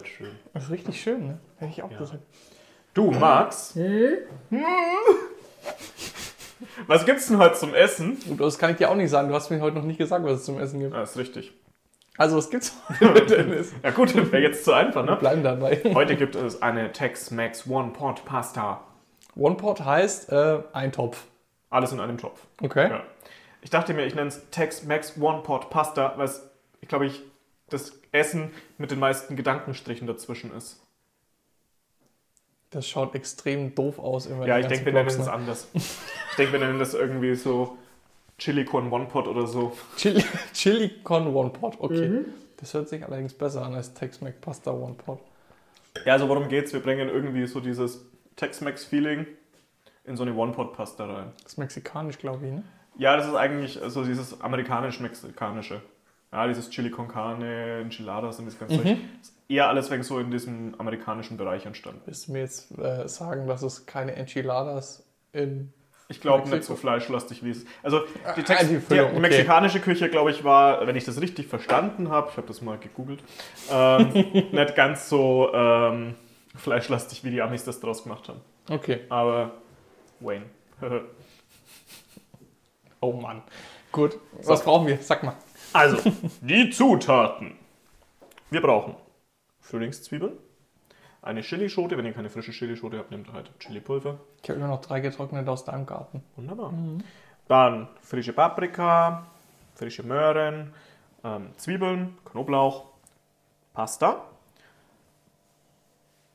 halt 0.00 0.08
schön. 0.08 0.38
Das 0.54 0.64
ist 0.64 0.70
richtig 0.70 1.00
schön, 1.00 1.26
ne? 1.26 1.40
Hätte 1.56 1.72
ich 1.72 1.82
auch 1.82 1.90
Ja. 1.90 1.98
gesagt. 1.98 2.22
Du, 2.94 3.10
Max? 3.10 3.76
Was 6.86 7.06
gibt's 7.06 7.28
denn 7.28 7.38
heute 7.38 7.54
zum 7.54 7.74
Essen? 7.74 8.18
Und 8.28 8.40
das 8.40 8.58
kann 8.58 8.70
ich 8.70 8.76
dir 8.76 8.90
auch 8.90 8.94
nicht 8.96 9.10
sagen. 9.10 9.28
Du 9.28 9.34
hast 9.34 9.50
mir 9.50 9.60
heute 9.60 9.76
noch 9.76 9.84
nicht 9.84 9.98
gesagt, 9.98 10.24
was 10.24 10.40
es 10.40 10.44
zum 10.44 10.58
Essen 10.58 10.80
gibt. 10.80 10.92
Ja, 10.94 11.02
ist 11.02 11.16
richtig. 11.16 11.52
Also, 12.18 12.36
was 12.36 12.50
gibt's 12.50 12.76
heute, 13.00 13.24
Dennis? 13.36 13.72
Ja 13.82 13.90
gut, 13.92 14.14
wäre 14.14 14.42
jetzt 14.42 14.64
zu 14.64 14.72
einfach, 14.72 15.04
Wir 15.06 15.12
ne? 15.12 15.16
bleiben 15.16 15.42
dabei. 15.42 15.80
Heute 15.94 16.16
gibt 16.16 16.34
es 16.34 16.60
eine 16.60 16.92
Tex-Mex 16.92 17.66
One-Pot-Pasta. 17.66 18.84
One 19.36 19.54
Pot 19.54 19.84
heißt 19.84 20.30
äh, 20.32 20.58
ein 20.72 20.92
Topf. 20.92 21.24
Alles 21.70 21.92
in 21.92 22.00
einem 22.00 22.18
Topf. 22.18 22.40
Okay. 22.60 22.90
Ja. 22.90 23.04
Ich 23.62 23.70
dachte 23.70 23.94
mir, 23.94 24.04
ich 24.04 24.14
nenne 24.14 24.28
es 24.28 24.50
Tex-Mex 24.50 25.18
One-Pot-Pasta, 25.18 26.14
weil 26.16 26.24
es, 26.26 26.50
ich 26.80 26.88
glaube, 26.88 27.06
ich 27.06 27.22
das 27.70 27.99
Essen 28.12 28.50
mit 28.78 28.90
den 28.90 28.98
meisten 28.98 29.36
Gedankenstrichen 29.36 30.06
dazwischen 30.06 30.54
ist. 30.54 30.80
Das 32.70 32.86
schaut 32.86 33.14
extrem 33.14 33.74
doof 33.74 33.98
aus. 33.98 34.26
Immer 34.26 34.46
Ja, 34.46 34.58
ich 34.58 34.66
denke, 34.66 34.86
wir 34.86 34.92
nennen 34.92 35.08
es 35.08 35.18
ne? 35.18 35.32
anders. 35.32 35.68
Ich 35.74 36.36
denke, 36.36 36.52
wir 36.52 36.60
nennen 36.60 36.78
das 36.78 36.94
irgendwie 36.94 37.34
so 37.34 37.76
Chili 38.38 38.64
Corn 38.64 38.92
One 38.92 39.06
Pot 39.06 39.26
oder 39.26 39.46
so. 39.46 39.76
Chili, 39.96 40.24
Chili 40.54 41.02
con 41.02 41.34
One 41.34 41.50
Pot. 41.50 41.76
Okay. 41.78 42.08
Mhm. 42.08 42.26
Das 42.58 42.74
hört 42.74 42.88
sich 42.88 43.04
allerdings 43.04 43.34
besser 43.34 43.64
an 43.64 43.74
als 43.74 43.94
Tex-Mex 43.94 44.40
Pasta 44.40 44.70
One 44.70 44.94
Pot. 44.94 45.20
Ja, 46.04 46.12
also 46.12 46.28
worum 46.28 46.48
geht's? 46.48 46.72
Wir 46.72 46.80
bringen 46.80 47.08
irgendwie 47.08 47.46
so 47.46 47.60
dieses 47.60 48.04
Tex-Mex-Feeling 48.36 49.26
in 50.04 50.16
so 50.16 50.22
eine 50.22 50.34
One-Pot-Pasta 50.34 51.04
rein. 51.04 51.32
Das 51.42 51.52
ist 51.52 51.58
mexikanisch, 51.58 52.18
glaube 52.18 52.46
ich, 52.46 52.52
ne? 52.52 52.64
Ja, 52.96 53.16
das 53.16 53.26
ist 53.26 53.34
eigentlich 53.34 53.78
so 53.88 54.04
dieses 54.04 54.40
amerikanisch-mexikanische. 54.40 55.80
Ja, 56.32 56.46
dieses 56.46 56.70
Chili 56.70 56.90
con 56.90 57.08
Carne, 57.08 57.80
Enchiladas 57.80 58.38
und 58.38 58.46
das 58.46 58.58
ganze 58.58 58.76
Zeug. 58.82 58.98
Ist 59.20 59.34
eher 59.48 59.68
alles 59.68 59.90
wegen 59.90 60.02
so 60.04 60.18
in 60.20 60.30
diesem 60.30 60.74
amerikanischen 60.78 61.36
Bereich 61.36 61.66
entstanden. 61.66 62.00
Willst 62.06 62.28
du 62.28 62.32
mir 62.32 62.40
jetzt 62.40 62.70
äh, 62.78 63.08
sagen, 63.08 63.48
dass 63.48 63.62
es 63.62 63.84
keine 63.86 64.14
Enchiladas 64.14 65.04
in. 65.32 65.72
Ich 66.08 66.20
glaube 66.20 66.48
nicht 66.48 66.64
so 66.64 66.74
fleischlastig 66.74 67.44
wie 67.44 67.50
es. 67.50 67.64
Also 67.84 68.00
die, 68.00 68.06
Ah, 68.24 68.32
Tex 68.32 68.60
die 68.62 68.74
die, 68.74 68.80
Füllung, 68.80 69.06
die 69.10 69.12
okay. 69.12 69.20
mexikanische 69.20 69.78
Küche, 69.80 70.08
glaube 70.08 70.32
ich, 70.32 70.42
war, 70.42 70.84
wenn 70.86 70.96
ich 70.96 71.04
das 71.04 71.20
richtig 71.20 71.46
verstanden 71.46 72.08
habe, 72.10 72.28
ich 72.30 72.36
habe 72.36 72.48
das 72.48 72.62
mal 72.62 72.78
gegoogelt, 72.78 73.22
ähm, 73.70 74.08
nicht 74.52 74.74
ganz 74.74 75.08
so 75.08 75.52
ähm, 75.54 76.14
fleischlastig, 76.56 77.22
wie 77.22 77.30
die 77.30 77.40
Amis 77.42 77.62
das 77.64 77.78
draus 77.78 78.02
gemacht 78.02 78.28
haben. 78.28 78.40
Okay. 78.68 79.00
Aber 79.08 79.52
Wayne. 80.20 80.44
Oh 83.02 83.12
Mann. 83.12 83.42
Gut. 83.92 84.18
Was 84.44 84.62
brauchen 84.62 84.86
wir? 84.86 84.98
Sag 84.98 85.22
mal. 85.22 85.34
Also, 85.72 86.12
die 86.40 86.70
Zutaten. 86.70 87.52
Wir 88.50 88.60
brauchen 88.60 88.96
Frühlingszwiebeln, 89.60 90.32
eine 91.22 91.42
Chilischote. 91.42 91.96
Wenn 91.96 92.06
ihr 92.06 92.12
keine 92.12 92.30
frische 92.30 92.50
Chilischote 92.50 92.98
habt, 92.98 93.10
nehmt 93.10 93.32
halt 93.32 93.50
Chilipulver. 93.60 94.18
Ich 94.42 94.50
habe 94.50 94.58
immer 94.58 94.68
noch 94.68 94.80
drei 94.80 95.00
getrocknete 95.00 95.50
aus 95.50 95.64
deinem 95.64 95.86
Garten. 95.86 96.22
Wunderbar. 96.36 96.72
Dann 97.46 97.88
frische 98.00 98.32
Paprika, 98.32 99.26
frische 99.74 100.02
Möhren, 100.02 100.72
ähm, 101.22 101.50
Zwiebeln, 101.56 102.18
Knoblauch, 102.24 102.86
Pasta, 103.72 104.24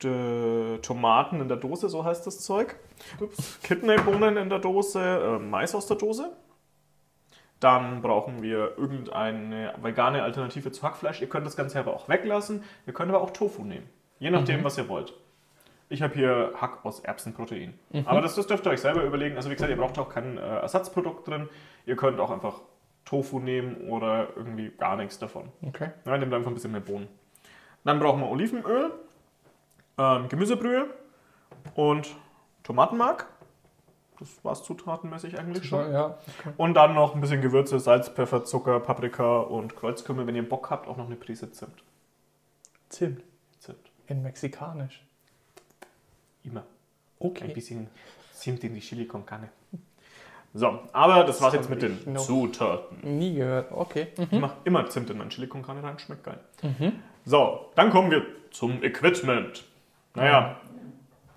D 0.01 0.77
Tomaten 0.81 1.41
in 1.41 1.47
der 1.47 1.57
Dose, 1.57 1.89
so 1.89 2.05
heißt 2.05 2.25
das 2.27 2.39
Zeug. 2.39 2.75
Ups. 3.19 3.59
Kidneybohnen 3.63 4.37
in 4.37 4.49
der 4.49 4.59
Dose, 4.59 5.01
äh, 5.01 5.39
Mais 5.39 5.75
aus 5.75 5.87
der 5.87 5.97
Dose. 5.97 6.31
Dann 7.59 8.01
brauchen 8.01 8.41
wir 8.41 8.77
irgendeine 8.77 9.73
vegane 9.81 10.23
Alternative 10.23 10.71
zu 10.71 10.83
Hackfleisch. 10.83 11.21
Ihr 11.21 11.29
könnt 11.29 11.45
das 11.45 11.55
Ganze 11.55 11.79
aber 11.79 11.93
auch 11.93 12.09
weglassen. 12.09 12.63
Ihr 12.85 12.93
könnt 12.93 13.09
aber 13.09 13.21
auch 13.21 13.31
Tofu 13.31 13.63
nehmen. 13.63 13.89
Je 14.19 14.29
nachdem, 14.29 14.63
was 14.63 14.77
ihr 14.77 14.87
wollt. 14.87 15.13
Ich 15.87 16.01
habe 16.01 16.13
hier 16.15 16.53
Hack 16.59 16.83
aus 16.83 16.99
Erbsenprotein. 16.99 17.73
Aber 18.05 18.21
das, 18.21 18.35
das 18.35 18.47
dürft 18.47 18.65
ihr 18.65 18.71
euch 18.71 18.81
selber 18.81 19.03
überlegen. 19.03 19.35
Also 19.35 19.49
wie 19.49 19.53
gesagt, 19.53 19.69
ihr 19.69 19.77
braucht 19.77 19.99
auch 19.99 20.09
kein 20.09 20.37
äh, 20.37 20.41
Ersatzprodukt 20.41 21.27
drin. 21.27 21.47
Ihr 21.85 21.95
könnt 21.95 22.19
auch 22.19 22.31
einfach 22.31 22.61
Tofu 23.05 23.39
nehmen 23.39 23.87
oder 23.89 24.29
irgendwie 24.35 24.71
gar 24.71 24.97
nichts 24.97 25.19
davon. 25.19 25.49
Okay. 25.65 25.91
Ja, 26.05 26.17
nehmt 26.17 26.33
einfach 26.33 26.49
ein 26.49 26.55
bisschen 26.55 26.71
mehr 26.71 26.81
Bohnen. 26.81 27.07
Dann 27.83 27.99
brauchen 27.99 28.19
wir 28.19 28.29
Olivenöl, 28.29 28.91
ähm, 29.99 30.27
Gemüsebrühe 30.27 30.87
und 31.75 32.15
Tomatenmark. 32.63 33.27
Das 34.19 34.43
war 34.43 34.53
es 34.53 34.63
zutatenmäßig 34.63 35.37
eigentlich 35.37 35.65
schon. 35.65 35.91
Ja. 35.91 36.17
Okay. 36.39 36.53
Und 36.57 36.73
dann 36.75 36.93
noch 36.95 37.15
ein 37.15 37.21
bisschen 37.21 37.41
Gewürze, 37.41 37.79
Salz, 37.79 38.09
Pfeffer, 38.09 38.45
Zucker, 38.45 38.79
Paprika 38.79 39.39
und 39.41 39.75
Kreuzkümmel. 39.75 40.25
Wenn 40.25 40.35
ihr 40.35 40.47
Bock 40.47 40.69
habt, 40.69 40.87
auch 40.87 40.97
noch 40.97 41.07
eine 41.07 41.15
Prise 41.15 41.51
Zimt. 41.51 41.83
Zimt. 42.89 43.21
Zimt. 43.59 43.77
In 44.07 44.21
mexikanisch. 44.23 45.03
Immer. 46.43 46.61
Ein 46.61 46.65
Okay. 47.19 47.47
bisschen 47.53 47.87
Zimt 48.33 48.63
in 48.63 48.73
die 48.75 48.81
Chili 48.81 49.05
con 49.05 49.25
Carne. 49.25 49.49
So, 50.53 50.79
aber 50.93 51.25
das 51.25 51.41
war's 51.41 51.53
Das 51.53 51.61
jetzt 51.61 51.69
mit 51.69 51.81
den 51.81 52.17
Zutaten. 52.17 53.17
Nie 53.17 53.35
gehört. 53.35 53.71
Okay. 53.73 54.07
Ich 54.17 54.31
mache 54.39 54.55
immer 54.63 54.87
Zimt 54.89 55.09
in 55.09 55.17
mein 55.17 55.29
Chili 55.29 55.47
con 55.47 55.61
Carne 55.61 55.83
rein, 55.83 55.99
schmeckt 55.99 56.23
geil. 56.23 56.39
Mhm. 56.61 56.93
So, 57.25 57.71
dann 57.75 57.89
kommen 57.89 58.11
wir 58.11 58.25
zum 58.51 58.81
Equipment. 58.83 59.65
Naja, 60.13 60.61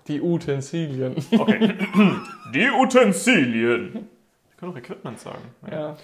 Die 0.09 0.21
Utensilien. 0.21 1.15
okay. 1.37 1.75
Die 2.53 2.69
Utensilien. 2.69 4.09
Ich 4.51 4.57
kann 4.57 4.69
auch 4.71 4.75
Equipment 4.75 5.19
sagen. 5.19 5.41
ja. 5.71 5.95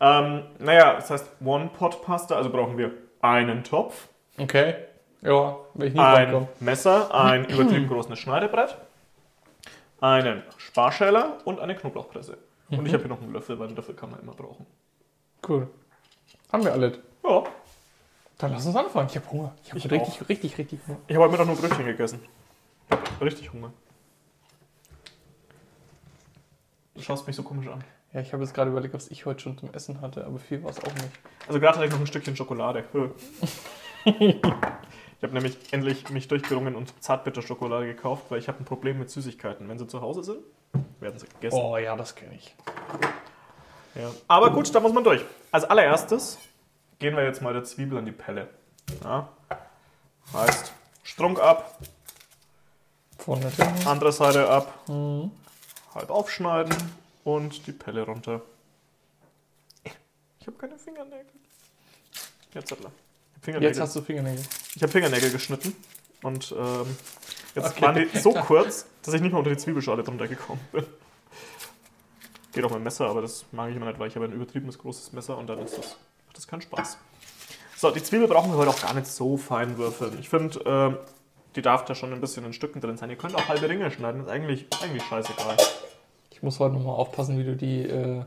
Ähm, 0.00 0.42
naja, 0.58 0.94
das 0.94 1.10
heißt 1.10 1.28
One-Pot-Pasta, 1.44 2.34
also 2.34 2.50
brauchen 2.50 2.76
wir 2.76 2.90
einen 3.20 3.62
Topf, 3.62 4.08
Okay. 4.38 4.74
Ja, 5.20 5.56
will 5.74 5.88
ich 5.88 5.94
nie 5.94 6.00
ein. 6.00 6.48
Messer, 6.58 7.14
ein 7.14 7.44
übertrieben 7.48 7.86
großes 7.88 8.18
Schneidebrett, 8.18 8.76
einen 10.00 10.42
Sparschäler 10.56 11.38
und 11.44 11.60
eine 11.60 11.76
Knoblauchpresse. 11.76 12.36
Und 12.70 12.86
ich 12.86 12.92
habe 12.92 13.04
hier 13.04 13.10
noch 13.12 13.22
einen 13.22 13.32
Löffel, 13.32 13.58
weil 13.58 13.68
einen 13.68 13.76
Löffel 13.76 13.94
kann 13.94 14.10
man 14.10 14.18
immer 14.20 14.32
brauchen. 14.32 14.66
Cool. 15.46 15.68
Haben 16.50 16.64
wir 16.64 16.72
alles. 16.72 16.98
Ja, 17.22 17.44
Dann 18.38 18.52
lass 18.52 18.66
uns 18.66 18.74
anfangen. 18.74 19.08
Ich 19.08 19.16
habe 19.16 19.30
Hunger. 19.30 19.54
Ich 19.62 19.70
habe 19.70 19.78
Ich 19.78 19.90
richtig, 19.90 20.28
richtig, 20.28 20.58
richtig 20.58 20.80
Hunger. 20.88 20.98
ich 21.06 21.14
habe 21.14 21.24
heute 21.24 21.32
Mittag 21.32 21.46
nur 21.46 21.56
Brötchen 21.56 21.86
gegessen. 21.86 22.20
Richtig 23.20 23.52
Hunger. 23.52 23.72
Du 26.94 27.02
schaust 27.02 27.26
mich 27.26 27.36
so 27.36 27.42
komisch 27.42 27.68
an. 27.68 27.82
Ja, 28.12 28.20
ich 28.20 28.32
habe 28.32 28.42
jetzt 28.42 28.52
gerade 28.52 28.70
überlegt, 28.70 28.92
was 28.92 29.10
ich 29.10 29.24
heute 29.24 29.40
schon 29.40 29.56
zum 29.56 29.72
Essen 29.72 30.00
hatte, 30.02 30.26
aber 30.26 30.38
viel 30.38 30.62
war 30.62 30.70
es 30.70 30.78
auch 30.80 30.94
nicht. 30.94 31.10
Also 31.46 31.60
gerade 31.60 31.76
hatte 31.76 31.86
ich 31.86 31.92
noch 31.92 32.00
ein 32.00 32.06
Stückchen 32.06 32.36
Schokolade. 32.36 32.84
ich 34.04 34.42
habe 35.22 35.32
nämlich 35.32 35.56
endlich 35.72 36.10
mich 36.10 36.28
durchgerungen 36.28 36.74
und 36.74 36.92
Zartbitterschokolade 37.02 37.86
gekauft, 37.86 38.26
weil 38.28 38.38
ich 38.38 38.48
habe 38.48 38.58
ein 38.58 38.66
Problem 38.66 38.98
mit 38.98 39.10
Süßigkeiten. 39.10 39.66
Wenn 39.68 39.78
sie 39.78 39.86
zu 39.86 40.02
Hause 40.02 40.24
sind, 40.24 40.40
werden 41.00 41.18
sie 41.18 41.26
gegessen. 41.26 41.58
Oh 41.58 41.78
ja, 41.78 41.96
das 41.96 42.14
kenne 42.14 42.34
ich. 42.34 42.54
Ja. 43.94 44.10
Aber 44.28 44.50
gut, 44.50 44.74
da 44.74 44.80
muss 44.80 44.92
man 44.92 45.04
durch. 45.04 45.24
Als 45.50 45.64
allererstes 45.64 46.38
gehen 46.98 47.16
wir 47.16 47.24
jetzt 47.24 47.40
mal 47.40 47.52
der 47.54 47.64
Zwiebel 47.64 47.98
an 47.98 48.04
die 48.04 48.12
Pelle. 48.12 48.48
Ja. 49.02 49.28
Heißt, 50.34 50.72
Strunk 51.02 51.40
ab, 51.40 51.78
Der 53.26 53.52
Tür. 53.52 53.72
andere 53.86 54.12
Seite 54.12 54.48
ab, 54.48 54.88
Mhm. 54.88 55.30
halb 55.94 56.10
aufschneiden 56.10 56.74
und 57.24 57.66
die 57.66 57.72
Pelle 57.72 58.02
runter. 58.02 58.40
Ich 60.40 60.46
habe 60.46 60.56
keine 60.58 60.76
Fingernägel. 60.78 61.26
Jetzt, 62.54 62.74
Fingernägel. 63.40 63.68
Jetzt 63.70 63.80
hast 63.80 63.96
du 63.96 64.02
Fingernägel. 64.02 64.42
Ich 64.74 64.82
habe 64.82 64.90
Fingernägel 64.92 65.30
geschnitten 65.30 65.74
und 66.22 66.52
ähm, 66.58 66.96
jetzt 67.54 67.70
Okay. 67.70 67.82
waren 67.82 67.94
die 67.94 68.18
so 68.18 68.32
kurz, 68.46 68.86
dass 69.02 69.14
ich 69.14 69.20
nicht 69.20 69.32
mal 69.32 69.38
unter 69.38 69.50
die 69.50 69.56
Zwiebelschale 69.56 70.02
drunter 70.02 70.26
gekommen 70.26 70.60
bin. 70.72 70.84
Geht 72.52 72.64
auch 72.64 72.70
mit 72.72 72.82
Messer, 72.82 73.06
aber 73.08 73.22
das 73.22 73.44
mag 73.52 73.70
ich 73.70 73.76
immer 73.76 73.86
nicht, 73.86 73.98
weil 73.98 74.08
ich 74.08 74.16
habe 74.16 74.26
ein 74.26 74.32
übertriebenes 74.32 74.78
großes 74.78 75.12
Messer 75.12 75.38
und 75.38 75.46
dann 75.46 75.60
ist 75.60 75.78
das, 75.78 75.96
macht 76.26 76.36
das 76.36 76.46
keinen 76.46 76.60
Spaß. 76.62 76.98
So, 77.76 77.90
die 77.90 78.02
Zwiebel 78.02 78.28
brauchen 78.28 78.50
wir 78.52 78.58
heute 78.58 78.70
auch 78.70 78.80
gar 78.82 78.94
nicht 78.94 79.06
so 79.06 79.36
fein 79.36 79.78
würfeln. 79.78 80.18
Ich 80.20 80.28
finde, 80.28 80.60
ähm, 80.66 80.96
die 81.56 81.62
darf 81.62 81.84
da 81.84 81.94
schon 81.94 82.12
ein 82.12 82.20
bisschen 82.20 82.44
in 82.44 82.52
Stücken 82.52 82.80
drin 82.80 82.96
sein. 82.96 83.10
Ihr 83.10 83.16
könnt 83.16 83.34
auch 83.34 83.48
halbe 83.48 83.68
Ringe 83.68 83.90
schneiden, 83.90 84.22
ist 84.22 84.28
eigentlich, 84.28 84.66
eigentlich 84.82 85.04
scheißegal. 85.04 85.56
Ich 86.30 86.42
muss 86.42 86.58
heute 86.60 86.74
nochmal 86.74 86.96
aufpassen, 86.96 87.38
wie 87.38 87.44
du 87.44 87.56
die 87.56 87.82
äh, 87.82 88.24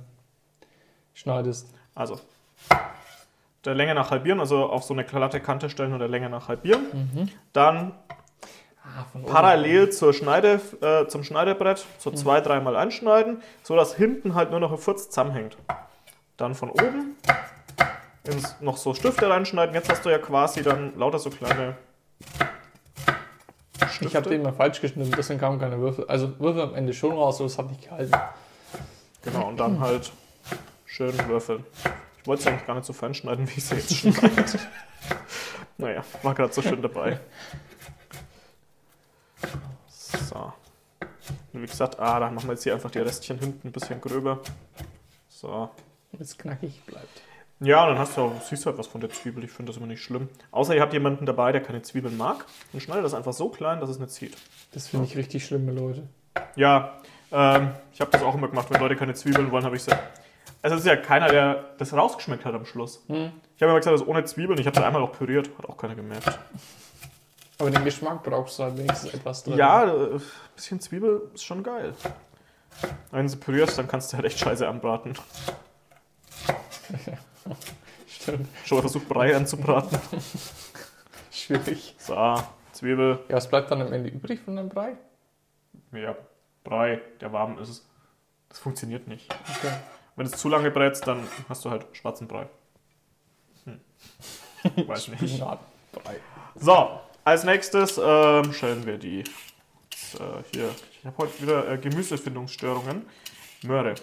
schneidest. 1.14 1.70
Also, 1.94 2.20
der 3.64 3.76
Länge 3.76 3.96
nach 3.96 4.12
halbieren, 4.12 4.40
also 4.40 4.70
auf 4.70 4.84
so 4.84 4.94
eine 4.94 5.04
glatte 5.04 5.40
Kante 5.40 5.70
stellen 5.70 5.94
und 5.94 6.00
der 6.00 6.08
Länge 6.08 6.30
nach 6.30 6.48
halbieren. 6.48 7.32
Dann 7.54 7.94
Ah, 8.86 9.06
parallel 9.26 9.90
zur 9.90 10.14
Schneide, 10.14 10.62
äh, 10.82 11.08
zum 11.08 11.24
Schneidebrett 11.24 11.86
so 11.98 12.12
zwei, 12.12 12.40
dreimal 12.40 12.76
einschneiden, 12.76 13.42
sodass 13.64 13.96
hinten 13.96 14.36
halt 14.36 14.52
nur 14.52 14.60
noch 14.60 14.72
ein 14.72 14.78
Furz 14.78 15.10
zusammenhängt. 15.10 15.58
Dann 16.38 16.54
von 16.54 16.70
oben 16.70 17.16
ins, 18.26 18.62
noch 18.62 18.78
so 18.78 18.94
Stifte 18.94 19.30
reinschneiden. 19.30 19.74
Jetzt 19.74 19.90
hast 19.90 20.06
du 20.06 20.10
ja 20.10 20.20
quasi 20.20 20.62
dann 20.62 20.98
lauter 20.98 21.20
so 21.20 21.30
kleine 21.30 21.76
Stifte. 23.96 24.08
Ich 24.08 24.16
habe 24.16 24.30
den 24.30 24.44
mal 24.44 24.54
falsch 24.54 24.82
geschnitten, 24.82 25.12
deswegen 25.16 25.40
kamen 25.40 25.60
keine 25.60 25.80
Würfel. 25.80 26.06
Also 26.08 26.40
Würfel 26.40 26.62
am 26.62 26.76
Ende 26.76 26.94
schon 26.94 27.12
raus, 27.14 27.38
aber 27.38 27.48
es 27.48 27.58
hat 27.58 27.70
nicht 27.70 27.84
gehalten. 27.84 28.14
Genau, 29.24 29.48
und 29.48 29.58
dann 29.58 29.80
halt 29.80 30.12
schön 30.86 31.14
würfeln. 31.28 31.66
Ich 32.22 32.28
wollte 32.28 32.42
es 32.42 32.48
eigentlich 32.48 32.66
gar 32.66 32.76
nicht 32.76 32.86
so 32.86 32.94
fein 32.94 33.14
schneiden, 33.14 33.48
wie 33.48 33.52
ich 33.52 33.58
es 33.58 33.70
jetzt 33.70 33.96
schneide. 33.98 34.60
Naja, 35.78 36.04
war 36.24 36.34
gerade 36.34 36.54
so 36.54 36.62
schön 36.62 36.82
dabei. 36.82 37.20
So. 39.90 40.54
Und 41.54 41.62
wie 41.62 41.68
gesagt, 41.68 42.00
ah, 42.00 42.20
da 42.20 42.30
machen 42.30 42.48
wir 42.48 42.54
jetzt 42.54 42.64
hier 42.64 42.74
einfach 42.74 42.92
die 42.92 43.00
Restchen 43.00 43.40
hinten 43.40 43.68
ein 43.68 43.72
bisschen 43.72 44.00
gröber. 44.02 44.42
So. 45.28 45.70
Damit 46.12 46.28
es 46.28 46.38
knackig 46.38 46.82
bleibt. 46.86 47.22
Ja, 47.62 47.86
dann 47.88 47.98
hast 47.98 48.18
du 48.18 48.22
auch, 48.22 48.42
siehst 48.42 48.66
du 48.66 48.70
halt 48.70 48.78
was 48.78 48.88
von 48.88 49.00
der 49.00 49.10
Zwiebel. 49.10 49.44
Ich 49.44 49.52
finde 49.52 49.72
das 49.72 49.78
immer 49.78 49.88
nicht 49.88 50.04
schlimm. 50.04 50.28
Außer 50.52 50.76
ihr 50.76 50.82
habt 50.82 50.92
jemanden 50.92 51.26
dabei, 51.26 51.54
der 51.54 51.62
keine 51.62 51.82
Zwiebeln 51.82 52.18
mag. 52.18 52.46
Dann 52.74 52.82
schneidet 52.82 53.06
das 53.06 53.14
einfach 53.14 53.34
so 53.34 53.50
klein, 53.50 53.80
dass 53.80 53.90
es 53.90 53.98
nicht 53.98 54.12
zieht. 54.12 54.36
Das 54.74 54.88
finde 54.88 55.06
ich 55.06 55.16
richtig 55.16 55.46
schlimme 55.46 55.72
Leute. 55.72 56.04
Ja, 56.56 57.00
ähm, 57.32 57.72
ich 57.94 58.02
habe 58.02 58.12
das 58.12 58.24
auch 58.24 58.36
immer 58.36 58.50
gemacht. 58.50 58.70
Wenn 58.70 58.82
Leute 58.82 58.98
keine 58.98 59.14
Zwiebeln 59.14 59.52
wollen, 59.52 59.64
habe 59.64 59.78
ich 59.78 59.84
sie. 59.84 59.92
Also 60.62 60.76
es 60.76 60.82
ist 60.82 60.88
ja 60.88 60.98
keiner, 60.98 61.28
der 61.28 61.76
das 61.78 61.94
rausgeschmeckt 61.94 62.44
hat 62.44 62.54
am 62.54 62.66
Schluss. 62.66 63.04
Hm. 63.08 63.32
Ich 63.56 63.62
habe 63.62 63.72
immer 63.72 63.80
gesagt, 63.80 63.94
das 63.94 64.02
ist 64.02 64.08
ohne 64.08 64.26
Zwiebeln. 64.26 64.60
Ich 64.60 64.68
habe 64.68 64.78
es 64.78 64.84
einmal 64.84 65.02
auch 65.02 65.14
püriert. 65.14 65.50
Hat 65.58 65.66
auch 65.66 65.78
keiner 65.78 65.96
gemerkt. 65.96 66.38
Aber 67.58 67.72
den 67.72 67.86
Geschmack 67.86 68.22
brauchst 68.24 68.60
du 68.60 68.64
halt 68.64 68.78
wenigstens 68.78 69.14
etwas 69.14 69.44
drin. 69.44 69.58
Ja, 69.58 69.84
ein 69.84 70.22
bisschen 70.56 70.82
Zwiebel 70.82 71.22
ist 71.34 71.46
schon 71.46 71.64
geil. 71.64 71.94
Wenn 73.12 73.24
du 73.24 73.30
sie 73.30 73.38
pürierst, 73.38 73.78
dann 73.78 73.88
kannst 73.88 74.12
du 74.12 74.18
halt 74.18 74.26
echt 74.26 74.40
scheiße 74.40 74.68
anbraten. 74.68 75.14
Stimmt. 78.08 78.48
Schon 78.66 78.78
mal 78.78 78.82
versucht, 78.82 79.08
Brei 79.08 79.36
anzubraten. 79.36 80.00
Schwierig. 81.32 81.96
So, 81.98 82.42
Zwiebel. 82.72 83.20
Ja, 83.30 83.36
was 83.36 83.50
bleibt 83.50 83.72
dann 83.72 83.82
am 83.82 83.94
Ende 83.94 84.10
übrig 84.10 84.40
von 84.42 84.56
dem 84.56 84.70
Brei? 84.70 84.96
Ja, 85.92 86.16
Brei, 86.64 87.02
der 87.22 87.32
warm 87.32 87.58
ist. 87.60 87.86
Das 88.50 88.60
funktioniert 88.60 89.08
nicht. 89.08 89.34
Okay. 89.58 89.74
Wenn 90.16 90.26
du 90.26 90.32
es 90.32 90.40
zu 90.40 90.50
lange 90.50 90.72
brätst, 90.72 91.06
dann 91.08 91.28
hast 91.50 91.66
du 91.66 91.70
halt 91.70 91.86
schwarzen 91.94 92.28
Brei. 92.28 92.48
Hm. 93.66 93.80
Weiß 94.88 95.10
nicht. 95.10 95.20
Spinatbrei. 95.20 96.16
So, 96.56 97.00
als 97.24 97.44
nächstes 97.44 98.00
ähm, 98.02 98.54
schälen 98.54 98.86
wir 98.86 98.98
die. 98.98 99.20
Äh, 99.20 99.24
hier, 100.54 100.70
ich 101.00 101.06
habe 101.06 101.18
heute 101.18 101.42
wieder 101.42 101.70
äh, 101.70 101.78
Gemüsefindungsstörungen. 101.78 103.06
Möhre. 103.64 103.96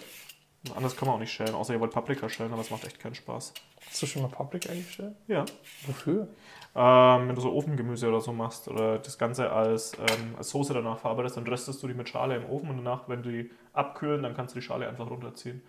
Anders 0.75 0.95
kann 0.95 1.07
man 1.07 1.15
auch 1.15 1.19
nicht 1.19 1.33
schälen, 1.33 1.55
außer 1.55 1.73
ihr 1.73 1.79
wollt 1.79 1.91
Paprika 1.91 2.29
schälen, 2.29 2.53
aber 2.53 2.61
es 2.61 2.71
macht 2.71 2.85
echt 2.85 2.97
keinen 2.99 3.15
Spaß. 3.15 3.53
Hast 3.85 4.01
du 4.01 4.05
schon 4.05 4.21
mal 4.21 4.29
Paprika 4.29 4.69
eingestellt? 4.69 5.13
Ja. 5.27 5.43
Wofür? 5.85 6.29
Ähm, 6.75 7.27
wenn 7.27 7.35
du 7.35 7.41
so 7.41 7.53
Ofengemüse 7.53 8.07
oder 8.07 8.21
so 8.21 8.31
machst 8.31 8.69
oder 8.69 8.97
das 8.97 9.17
Ganze 9.17 9.51
als, 9.51 9.93
ähm, 9.99 10.35
als 10.37 10.49
Soße 10.51 10.73
danach 10.73 10.99
verarbeitest, 10.99 11.35
dann 11.35 11.45
röstest 11.45 11.83
du 11.83 11.87
die 11.87 11.93
mit 11.93 12.07
Schale 12.07 12.37
im 12.37 12.45
Ofen 12.49 12.69
und 12.69 12.77
danach, 12.77 13.09
wenn 13.09 13.21
die 13.23 13.51
abkühlen, 13.73 14.23
dann 14.23 14.35
kannst 14.35 14.55
du 14.55 14.59
die 14.59 14.65
Schale 14.65 14.87
einfach 14.87 15.09
runterziehen. 15.09 15.61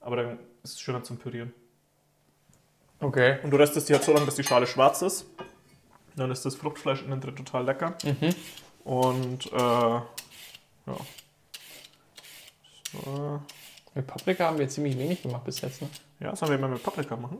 Aber 0.00 0.16
dann 0.16 0.38
ist 0.62 0.74
es 0.74 0.80
schöner 0.80 1.02
zum 1.02 1.16
Pürieren. 1.16 1.52
Okay. 3.00 3.38
Und 3.42 3.50
du 3.50 3.56
röstest 3.56 3.88
die 3.88 3.94
halt 3.94 4.04
so 4.04 4.12
lange, 4.12 4.26
bis 4.26 4.36
die 4.36 4.44
Schale 4.44 4.66
schwarz 4.66 5.02
ist. 5.02 5.26
Dann 6.14 6.30
ist 6.30 6.44
das 6.44 6.54
Fruchtfleisch 6.54 7.02
innen 7.02 7.20
drin 7.20 7.34
total 7.34 7.64
lecker. 7.64 7.96
Mhm. 8.04 8.34
Und 8.84 9.50
äh, 9.52 9.56
ja. 9.56 10.04
So. 12.92 13.40
Mit 13.94 14.06
Paprika 14.06 14.46
haben 14.46 14.58
wir 14.58 14.68
ziemlich 14.68 14.98
wenig 14.98 15.22
gemacht 15.22 15.44
bis 15.44 15.60
jetzt. 15.60 15.82
Ne? 15.82 15.88
Ja, 16.20 16.34
sollen 16.34 16.52
wir 16.52 16.58
mal 16.58 16.70
mit 16.70 16.82
Paprika 16.82 17.14
machen? 17.14 17.38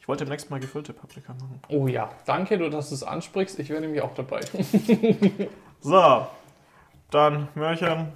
Ich 0.00 0.06
wollte 0.06 0.24
demnächst 0.24 0.50
mal 0.50 0.60
gefüllte 0.60 0.92
Paprika 0.92 1.34
machen. 1.34 1.60
Oh 1.68 1.88
ja, 1.88 2.10
danke, 2.24 2.56
du, 2.56 2.70
dass 2.70 2.90
du 2.90 2.94
es 2.94 3.02
ansprichst. 3.02 3.58
Ich 3.58 3.68
wäre 3.68 3.80
nämlich 3.80 4.02
auch 4.02 4.14
dabei. 4.14 4.40
So, 5.82 6.26
dann 7.10 7.48
Möhrchen, 7.54 8.12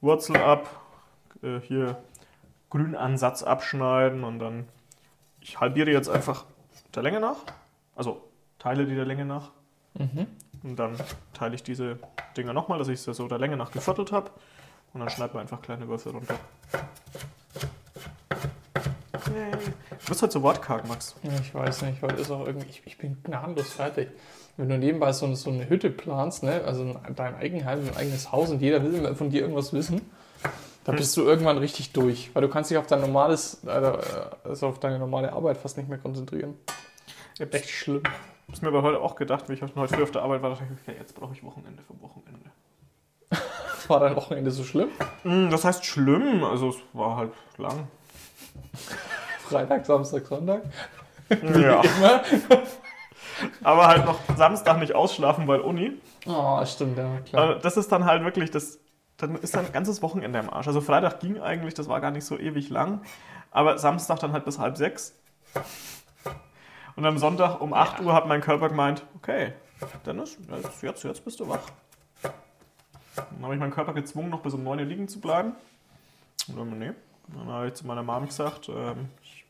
Wurzel 0.00 0.38
ab, 0.38 0.66
äh, 1.42 1.60
hier 1.60 1.98
Grünansatz 2.70 3.42
abschneiden 3.42 4.24
und 4.24 4.38
dann, 4.38 4.66
ich 5.42 5.60
halbiere 5.60 5.90
jetzt 5.90 6.08
einfach 6.08 6.46
der 6.94 7.02
Länge 7.02 7.20
nach, 7.20 7.36
also 7.94 8.22
teile 8.58 8.86
die 8.86 8.94
der 8.94 9.04
Länge 9.04 9.26
nach 9.26 9.50
mhm. 9.98 10.26
und 10.62 10.76
dann 10.76 10.96
teile 11.34 11.54
ich 11.54 11.62
diese 11.62 11.98
Dinger 12.38 12.54
nochmal, 12.54 12.78
dass 12.78 12.88
ich 12.88 13.02
sie 13.02 13.12
so 13.12 13.28
der 13.28 13.38
Länge 13.38 13.58
nach 13.58 13.70
geviertelt 13.70 14.12
habe 14.12 14.30
und 14.96 15.00
dann 15.00 15.10
schneiden 15.10 15.34
wir 15.34 15.40
einfach 15.42 15.60
kleine 15.60 15.86
Würfel 15.88 16.12
runter. 16.12 16.36
Yay. 19.34 19.50
Du 19.90 20.08
bist 20.08 20.22
halt 20.22 20.32
so 20.32 20.42
wortkarg, 20.42 20.88
Max. 20.88 21.16
Ich 21.42 21.54
weiß 21.54 21.82
nicht, 21.82 22.00
heute 22.00 22.14
ist 22.16 22.30
auch 22.30 22.46
irgendwie, 22.46 22.66
ich, 22.70 22.82
ich 22.86 22.96
bin 22.96 23.18
gnadenlos 23.22 23.72
fertig. 23.74 24.08
Wenn 24.56 24.70
du 24.70 24.78
nebenbei 24.78 25.12
so, 25.12 25.26
eine- 25.26 25.36
so 25.36 25.50
eine 25.50 25.68
Hütte 25.68 25.90
planst, 25.90 26.42
ne, 26.42 26.62
also 26.64 26.82
ein- 26.82 27.14
dein 27.14 27.34
Eigenheim, 27.36 27.84
dein 27.84 27.96
eigenes 27.96 28.32
Haus 28.32 28.48
und 28.50 28.62
jeder 28.62 28.82
will 28.82 29.14
von 29.14 29.28
dir 29.28 29.42
irgendwas 29.42 29.74
wissen, 29.74 30.00
da 30.84 30.92
Hm. 30.92 30.96
bist 30.98 31.14
du 31.16 31.24
irgendwann 31.24 31.58
richtig 31.58 31.92
durch, 31.92 32.30
weil 32.34 32.40
du 32.40 32.48
kannst 32.48 32.70
dich 32.70 32.78
auf 32.78 32.86
dein 32.86 33.02
normales, 33.02 33.62
äh, 33.66 33.68
also 34.44 34.68
auf 34.68 34.78
deine 34.80 34.98
normale 34.98 35.30
Arbeit 35.34 35.58
fast 35.58 35.76
nicht 35.76 35.90
mehr 35.90 35.98
konzentrieren. 35.98 36.54
Echt 37.38 37.68
schlimm. 37.68 38.02
Ich 38.46 38.52
hab's 38.52 38.62
mir 38.62 38.68
aber 38.68 38.82
heute 38.82 39.00
auch 39.00 39.16
gedacht, 39.16 39.50
wie 39.50 39.54
ich 39.54 39.60
heute 39.62 39.74
früh 39.74 40.02
auf 40.02 40.10
der 40.12 40.22
Arbeit 40.22 40.40
war, 40.40 40.50
dachte 40.50 40.64
ich, 40.64 40.80
okay, 40.88 40.96
jetzt 40.98 41.14
brauche 41.14 41.34
ich 41.34 41.42
Wochenende 41.44 41.82
vom 41.82 42.00
Wochenende. 42.00 42.48
War 43.88 44.00
dein 44.00 44.16
Wochenende 44.16 44.50
so 44.50 44.64
schlimm? 44.64 44.88
Hm, 45.22 45.50
Das 45.50 45.64
heißt 45.64 45.84
schlimm, 45.84 46.42
also 46.44 46.70
es 46.70 46.76
war 46.92 47.16
halt 47.16 47.32
lang. 47.58 47.86
Freitag, 49.48 49.86
Samstag, 49.86 50.26
Sonntag? 50.26 50.62
Ja. 51.30 51.80
Immer? 51.82 52.22
Aber 53.62 53.86
halt 53.88 54.06
noch 54.06 54.18
Samstag 54.36 54.78
nicht 54.78 54.94
ausschlafen, 54.94 55.46
weil 55.46 55.60
Uni. 55.60 55.92
Oh, 56.26 56.64
stimmt, 56.64 56.96
ja, 56.98 57.18
klar. 57.28 57.56
Äh, 57.56 57.60
Das 57.60 57.76
ist 57.76 57.92
dann 57.92 58.04
halt 58.04 58.24
wirklich, 58.24 58.50
das, 58.50 58.78
dann 59.18 59.36
ist 59.36 59.54
dann 59.54 59.66
ein 59.66 59.72
ganzes 59.72 60.02
Wochenende 60.02 60.38
im 60.38 60.50
Arsch. 60.50 60.66
Also 60.66 60.80
Freitag 60.80 61.20
ging 61.20 61.40
eigentlich, 61.40 61.74
das 61.74 61.88
war 61.88 62.00
gar 62.00 62.10
nicht 62.10 62.24
so 62.24 62.38
ewig 62.38 62.70
lang. 62.70 63.02
Aber 63.50 63.78
Samstag 63.78 64.18
dann 64.20 64.32
halt 64.32 64.44
bis 64.44 64.58
halb 64.58 64.76
sechs. 64.76 65.14
Und 66.96 67.04
am 67.04 67.18
Sonntag 67.18 67.60
um 67.60 67.74
8 67.74 68.00
Uhr 68.00 68.14
hat 68.14 68.26
mein 68.26 68.40
Körper 68.40 68.68
gemeint, 68.70 69.04
okay, 69.16 69.52
Dennis, 70.06 70.38
jetzt, 70.82 71.04
jetzt 71.04 71.24
bist 71.24 71.40
du 71.40 71.48
wach. 71.48 71.60
Dann 73.16 73.42
habe 73.42 73.54
ich 73.54 73.60
meinen 73.60 73.72
Körper 73.72 73.92
gezwungen, 73.92 74.30
noch 74.30 74.40
bis 74.40 74.54
um 74.54 74.62
9 74.62 74.78
Uhr 74.78 74.84
liegen 74.84 75.08
zu 75.08 75.20
bleiben. 75.20 75.52
Und 76.48 76.56
dann, 76.56 76.78
nee. 76.78 76.92
Dann 77.28 77.48
habe 77.48 77.68
ich 77.68 77.74
zu 77.74 77.86
meiner 77.86 78.02
Mom 78.02 78.26
gesagt, 78.26 78.68
ähm, 78.68 79.08
ich, 79.22 79.44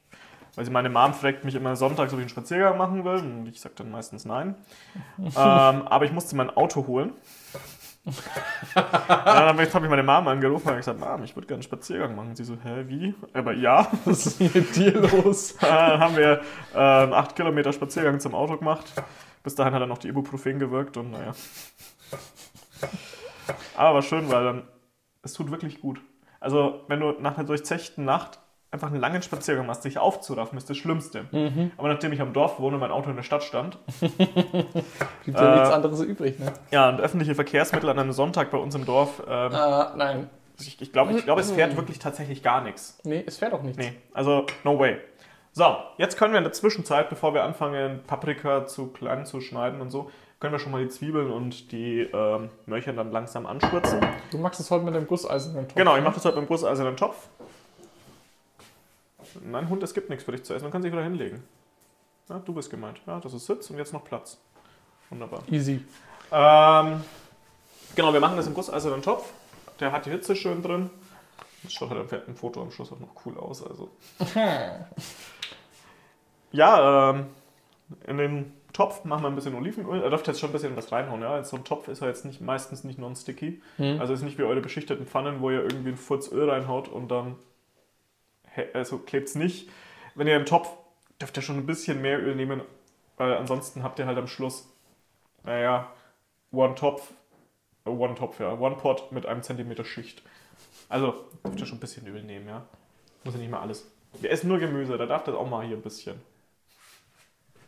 weil 0.54 0.64
sie 0.64 0.70
meine 0.70 0.88
Mom 0.88 1.12
fragt 1.12 1.44
mich 1.44 1.54
immer 1.54 1.76
sonntags, 1.76 2.12
ob 2.12 2.18
ich 2.18 2.22
einen 2.22 2.30
Spaziergang 2.30 2.78
machen 2.78 3.04
will. 3.04 3.18
Und 3.18 3.46
ich 3.46 3.60
sage 3.60 3.74
dann 3.76 3.90
meistens 3.90 4.24
nein. 4.24 4.54
ähm, 5.18 5.32
aber 5.34 6.04
ich 6.04 6.12
musste 6.12 6.36
mein 6.36 6.50
Auto 6.56 6.86
holen. 6.86 7.12
Dann 8.74 8.84
habe 8.84 9.64
ich 9.64 9.72
meine 9.74 10.02
Mom 10.04 10.28
angerufen 10.28 10.68
und 10.68 10.76
gesagt, 10.76 11.00
Mom, 11.00 11.24
ich 11.24 11.34
würde 11.34 11.48
gerne 11.48 11.58
einen 11.58 11.62
Spaziergang 11.64 12.14
machen. 12.14 12.37
Sie 12.37 12.44
so, 12.44 12.56
hä, 12.62 12.85
wie? 12.87 13.14
Aber 13.32 13.52
ja. 13.52 13.90
Was 14.04 14.26
ist 14.26 14.40
mit 14.54 14.76
dir 14.76 14.92
los? 14.92 15.56
Dann 15.61 16.00
haben 16.00 16.16
wir 16.16 16.40
äh, 16.73 16.78
einen 16.78 17.12
8 17.12 17.35
Kilometer 17.35 17.73
Spaziergang 17.73 18.20
zum 18.20 18.35
Auto 18.35 18.56
gemacht. 18.56 18.87
Bis 19.42 19.56
dahin 19.56 19.75
hat 19.75 19.80
er 19.80 19.87
noch 19.87 19.99
die 19.99 20.08
Ibuprofen 20.08 20.58
gewirkt 20.58 20.96
und 20.96 21.11
naja. 21.11 21.32
Aber 23.76 23.95
war 23.95 24.02
schön, 24.02 24.30
weil 24.30 24.45
dann, 24.45 24.62
es 25.23 25.33
tut 25.35 25.50
wirklich 25.50 25.80
gut. 25.80 26.00
Also, 26.40 26.80
wenn 26.88 27.00
du 27.00 27.12
nach 27.21 27.37
einer 27.37 27.47
durchzechten 27.47 28.04
Nacht 28.04 28.38
einfach 28.71 28.88
einen 28.88 29.00
langen 29.00 29.23
Spaziergang 29.23 29.66
machst, 29.66 29.85
dich 29.85 29.99
aufzuraffen, 29.99 30.59
ist 30.59 30.68
das 30.68 30.76
Schlimmste. 30.76 31.25
Mhm. 31.33 31.71
Aber 31.78 31.88
nachdem 31.88 32.12
ich 32.12 32.21
am 32.21 32.33
Dorf 32.33 32.59
wohne 32.61 32.75
und 32.76 32.80
mein 32.80 32.90
Auto 32.90 33.09
in 33.11 33.16
der 33.16 33.23
Stadt 33.23 33.42
stand, 33.42 33.78
Gibt 35.25 35.38
ja 35.38 35.52
Äh, 35.52 35.54
nichts 35.59 35.71
anderes 35.71 36.00
übrig, 36.02 36.38
ne? 36.38 36.52
ja, 36.71 36.88
und 36.88 37.00
öffentliche 37.00 37.35
Verkehrsmittel 37.35 37.88
an 37.88 37.99
einem 37.99 38.12
Sonntag 38.12 38.50
bei 38.50 38.59
uns 38.59 38.75
im 38.75 38.85
Dorf, 38.85 39.23
ähm, 39.26 39.52
Äh, 39.52 39.97
nein. 39.97 40.30
ich, 40.61 40.80
ich 40.80 40.92
glaube, 40.92 41.12
ich 41.12 41.25
glaub, 41.25 41.38
es 41.38 41.52
fährt 41.52 41.76
wirklich 41.76 41.99
tatsächlich 41.99 42.42
gar 42.42 42.61
nichts. 42.62 42.99
Nee, 43.04 43.23
es 43.26 43.38
fährt 43.38 43.52
auch 43.54 43.62
nichts. 43.62 43.78
Nee, 43.78 43.92
also 44.12 44.47
no 44.64 44.78
way. 44.78 44.99
So, 45.52 45.76
jetzt 45.97 46.18
können 46.18 46.33
wir 46.35 46.38
in 46.38 46.45
der 46.45 46.52
Zwischenzeit, 46.52 47.09
bevor 47.09 47.33
wir 47.33 47.45
anfangen, 47.45 48.00
Paprika 48.06 48.66
zu 48.66 48.88
klein 48.88 49.25
zu 49.25 49.40
schneiden 49.40 49.80
und 49.80 49.90
so, 49.90 50.11
können 50.40 50.52
wir 50.52 50.59
schon 50.59 50.73
mal 50.73 50.83
die 50.83 50.88
Zwiebeln 50.88 51.31
und 51.31 51.73
die 51.73 52.00
ähm, 52.00 52.50
Möhrchen 52.66 52.97
dann 52.97 53.11
langsam 53.11 53.47
anspürzen. 53.47 54.00
Du 54.31 54.38
machst 54.38 54.61
es 54.61 54.71
heute 54.71 54.85
mit 54.85 54.95
dem 54.95 55.07
gusseisernen 55.07 55.66
Topf. 55.66 55.76
Genau, 55.76 55.97
ich 55.97 56.02
mache 56.02 56.14
das 56.14 56.25
heute 56.25 56.37
beim 56.37 56.47
gusseisernen 56.47 56.97
Topf. 56.97 57.28
Nein, 59.43 59.69
Hund, 59.69 59.83
es 59.83 59.95
gibt 59.95 60.09
nichts 60.09 60.25
für 60.25 60.33
dich 60.33 60.45
zu 60.45 60.55
essen, 60.55 60.64
man 60.64 60.73
kann 60.73 60.83
sich 60.83 60.93
wieder 60.93 61.02
hinlegen. 61.02 61.43
Ja, 62.28 62.38
du 62.38 62.52
bist 62.52 62.71
gemeint. 62.71 63.00
Ja, 63.07 63.21
das 63.21 63.33
ist 63.35 63.47
Sitz 63.47 63.71
und 63.71 63.78
jetzt 63.78 63.93
noch 63.93 64.05
Platz. 64.05 64.38
Wunderbar. 65.11 65.43
Easy. 65.50 65.85
Ähm, 66.33 67.05
genau, 67.95 68.12
wir 68.12 68.21
machen 68.21 68.37
das 68.37 68.47
im 68.47 68.55
gusseisernen 68.55 69.02
Topf. 69.02 69.31
Der 69.78 69.93
hat 69.93 70.07
die 70.07 70.11
Hitze 70.11 70.35
schön 70.35 70.62
drin. 70.62 70.90
Das 71.62 71.73
schaut 71.73 71.90
halt 71.90 72.12
im 72.26 72.37
Foto 72.37 72.62
am 72.62 72.71
Schluss 72.71 72.93
auch 72.93 72.99
noch 72.99 73.14
cool 73.25 73.38
aus. 73.38 73.62
Also. 73.62 73.90
Ja, 76.52 77.11
ähm, 77.11 77.26
in 78.07 78.16
den 78.16 78.52
Topf 78.76 79.04
machen 79.04 79.23
wir 79.23 79.28
ein 79.28 79.35
bisschen 79.35 79.54
Olivenöl. 79.54 80.02
Er 80.02 80.11
dürfte 80.11 80.30
jetzt 80.30 80.40
schon 80.40 80.50
ein 80.50 80.52
bisschen 80.52 80.76
was 80.76 80.92
reinhauen. 80.92 81.23
Ja? 81.23 81.42
So 81.45 81.56
ein 81.56 81.64
Topf 81.64 81.88
ist 81.88 82.02
ja 82.02 82.09
jetzt 82.09 82.26
nicht, 82.26 82.42
meistens 82.42 82.85
nicht 82.85 82.99
non-sticky. 82.99 83.62
Hm. 83.78 84.00
Also 84.00 84.12
ist 84.12 84.21
nicht 84.21 84.37
wie 84.37 84.42
eure 84.42 84.61
beschichteten 84.61 85.06
Pfannen, 85.06 85.40
wo 85.40 85.50
ihr 85.50 85.62
irgendwie 85.62 85.88
einen 85.88 85.97
Furz 85.97 86.30
Öl 86.30 86.50
reinhaut 86.50 86.88
und 86.88 87.09
dann 87.09 87.37
also 88.75 88.99
klebt 88.99 89.28
es 89.28 89.35
nicht. 89.35 89.71
Wenn 90.14 90.26
ihr 90.26 90.37
einen 90.37 90.45
Topf, 90.45 90.68
dürft 91.21 91.38
ihr 91.38 91.42
schon 91.42 91.56
ein 91.56 91.64
bisschen 91.64 92.02
mehr 92.02 92.23
Öl 92.23 92.35
nehmen, 92.35 92.61
weil 93.16 93.35
ansonsten 93.35 93.83
habt 93.83 93.99
ihr 93.99 94.06
halt 94.06 94.18
am 94.18 94.26
Schluss, 94.26 94.71
naja, 95.45 95.90
One 96.52 96.75
Topf, 96.75 97.12
äh, 97.87 97.90
One 97.90 98.14
Topf, 98.14 98.40
ja, 98.40 98.52
One 98.59 98.76
Pot 98.76 99.11
mit 99.11 99.25
einem 99.25 99.42
Zentimeter 99.42 99.87
Schicht. 99.87 100.23
Also 100.90 101.25
dürft 101.45 101.61
ihr 101.61 101.66
schon 101.66 101.78
ein 101.78 101.80
bisschen 101.80 102.06
Öl 102.06 102.23
nehmen, 102.23 102.47
ja. 102.47 102.66
Muss 103.25 103.33
ja 103.33 103.40
nicht 103.40 103.50
mal 103.50 103.61
alles. 103.61 103.90
Wir 104.21 104.30
essen 104.30 104.49
nur 104.49 104.59
Gemüse, 104.59 104.99
da 104.99 105.06
darf 105.06 105.25
das 105.25 105.35
auch 105.35 105.49
mal 105.49 105.66
hier 105.66 105.76
ein 105.76 105.83
bisschen. 105.83 106.21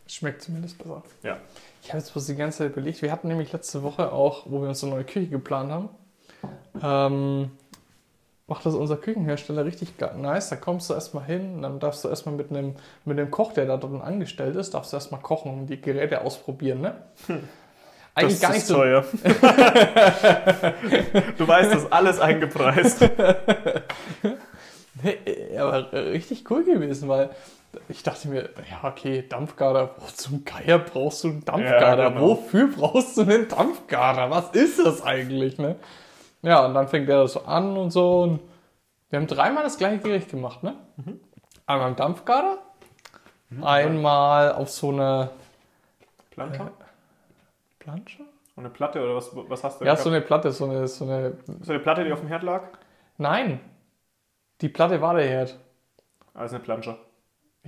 Schmeckt 0.09 0.43
zumindest 0.43 0.79
besser. 0.79 1.03
Ja. 1.23 1.37
Ich 1.83 1.91
habe 1.91 1.99
jetzt 1.99 2.13
bloß 2.13 2.27
die 2.27 2.37
ganze 2.37 2.59
Zeit 2.59 2.73
überlegt, 2.73 3.03
wir 3.03 3.13
hatten 3.13 3.29
nämlich 3.29 3.53
letzte 3.53 3.83
Woche 3.83 4.11
auch, 4.11 4.47
wo 4.47 4.63
wir 4.63 4.69
uns 4.69 4.83
eine 4.83 4.95
neue 4.95 5.05
Küche 5.05 5.29
geplant 5.29 5.71
haben, 5.71 5.89
ähm, 6.83 7.51
macht 8.47 8.65
das 8.65 8.75
unser 8.75 8.97
Küchenhersteller 8.97 9.65
richtig 9.65 9.95
nice. 10.17 10.49
Da 10.49 10.57
kommst 10.57 10.89
du 10.89 10.95
erstmal 10.95 11.25
hin, 11.25 11.63
dann 11.63 11.79
darfst 11.79 12.05
du 12.05 12.09
erstmal 12.09 12.35
mit 12.35 12.51
einem, 12.51 12.75
mit 13.05 13.31
Koch, 13.31 13.53
der 13.53 13.67
da 13.67 13.77
drin 13.77 14.01
angestellt 14.01 14.57
ist, 14.57 14.73
darfst 14.75 14.93
du 14.93 14.97
erstmal 14.97 15.21
kochen 15.21 15.53
und 15.53 15.67
die 15.67 15.81
Geräte 15.81 16.23
ausprobieren, 16.23 16.81
ne? 16.81 16.95
Eigentlich 18.15 18.41
gar 18.41 18.51
nicht 18.51 18.63
ist 18.63 18.69
so. 18.69 18.77
teuer. 18.77 19.05
du 21.39 21.47
weißt, 21.47 21.73
das 21.73 21.83
ist 21.85 21.93
alles 21.93 22.19
eingepreist. 22.19 23.09
Nee, 25.01 25.57
aber 25.57 25.93
richtig 25.93 26.51
cool 26.51 26.65
gewesen, 26.65 27.09
weil 27.09 27.31
ich 27.89 28.03
dachte 28.03 28.29
mir, 28.29 28.51
ja, 28.71 28.89
okay, 28.89 29.27
Dampfgarer, 29.29 29.91
wo 29.99 30.07
zum 30.07 30.45
Geier 30.45 30.79
brauchst 30.79 31.25
du 31.25 31.29
einen 31.29 31.45
Dampfgarer? 31.45 32.03
Ja, 32.03 32.09
genau. 32.09 32.21
Wofür 32.21 32.69
brauchst 32.69 33.17
du 33.17 33.23
einen 33.23 33.49
Dampfgarer? 33.49 34.31
Was 34.31 34.51
ist 34.51 34.79
das 34.79 35.03
eigentlich, 35.03 35.59
ne? 35.59 35.77
Ja, 36.43 36.65
und 36.65 36.75
dann 36.75 36.89
fängt 36.89 37.09
er 37.09 37.23
das 37.23 37.33
so 37.33 37.43
an 37.43 37.77
und 37.77 37.91
so. 37.91 38.23
Und 38.23 38.41
wir 39.11 39.19
haben 39.19 39.27
dreimal 39.27 39.65
das 39.65 39.79
gleiche 39.79 39.99
Gericht 39.99 40.31
gemacht, 40.31 40.63
ne? 40.63 40.77
Mhm. 40.97 41.21
Einmal 41.67 41.91
im 41.91 41.97
Dampfgarer, 41.97 42.59
einmal 43.63 44.53
auf 44.53 44.71
so 44.71 44.91
einer 44.91 45.31
Plancha? 46.31 46.71
Plansche? 47.79 48.23
Und 48.57 48.65
eine 48.65 48.71
Platte 48.71 49.03
oder 49.03 49.15
was, 49.15 49.31
was 49.35 49.63
hast 49.63 49.81
du? 49.81 49.85
Ja, 49.85 49.93
gehabt? 49.93 50.03
so 50.03 50.11
eine 50.11 50.21
Platte, 50.21 50.53
so 50.53 50.65
eine, 50.65 50.89
so 50.89 51.05
eine. 51.05 51.39
so 51.61 51.73
eine 51.73 51.81
Platte, 51.81 52.05
die 52.05 52.13
auf 52.13 52.21
dem 52.21 52.29
Herd 52.29 52.43
lag? 52.43 52.63
Nein, 53.19 53.61
die 54.61 54.69
Platte 54.69 55.01
war 55.01 55.15
der 55.15 55.29
Herd. 55.29 55.59
Also 56.35 56.57
eine 56.57 56.65
Plancha. 56.65 56.99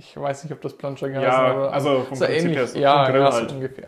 Ich 0.01 0.19
weiß 0.19 0.43
nicht, 0.43 0.51
ob 0.51 0.61
das 0.61 0.75
Planscher 0.75 1.09
geheißen 1.09 1.29
Ja, 1.31 1.47
hat, 1.47 1.55
aber 1.55 1.73
also 1.73 2.01
vom 2.01 2.17
so 2.17 2.25
ähnlich. 2.25 2.57
her 2.57 2.67
ja, 2.73 3.07
Grill 3.07 3.21
ja, 3.21 3.31
halt. 3.31 3.51
ungefähr. 3.51 3.87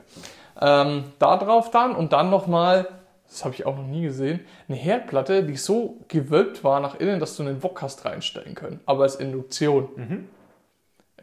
Ähm, 0.61 1.05
da 1.17 1.37
drauf 1.37 1.71
dann 1.71 1.95
und 1.95 2.13
dann 2.13 2.29
nochmal, 2.29 2.87
das 3.27 3.43
habe 3.43 3.55
ich 3.55 3.65
auch 3.65 3.75
noch 3.75 3.87
nie 3.87 4.03
gesehen, 4.03 4.41
eine 4.67 4.77
Herdplatte, 4.77 5.43
die 5.43 5.57
so 5.57 5.97
gewölbt 6.09 6.63
war 6.63 6.79
nach 6.81 6.99
innen, 6.99 7.19
dass 7.19 7.35
du 7.35 7.41
einen 7.41 7.63
Wok 7.63 7.81
hast 7.81 8.05
reinstellen 8.05 8.53
können, 8.53 8.79
aber 8.85 9.03
als 9.03 9.15
Induktion. 9.15 9.89
Mhm. 9.95 10.29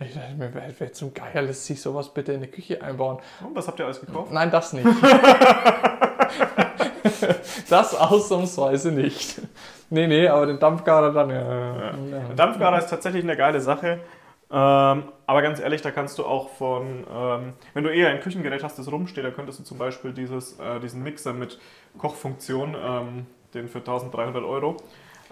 Ich 0.00 0.12
dachte 0.14 0.35
mir, 0.35 0.52
wer, 0.52 0.64
wer 0.76 0.92
zum 0.92 1.14
Geier 1.14 1.42
lässt 1.42 1.66
sich 1.66 1.80
sowas 1.80 2.12
bitte 2.12 2.32
in 2.32 2.40
die 2.40 2.49
Küche 2.49 2.82
einbauen? 2.82 3.18
Und 3.47 3.54
was 3.54 3.68
habt 3.68 3.78
ihr 3.78 3.85
alles 3.85 4.00
gekauft? 4.00 4.32
Nein, 4.32 4.50
das 4.50 4.73
nicht. 4.73 4.87
das 7.68 7.94
ausnahmsweise 7.94 8.90
nicht. 8.90 9.40
Nee, 9.90 10.09
nee, 10.09 10.26
aber 10.26 10.47
den 10.47 10.59
Dampfgarer 10.59 11.12
dann, 11.12 11.30
ja. 11.30 11.37
ja. 11.37 11.92
Der 11.92 12.35
Dampfgarer 12.35 12.78
ist 12.78 12.88
tatsächlich 12.88 13.23
eine 13.23 13.37
geile 13.37 13.61
Sache. 13.61 14.00
Ähm, 14.52 15.04
aber 15.26 15.42
ganz 15.42 15.61
ehrlich, 15.61 15.80
da 15.80 15.92
kannst 15.92 16.19
du 16.19 16.26
auch 16.26 16.49
von, 16.49 17.07
ähm, 17.09 17.52
wenn 17.73 17.85
du 17.85 17.90
eher 17.90 18.09
ein 18.09 18.21
Küchengerät 18.21 18.64
hast, 18.64 18.78
das 18.78 18.90
rumsteht, 18.90 19.25
da 19.25 19.30
könntest 19.30 19.61
du 19.61 19.62
zum 19.62 19.78
Beispiel 19.78 20.12
dieses, 20.12 20.59
äh, 20.59 20.80
diesen 20.80 21.04
Mixer 21.04 21.33
mit 21.33 21.61
Kochfunktion, 21.99 22.75
ähm, 22.83 23.26
den 23.54 23.69
für 23.69 23.78
1300 23.78 24.42
Euro, 24.42 24.76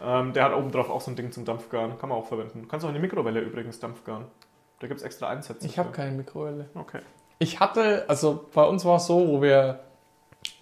ähm, 0.00 0.32
der 0.32 0.44
hat 0.44 0.54
obendrauf 0.54 0.88
auch 0.88 1.00
so 1.00 1.10
ein 1.10 1.16
Ding 1.16 1.32
zum 1.32 1.44
Dampfgaren, 1.44 1.98
kann 1.98 2.10
man 2.10 2.18
auch 2.18 2.26
verwenden. 2.26 2.62
Du 2.62 2.68
kannst 2.68 2.84
auch 2.84 2.90
in 2.90 2.94
die 2.94 3.00
Mikrowelle 3.00 3.40
übrigens 3.40 3.80
Dampfgaren. 3.80 4.26
Da 4.78 4.86
gibt 4.86 5.00
es 5.00 5.04
extra 5.04 5.28
Einsätze. 5.28 5.66
Ich 5.66 5.78
habe 5.78 5.90
keine 5.90 6.12
Mikrowelle. 6.12 6.68
Okay. 6.74 7.00
Ich 7.40 7.58
hatte, 7.58 8.04
also 8.08 8.46
bei 8.54 8.64
uns 8.64 8.84
war 8.84 8.96
es 8.96 9.06
so, 9.06 9.26
wo 9.26 9.42
wir 9.42 9.80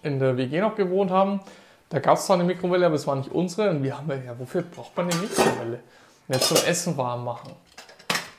in 0.01 0.17
der 0.17 0.37
WG 0.37 0.61
noch 0.61 0.75
gewohnt 0.75 1.11
haben, 1.11 1.41
da 1.89 1.99
gab 1.99 2.17
es 2.17 2.25
zwar 2.25 2.35
eine 2.35 2.43
Mikrowelle, 2.43 2.87
aber 2.87 2.95
es 2.95 3.05
war 3.05 3.15
nicht 3.15 3.31
unsere. 3.31 3.69
Und 3.69 3.83
wir 3.83 3.97
haben 3.97 4.09
ja, 4.09 4.37
wofür 4.37 4.63
braucht 4.63 4.97
man 4.97 5.09
eine 5.09 5.21
Mikrowelle? 5.21 5.79
Ja, 6.27 6.39
zum 6.39 6.57
Essen 6.67 6.97
warm 6.97 7.23
machen. 7.23 7.51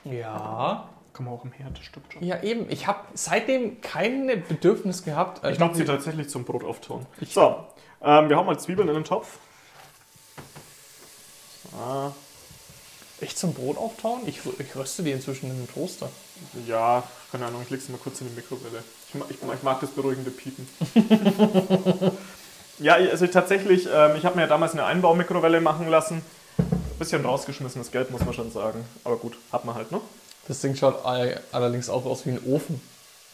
Ja. 0.05 0.89
Kann 1.13 1.25
man 1.25 1.35
auch 1.35 1.45
im 1.45 1.53
Herd, 1.53 1.77
das 1.77 1.85
stimmt 1.85 2.13
schon. 2.13 2.23
Ja, 2.23 2.43
eben. 2.43 2.71
Ich 2.71 2.87
habe 2.87 3.01
seitdem 3.15 3.81
kein 3.81 4.27
Bedürfnis 4.49 5.05
gehabt. 5.05 5.43
äh, 5.45 5.53
Ich 5.53 5.59
nutze 5.59 5.79
sie 5.79 5.85
tatsächlich 5.85 6.29
zum 6.29 6.45
Brot 6.45 6.63
auftauen. 6.65 7.07
Ich- 7.21 7.33
so, 7.35 7.57
ähm, 8.03 8.29
wir 8.29 8.37
hauen 8.37 8.47
mal 8.47 8.59
Zwiebeln 8.59 8.89
in 8.89 8.95
den 8.95 9.05
Topf. 9.05 9.39
So. 11.73 12.13
echt 13.21 13.37
zum 13.39 13.53
Brot 13.53 13.77
auftauen? 13.77 14.21
Ich, 14.27 14.41
ich 14.59 14.77
röste 14.77 15.03
die 15.03 15.11
inzwischen 15.11 15.51
in 15.51 15.57
den 15.57 15.69
Toaster. 15.73 16.09
Ja, 16.67 17.03
keine 17.33 17.47
Ahnung, 17.47 17.63
ich 17.63 17.71
leg 17.71 17.81
sie 17.81 17.91
mal 17.93 17.99
kurz 17.99 18.21
in 18.21 18.29
die 18.29 18.35
Mikrowelle. 18.37 18.83
Ich, 19.09 19.15
mag- 19.17 19.29
ich, 19.31 19.37
ich 19.43 19.63
mag 19.63 19.81
das 19.81 19.91
beruhigende 19.91 20.31
Piepen. 20.31 20.69
ja, 22.79 22.95
also 22.95 23.27
tatsächlich, 23.27 23.89
ähm, 23.93 24.13
ich 24.17 24.25
habe 24.25 24.37
mir 24.37 24.43
ja 24.43 24.47
damals 24.49 24.73
eine 24.73 24.85
Einbaumikrowelle 24.85 25.61
machen 25.61 25.89
lassen. 25.89 26.23
Bisschen 26.99 27.25
rausgeschmissenes 27.25 27.91
Geld, 27.93 28.11
muss 28.11 28.25
man 28.25 28.35
schon 28.35 28.51
sagen. 28.51 28.85
Aber 29.05 29.17
gut, 29.17 29.37
hat 29.53 29.65
man 29.65 29.75
halt, 29.75 29.93
ne? 29.93 30.01
Das 30.49 30.61
Ding 30.61 30.75
schaut 30.75 31.05
all- 31.05 31.41
allerdings 31.53 31.89
auch 31.89 32.05
aus 32.07 32.25
wie 32.27 32.31
ein 32.31 32.41
Ofen. 32.47 32.81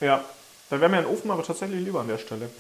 Ja, 0.01 0.25
da 0.71 0.81
wäre 0.81 0.91
mir 0.91 0.99
ein 0.99 1.07
Ofen 1.07 1.31
aber 1.31 1.43
tatsächlich 1.45 1.81
lieber 1.85 2.01
an 2.01 2.09
der 2.09 2.19
Stelle. 2.19 2.51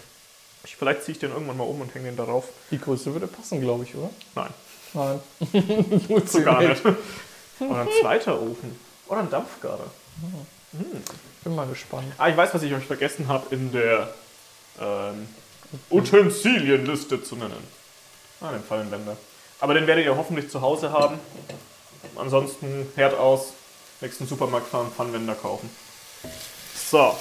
Ich, 0.65 0.77
vielleicht 0.77 1.03
ziehe 1.05 1.13
ich 1.15 1.19
den 1.19 1.31
irgendwann 1.33 1.57
mal 1.59 1.65
um 1.65 1.81
und 1.81 1.95
hänge 1.95 2.07
den 2.07 2.17
darauf. 2.17 2.49
Die 2.71 2.79
Größe 2.81 3.13
würde 3.13 3.27
passen, 3.27 3.61
glaube 3.61 3.85
ich, 3.85 3.95
oder? 3.95 4.09
Nein, 4.35 4.51
Nein. 4.95 5.21
so 6.27 6.41
gar 6.43 6.63
nicht. 6.63 6.83
Oder 6.85 7.81
ein 7.81 7.89
zweiter 8.01 8.41
Ofen. 8.41 8.79
Oder 9.09 9.21
ein 9.21 9.31
Dampfgarer. 9.31 9.91
Bin 11.43 11.55
mal 11.55 11.67
gespannt. 11.67 12.13
Ah, 12.17 12.29
ich 12.29 12.37
weiß, 12.37 12.55
was 12.55 12.63
ich 12.63 12.73
euch 12.73 12.85
vergessen 12.85 13.29
habe 13.29 13.55
in 13.55 13.73
der 13.73 14.09
ähm, 14.81 15.27
Utensilienliste 15.91 17.23
zu 17.23 17.37
nennen. 17.37 17.63
Ah, 18.41 18.51
den 18.53 18.63
Fallenwender. 18.63 19.17
Aber 19.65 19.73
den 19.73 19.87
werdet 19.87 20.05
ihr 20.05 20.15
hoffentlich 20.15 20.51
zu 20.51 20.61
Hause 20.61 20.93
haben. 20.93 21.19
Ansonsten 22.17 22.87
Herd 22.97 23.15
aus, 23.15 23.55
nächsten 24.03 24.27
Supermarkt 24.27 24.69
fahren, 24.69 24.93
Pfannenwender 24.95 25.35
kaufen. 25.35 25.75
So. 26.91 27.17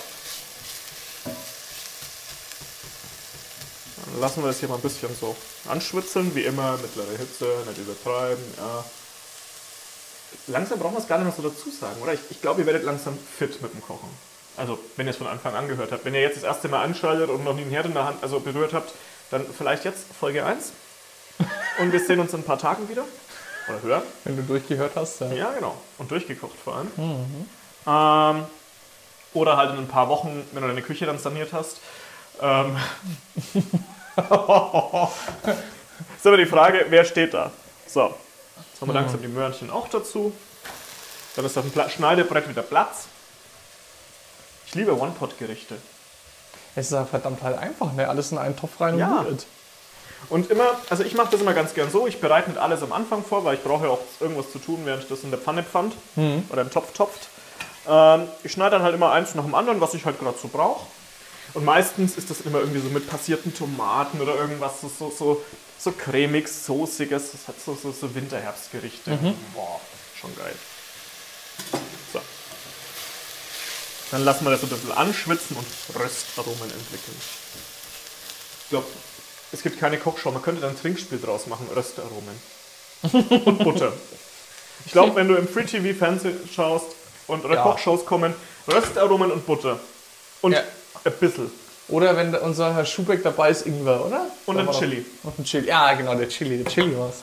Dann 3.95 4.19
lassen 4.19 4.43
wir 4.43 4.47
das 4.47 4.59
hier 4.59 4.67
mal 4.67 4.75
ein 4.75 4.81
bisschen 4.81 5.15
so 5.17 5.33
anschwitzeln, 5.69 6.35
wie 6.35 6.43
immer, 6.43 6.75
mittlere 6.79 7.17
Hitze, 7.17 7.45
nicht 7.65 7.77
übertreiben, 7.77 8.43
ja. 8.57 8.83
Langsam 10.47 10.79
brauchen 10.79 10.95
wir 10.95 10.99
es 10.99 11.07
gar 11.07 11.19
nicht 11.19 11.27
mehr 11.27 11.35
so 11.45 11.49
dazu 11.49 11.71
sagen, 11.71 12.01
oder? 12.01 12.11
Ich, 12.11 12.19
ich 12.29 12.41
glaube, 12.41 12.59
ihr 12.59 12.65
werdet 12.65 12.83
langsam 12.83 13.17
fit 13.37 13.61
mit 13.61 13.73
dem 13.73 13.81
Kochen. 13.81 14.09
Also, 14.57 14.77
wenn 14.97 15.07
ihr 15.07 15.11
es 15.11 15.17
von 15.17 15.27
Anfang 15.27 15.55
an 15.55 15.69
gehört 15.69 15.93
habt. 15.93 16.03
Wenn 16.03 16.13
ihr 16.13 16.19
jetzt 16.19 16.35
das 16.35 16.43
erste 16.43 16.67
Mal 16.67 16.83
anschaltet 16.83 17.29
und 17.29 17.45
noch 17.45 17.53
nie 17.53 17.61
einen 17.61 17.71
Herd 17.71 17.85
in 17.85 17.93
der 17.93 18.03
Hand 18.03 18.21
also 18.21 18.41
berührt 18.41 18.73
habt, 18.73 18.91
dann 19.31 19.45
vielleicht 19.57 19.85
jetzt 19.85 20.03
Folge 20.19 20.45
1. 20.45 20.73
Und 21.79 21.91
wir 21.91 21.99
sehen 21.99 22.19
uns 22.19 22.33
in 22.33 22.39
ein 22.41 22.43
paar 22.45 22.59
Tagen 22.59 22.87
wieder. 22.89 23.03
Oder 23.67 23.81
hören. 23.81 24.03
Wenn 24.23 24.35
du 24.37 24.43
durchgehört 24.43 24.91
hast, 24.95 25.21
ja. 25.21 25.31
Ja, 25.31 25.51
genau. 25.51 25.75
Und 25.97 26.11
durchgekocht 26.11 26.57
vor 26.63 26.75
allem. 26.75 26.91
Ähm, 27.87 28.45
oder 29.33 29.57
halt 29.57 29.71
in 29.71 29.77
ein 29.77 29.87
paar 29.87 30.09
Wochen, 30.09 30.45
wenn 30.51 30.61
du 30.61 30.67
deine 30.67 30.81
Küche 30.81 31.05
dann 31.05 31.17
saniert 31.17 31.53
hast. 31.53 31.77
Ähm, 32.41 32.77
ist 36.17 36.27
aber 36.27 36.37
die 36.37 36.45
Frage, 36.45 36.85
wer 36.89 37.05
steht 37.05 37.33
da? 37.33 37.51
So, 37.87 38.13
jetzt 38.71 38.81
haben 38.81 38.89
wir 38.89 38.93
langsam 38.93 39.21
die 39.21 39.27
Möhrchen 39.27 39.69
auch 39.69 39.87
dazu. 39.87 40.33
Dann 41.35 41.45
ist 41.45 41.57
auf 41.57 41.65
dem 41.69 41.89
Schneidebrett 41.89 42.47
wieder 42.47 42.61
Platz. 42.61 43.07
Ich 44.67 44.75
liebe 44.75 44.97
One-Pot-Gerichte. 44.97 45.77
Es 46.75 46.87
ist 46.87 46.91
ja 46.91 47.05
verdammt 47.05 47.41
halt 47.43 47.57
einfach, 47.57 47.93
ne? 47.93 48.07
Alles 48.09 48.31
in 48.31 48.37
einen 48.37 48.55
Topf 48.55 48.79
rein 48.81 48.97
Ja. 48.97 49.19
und 49.19 49.27
gut. 49.29 49.45
Und 50.29 50.49
immer, 50.49 50.79
also 50.89 51.03
ich 51.03 51.15
mache 51.15 51.31
das 51.31 51.41
immer 51.41 51.53
ganz 51.53 51.73
gern 51.73 51.91
so, 51.91 52.07
ich 52.07 52.19
bereite 52.21 52.49
nicht 52.49 52.59
alles 52.59 52.81
am 52.81 52.93
Anfang 52.93 53.23
vor, 53.23 53.43
weil 53.43 53.55
ich 53.55 53.63
brauche 53.63 53.85
ja 53.85 53.91
auch 53.91 53.99
irgendwas 54.19 54.51
zu 54.51 54.59
tun, 54.59 54.81
während 54.85 55.09
das 55.11 55.23
in 55.23 55.31
der 55.31 55.39
Pfanne 55.39 55.63
pfannt 55.63 55.93
oder 56.49 56.61
im 56.61 56.71
Topf 56.71 56.93
topft. 56.93 57.27
Ähm, 57.87 58.27
ich 58.43 58.51
schneide 58.51 58.71
dann 58.71 58.83
halt 58.83 58.95
immer 58.95 59.11
eins 59.11 59.35
nach 59.35 59.43
dem 59.43 59.53
anderen, 59.55 59.81
was 59.81 59.93
ich 59.93 60.05
halt 60.05 60.19
gerade 60.19 60.37
so 60.41 60.47
brauche. 60.47 60.87
Und 61.53 61.65
meistens 61.65 62.17
ist 62.17 62.29
das 62.29 62.41
immer 62.41 62.59
irgendwie 62.59 62.79
so 62.79 62.89
mit 62.89 63.07
passierten 63.07 63.53
Tomaten 63.53 64.21
oder 64.21 64.35
irgendwas 64.35 64.81
so, 64.81 64.89
so, 64.89 65.11
so, 65.11 65.43
so 65.77 65.91
cremig, 65.91 66.47
soßiges. 66.47 67.31
Das 67.31 67.47
hat 67.47 67.55
so, 67.63 67.75
so, 67.75 67.91
so 67.91 68.15
Winterherbstgerichte. 68.15 69.11
Boah, 69.53 69.79
schon 70.19 70.35
geil. 70.35 70.55
So. 72.11 72.19
Dann 74.11 74.23
lassen 74.23 74.45
wir 74.45 74.51
das 74.51 74.63
ein 74.63 74.69
bisschen 74.69 74.91
anschwitzen 74.93 75.57
und 75.57 75.67
Röstaromen 75.99 76.71
entwickeln. 76.71 77.17
Ich 78.63 78.69
glaube, 78.69 78.87
es 79.53 79.61
gibt 79.61 79.79
keine 79.79 79.97
Kochshow. 79.97 80.31
Man 80.31 80.41
könnte 80.41 80.61
dann 80.61 80.71
ein 80.71 80.79
Trinkspiel 80.79 81.19
draus 81.19 81.47
machen. 81.47 81.67
Röstaromen. 81.75 82.35
und 83.45 83.59
Butter. 83.63 83.93
Ich 84.85 84.91
glaube, 84.91 85.15
wenn 85.15 85.27
du 85.27 85.35
im 85.35 85.47
Free 85.47 85.65
TV 85.65 85.97
Fernsehen 85.97 86.37
schaust 86.53 86.87
und 87.27 87.45
oder 87.45 87.55
Ja. 87.55 87.63
Kochshows 87.63 88.05
kommen, 88.05 88.33
Röstaromen 88.67 89.31
und 89.31 89.45
Butter. 89.45 89.79
Und 90.41 90.53
Ja. 90.53 90.61
ein 91.05 91.13
bisschen. 91.13 91.51
Oder 91.89 92.15
wenn 92.15 92.33
unser 92.35 92.73
Herr 92.73 92.85
Schubeck 92.85 93.21
dabei 93.23 93.49
ist, 93.49 93.65
Ingwer, 93.65 94.05
oder? 94.05 94.27
Und 94.45 94.57
ein 94.57 94.71
Chili. 94.71 95.05
Und 95.23 95.37
ein 95.37 95.43
Chili. 95.43 95.67
Ja, 95.67 95.93
genau, 95.93 96.15
der 96.15 96.29
Chili. 96.29 96.63
Der 96.63 96.71
Chili 96.71 96.97
war's. 96.97 97.15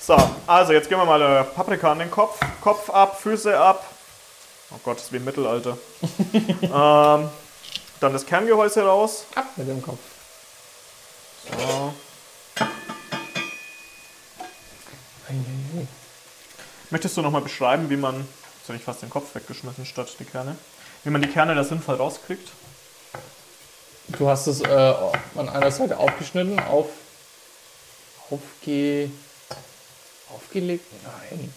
So, 0.00 0.16
also 0.46 0.72
jetzt 0.72 0.88
gehen 0.88 0.98
wir 0.98 1.04
mal 1.04 1.20
äh, 1.22 1.44
Paprika 1.44 1.92
an 1.92 1.98
den 2.00 2.10
Kopf. 2.10 2.40
Kopf 2.60 2.90
ab, 2.90 3.20
Füße 3.20 3.56
ab. 3.56 3.84
Oh 4.74 4.78
Gott, 4.82 4.96
das 4.96 5.04
ist 5.04 5.12
wie 5.12 5.18
im 5.18 5.24
Mittelalter. 5.24 5.76
ähm, 6.62 7.28
dann 8.00 8.12
das 8.12 8.26
Kerngehäuse 8.26 8.82
raus. 8.82 9.26
Ab 9.34 9.46
mit 9.56 9.68
dem 9.68 9.80
Kopf. 9.82 9.98
So. 11.50 11.94
Möchtest 16.90 17.16
du 17.16 17.22
nochmal 17.22 17.40
beschreiben, 17.42 17.88
wie 17.90 17.96
man. 17.96 18.26
Jetzt 18.58 18.68
habe 18.68 18.76
ich 18.76 18.84
fast 18.84 19.02
den 19.02 19.10
Kopf 19.10 19.34
weggeschmissen 19.34 19.86
statt 19.86 20.14
die 20.18 20.24
Kerne. 20.24 20.56
wie 21.04 21.10
man 21.10 21.22
die 21.22 21.28
Kerne 21.28 21.54
da 21.54 21.64
sinnvoll 21.64 21.96
rauskriegt. 21.96 22.48
Du 24.08 24.28
hast 24.28 24.46
es 24.46 24.60
äh, 24.60 24.94
an 25.34 25.48
einer 25.48 25.70
Seite 25.70 25.96
aufgeschnitten, 25.98 26.58
auf, 26.60 26.86
aufge, 28.30 29.10
aufgelegt, 30.34 30.84
nein, 31.02 31.52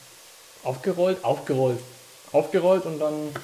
aufgerollt, 0.63 1.23
aufgerollt, 1.23 1.79
aufgerollt 2.31 2.85
und 2.85 2.99
dann 2.99 3.35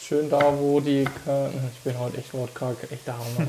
schön 0.00 0.28
da, 0.28 0.40
wo 0.58 0.80
die, 0.80 1.02
ich 1.02 1.80
bin 1.84 1.98
heute 1.98 2.18
echt 2.18 2.34
wortkarg, 2.34 2.76
echt 2.90 3.08
Hammer. 3.08 3.48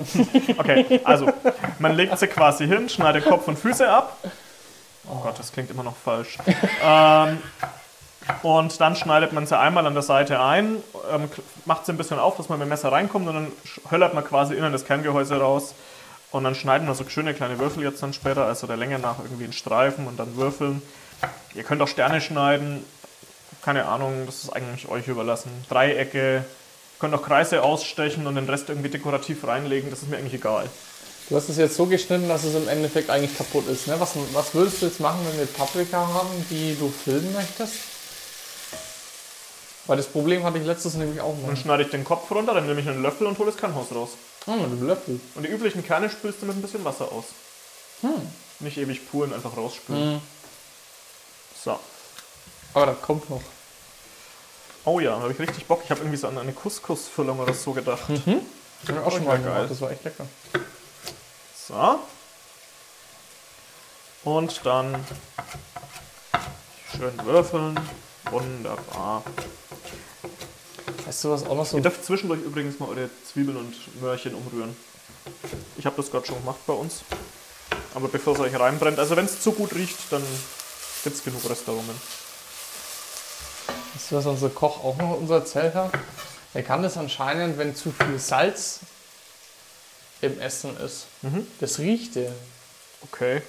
Okay, 0.58 1.01
also 1.03 1.32
man 1.80 1.94
legt 1.96 2.18
sie 2.18 2.27
quasi 2.27 2.68
hin, 2.68 2.88
schneidet 2.89 3.25
Kopf 3.25 3.48
und 3.48 3.58
Füße 3.58 3.89
ab. 3.89 4.18
Oh 5.10 5.20
Gott, 5.22 5.38
das 5.38 5.51
klingt 5.51 5.70
immer 5.72 5.84
noch 5.84 5.96
falsch. 5.96 6.38
ähm, 6.84 7.39
und 8.42 8.80
dann 8.80 8.96
schneidet 8.96 9.34
man 9.34 9.46
sie 9.46 9.58
einmal 9.58 9.86
an 9.86 9.94
der 9.94 10.03
Seite 10.03 10.39
ein, 10.39 10.77
ähm, 11.12 11.30
macht 11.65 11.86
sie 11.86 11.92
ein 11.92 11.98
bisschen 11.98 12.20
auf, 12.20 12.38
dass 12.38 12.48
man 12.50 12.60
mit 12.60 12.68
dem 12.68 12.70
Messer 12.70 12.92
reinkommt 12.92 13.27
und 13.27 13.34
dann 13.34 13.51
höllert 13.89 14.13
man 14.13 14.24
quasi 14.24 14.56
innen 14.56 14.72
das 14.72 14.86
Kerngehäuse 14.86 15.39
raus. 15.39 15.75
Und 16.32 16.46
dann 16.46 16.56
schneiden 16.56 16.88
wir 16.88 16.96
so 16.96 17.08
schöne 17.08 17.34
kleine 17.34 17.60
Würfel 17.60 17.84
jetzt 17.84 18.01
dann 18.01 18.13
später, 18.13 18.46
also 18.46 18.65
der 18.65 18.77
Länge 18.77 18.98
nach 18.98 19.20
irgendwie 19.20 19.46
in 19.46 19.53
Streifen 19.53 20.08
und 20.08 20.18
dann 20.18 20.36
Würfeln. 20.36 20.82
Ihr 21.53 21.63
könnt 21.63 21.82
auch 21.82 21.88
Sterne 21.88 22.22
schneiden, 22.22 22.84
keine 23.63 23.86
Ahnung, 23.86 24.25
das 24.25 24.43
ist 24.43 24.50
eigentlich 24.50 24.88
euch 24.89 25.08
überlassen. 25.08 25.50
Dreiecke, 25.70 26.17
ihr 26.17 26.46
könnt 27.00 27.13
auch 27.13 27.24
Kreise 27.24 27.63
ausstechen 27.63 28.27
und 28.27 28.36
den 28.36 28.50
Rest 28.50 28.70
irgendwie 28.70 28.89
dekorativ 28.89 29.46
reinlegen, 29.46 29.89
das 29.89 30.03
ist 30.03 30.10
mir 30.10 30.17
eigentlich 30.17 30.36
egal. 30.36 30.70
Du 31.29 31.38
hast 31.38 31.48
es 31.48 31.58
jetzt 31.58 31.75
so 31.77 31.86
geschnitten, 31.86 32.27
dass 32.27 32.43
es 32.43 32.53
im 32.53 32.67
Endeffekt 32.67 33.10
eigentlich 33.10 33.38
kaputt 33.38 33.67
ist. 33.67 33.88
Ne? 33.88 33.96
Was, 34.00 34.12
was 34.34 34.53
würdest 34.53 34.82
du 34.82 34.88
jetzt 34.88 35.00
machen, 35.00 35.20
wenn 35.29 35.39
wir 35.39 35.46
Paprika 35.46 36.05
haben, 36.05 36.29
die 36.50 36.75
du 36.77 36.89
filmen 36.89 37.32
möchtest? 37.34 37.74
Weil 39.86 39.98
das 39.98 40.08
Problem 40.08 40.43
hatte 40.43 40.58
ich 40.58 40.65
letztes 40.65 40.96
nämlich 40.96 41.22
auch 41.22 41.36
mal. 41.36 41.48
Dann 41.48 41.58
schneide 41.58 41.84
ich 41.84 41.89
den 41.89 42.03
Kopf 42.03 42.29
runter, 42.32 42.53
dann 42.53 42.67
nehme 42.67 42.82
ich 42.82 42.88
einen 42.88 43.01
Löffel 43.01 43.27
und 43.27 43.38
hole 43.38 43.51
das 43.51 43.60
Kernhaus 43.60 43.88
raus. 43.93 44.12
Oh, 44.48 44.51
mit 44.51 44.65
einem 44.65 44.88
Löffel. 44.88 45.20
Und 45.36 45.43
die 45.43 45.50
üblichen 45.50 45.86
Kerne 45.86 46.10
spülst 46.10 46.41
du 46.41 46.46
mit 46.46 46.58
ein 46.58 46.62
bisschen 46.62 46.84
Wasser 46.84 47.12
aus. 47.12 47.25
Nicht 48.60 48.77
ewig 48.77 49.10
puren, 49.10 49.34
einfach 49.34 49.55
rausspülen. 49.55 50.15
Mhm. 50.15 50.22
So. 51.63 51.79
Aber 52.74 52.86
da 52.88 52.94
kommt 52.94 53.30
noch. 53.30 53.42
Oh 54.86 55.00
ja, 55.00 55.12
da 55.12 55.22
habe 55.22 55.32
ich 55.32 55.39
richtig 55.39 55.65
Bock. 55.65 55.82
Ich 55.84 55.92
habe 55.92 56.01
irgendwie 56.01 56.18
so 56.18 56.27
an 56.27 56.38
eine 56.38 56.51
Couscous-Füllung 56.51 57.39
oder 57.39 57.53
so 57.53 57.72
gedacht. 57.72 58.10
Haben 58.10 58.46
wir 58.88 59.06
auch 59.06 59.12
schon 59.12 59.24
ja 59.24 59.30
mal 59.30 59.42
geil. 59.42 59.65
das 59.70 59.80
war 59.80 59.92
echt 59.92 60.03
lecker. 60.03 60.25
So. 61.68 62.00
Und 64.24 64.62
dann 64.65 65.06
schön 66.96 67.25
würfeln. 67.25 67.80
Wunderbar. 68.30 69.24
Weißt 71.06 71.24
du, 71.24 71.32
was 71.32 71.46
auch 71.46 71.56
noch 71.56 71.65
so 71.65 71.77
Ihr 71.77 71.84
dürft 71.84 72.03
zwischendurch 72.03 72.42
übrigens 72.42 72.80
mal 72.80 72.89
eure 72.89 73.10
Zwiebeln 73.32 73.58
und 73.58 74.01
Möhrchen 74.01 74.34
umrühren. 74.34 74.75
Ich 75.77 75.86
habe 75.86 75.96
das 75.96 76.12
gerade 76.12 76.25
schon 76.25 76.39
gemacht 76.39 76.60
bei 76.68 76.74
uns. 76.74 77.03
Aber 77.96 78.08
bevor 78.08 78.34
es 78.34 78.39
euch 78.39 78.60
reinbrennt, 78.60 79.00
also 79.00 79.15
wenn 79.15 79.25
es 79.25 79.42
zu 79.42 79.51
gut 79.51 79.74
riecht, 79.75 80.12
dann 80.12 80.24
gibt 81.03 81.15
es 81.15 81.24
genug 81.24 81.48
Restaurungen. 81.50 81.96
Weißt 83.93 84.12
du, 84.12 84.15
was 84.15 84.25
unser 84.25 84.50
Koch 84.50 84.83
auch 84.83 84.97
noch 84.97 85.17
uns 85.17 85.29
erzählt 85.29 85.75
hat? 85.75 85.91
Er 86.53 86.63
kann 86.63 86.83
das 86.83 86.97
anscheinend, 86.97 87.57
wenn 87.57 87.75
zu 87.75 87.91
viel 87.91 88.19
Salz 88.19 88.79
im 90.21 90.39
Essen 90.39 90.77
ist. 90.77 91.05
Mhm. 91.21 91.47
Das 91.59 91.79
riecht 91.79 92.15
er. 92.15 92.31
Okay. 93.01 93.41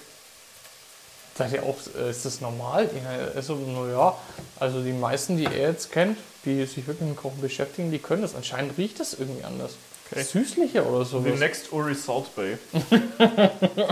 Sagt 1.36 1.54
er 1.54 1.62
auch, 1.64 1.76
äh, 1.98 2.10
ist 2.10 2.24
das 2.24 2.40
normal? 2.40 2.88
Also, 3.34 3.54
naja, 3.56 4.16
also 4.60 4.82
die 4.82 4.92
meisten, 4.92 5.36
die 5.36 5.46
er 5.46 5.70
jetzt 5.70 5.90
kennt, 5.92 6.18
die 6.44 6.64
sich 6.64 6.86
wirklich 6.86 7.08
mit 7.08 7.16
Kochen 7.16 7.40
beschäftigen, 7.40 7.90
die 7.90 7.98
können 7.98 8.22
das. 8.22 8.34
Anscheinend 8.34 8.76
riecht 8.78 9.00
das 9.00 9.14
irgendwie 9.14 9.44
anders. 9.44 9.72
Okay. 10.10 10.22
Süßlicher 10.22 10.86
oder 10.86 11.04
so. 11.04 11.22
The 11.22 11.30
next 11.30 11.72
Uri 11.72 11.94
Salt 11.94 12.34
Bay. 12.36 12.58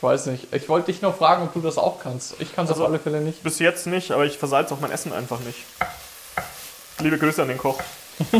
Ich 0.00 0.02
weiß 0.02 0.26
nicht. 0.26 0.50
Ich 0.54 0.66
wollte 0.70 0.90
dich 0.90 1.02
noch 1.02 1.14
fragen, 1.14 1.42
ob 1.42 1.52
du 1.52 1.60
das 1.60 1.76
auch 1.76 2.00
kannst. 2.02 2.40
Ich 2.40 2.54
kann 2.56 2.64
es 2.64 2.70
Also- 2.70 2.84
auf 2.84 2.88
alle 2.88 2.98
Fälle 2.98 3.20
nicht. 3.20 3.42
Bis 3.42 3.58
jetzt 3.58 3.86
nicht, 3.86 4.12
aber 4.12 4.24
ich 4.24 4.38
versalze 4.38 4.72
auch 4.72 4.80
mein 4.80 4.90
Essen 4.90 5.12
einfach 5.12 5.40
nicht. 5.40 5.58
Liebe 7.00 7.18
Grüße 7.18 7.42
an 7.42 7.48
den 7.48 7.58
Koch. 7.58 7.78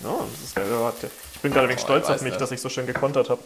no, 0.00 0.26
der, 0.56 1.10
ich 1.34 1.40
bin 1.40 1.52
gerade 1.52 1.68
wenig 1.68 1.82
Oh, 1.82 1.84
stolz 1.84 2.08
auf 2.08 2.22
mich, 2.22 2.30
nicht. 2.32 2.40
dass 2.40 2.50
ich 2.52 2.60
so 2.62 2.70
schön 2.70 2.86
gekontert 2.86 3.28
habe. 3.28 3.42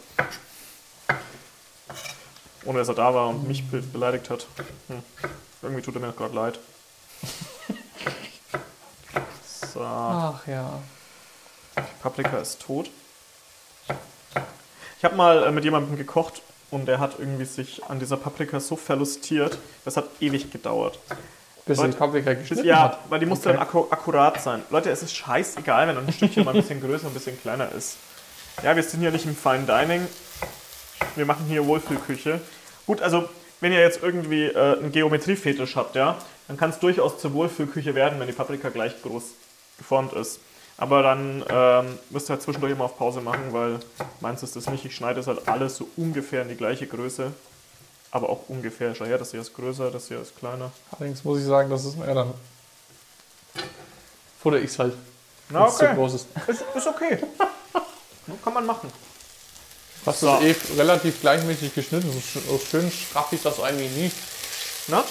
Ohne 2.65 2.79
dass 2.79 2.87
er 2.89 2.95
da 2.95 3.13
war 3.13 3.29
und 3.29 3.49
mich 3.49 3.69
be 3.69 3.83
beleidigt 3.83 4.31
hat. 4.31 4.47
Hm. 4.87 5.03
Irgendwie 5.63 5.83
tut 5.83 5.97
er 5.97 6.01
mir 6.01 6.13
gerade 6.13 6.35
leid. 6.35 6.61
So, 9.75 9.81
Ach 9.83 10.47
ja. 10.47 10.79
Paprika 12.03 12.37
ist 12.39 12.61
tot. 12.61 12.91
Ich 15.03 15.05
habe 15.05 15.17
mal 15.17 15.43
äh, 15.43 15.51
mit 15.51 15.65
jemandem 15.65 15.97
gekocht 15.97 16.43
und 16.71 16.87
der 16.87 17.01
hat 17.01 17.17
irgendwie 17.19 17.45
sich 17.45 17.83
an 17.89 17.99
dieser 17.99 18.17
Paprika 18.17 18.61
so 18.61 18.77
verlustiert. 18.77 19.59
Das 19.85 19.97
hat 19.97 20.05
ewig 20.21 20.53
gedauert. 20.53 20.97
Bis 21.67 21.77
er 21.79 21.87
die 21.87 21.89
Leute, 21.89 21.99
Paprika 21.99 22.35
geschnitten 22.35 22.65
Ja, 22.65 22.83
hat. 22.85 22.99
weil 23.09 23.19
die 23.19 23.27
musste 23.27 23.49
Okay. 23.49 23.59
dann 23.59 23.67
akku 23.67 23.87
akkurat 23.91 24.41
sein. 24.41 24.63
Leute, 24.71 24.91
es 24.91 25.03
ist 25.03 25.13
scheißegal, 25.17 25.89
wenn 25.89 25.99
ein 25.99 26.13
Stückchen 26.13 26.45
mal 26.45 26.55
ein 26.55 26.61
bisschen 26.63 26.81
größer, 26.81 27.09
ein 27.09 27.15
bisschen 27.15 27.37
kleiner 27.43 27.73
ist. 27.73 27.97
Ja, 28.63 28.77
wir 28.77 28.83
sind 28.85 29.01
hier 29.01 29.11
nicht 29.11 29.25
im 29.27 29.35
Fine 29.35 29.65
Dining. 29.67 30.07
Wir 31.17 31.27
machen 31.27 31.47
hier 31.49 31.67
Wohlfühlküche. 31.67 32.41
Gut, 32.87 33.03
also 33.03 33.29
wenn 33.61 33.73
ihr 33.73 33.81
jetzt 33.81 34.05
irgendwie 34.05 34.45
äh, 34.45 34.79
einen 34.79 34.93
Geometriefetisch 34.93 35.75
habt, 35.75 35.97
ja, 35.97 36.17
dann 36.47 36.57
kann 36.57 36.71
es 36.71 36.79
durchaus 36.79 37.19
zur 37.19 37.33
Wohlfühlküche 37.33 37.97
werden, 37.97 38.21
wenn 38.21 38.29
die 38.29 38.35
Paprika 38.35 38.69
gleich 38.69 39.03
groß 39.03 39.25
geformt 39.79 40.13
ist. 40.13 40.39
Aber 40.79 41.03
dann 41.03 41.45
ähm, 41.49 41.99
müsst 42.11 42.29
ihr 42.29 42.31
halt 42.35 42.43
zwischendurch 42.43 42.73
immer 42.73 42.85
auf 42.85 42.97
Pause 42.99 43.21
machen, 43.21 43.53
weil 43.53 43.79
meins 44.21 44.43
ist 44.43 44.57
das 44.57 44.69
nicht. 44.69 44.85
Ich 44.85 44.97
schneide 44.97 45.21
es 45.21 45.27
halt 45.27 45.47
alles 45.49 45.77
so 45.77 45.87
ungefähr 45.97 46.43
in 46.43 46.49
die 46.49 46.57
gleiche 46.57 46.87
Größe. 46.87 47.33
Aber 48.11 48.29
auch 48.29 48.49
ungefähr. 48.49 48.95
Schau 48.95 49.05
her, 49.05 49.19
das 49.19 49.31
hier 49.31 49.41
ist 49.41 49.55
größer, 49.55 49.91
das 49.91 50.09
hier 50.09 50.21
ist 50.21 50.37
kleiner. 50.39 50.71
Allerdings 50.91 51.23
muss 51.25 51.39
ich 51.39 51.45
sagen, 51.47 51.71
das 51.71 51.85
ist 51.85 51.97
mir 51.97 52.13
dann. 52.15 52.35
Futter 54.43 54.61
ich's 54.61 54.79
halt. 54.79 54.95
Na, 55.49 55.65
wenn's 55.65 55.77
zu 55.79 55.85
okay. 55.85 55.95
groß 55.95 56.15
ist. 56.15 56.27
Ist, 56.47 56.65
ist 56.75 56.87
okay. 56.87 57.19
Kann 58.45 58.55
man 58.55 58.67
machen. 58.67 58.91
Hast 60.05 60.21
So. 60.21 60.37
du 60.39 60.45
eh 60.47 60.55
relativ 60.77 61.21
gleichmäßig 61.21 61.75
geschnitten, 61.75 62.11
so 62.11 62.19
sch- 62.19 62.43
so 62.49 62.59
schön 62.59 62.91
straff 62.91 63.33
ich 63.33 63.43
das 63.43 63.61
eigentlich 63.61 63.91
nie. 63.93 64.11
Na? 64.89 65.05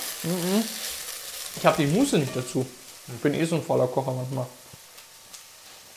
Ich 1.55 1.65
habe 1.65 1.77
die 1.81 1.87
Muße 1.87 2.17
nicht 2.17 2.35
dazu. 2.35 2.65
Ich 3.07 3.21
bin 3.21 3.33
eh 3.33 3.45
so 3.45 3.55
ein 3.55 3.63
voller 3.63 3.87
Kocher 3.87 4.11
manchmal. 4.11 4.45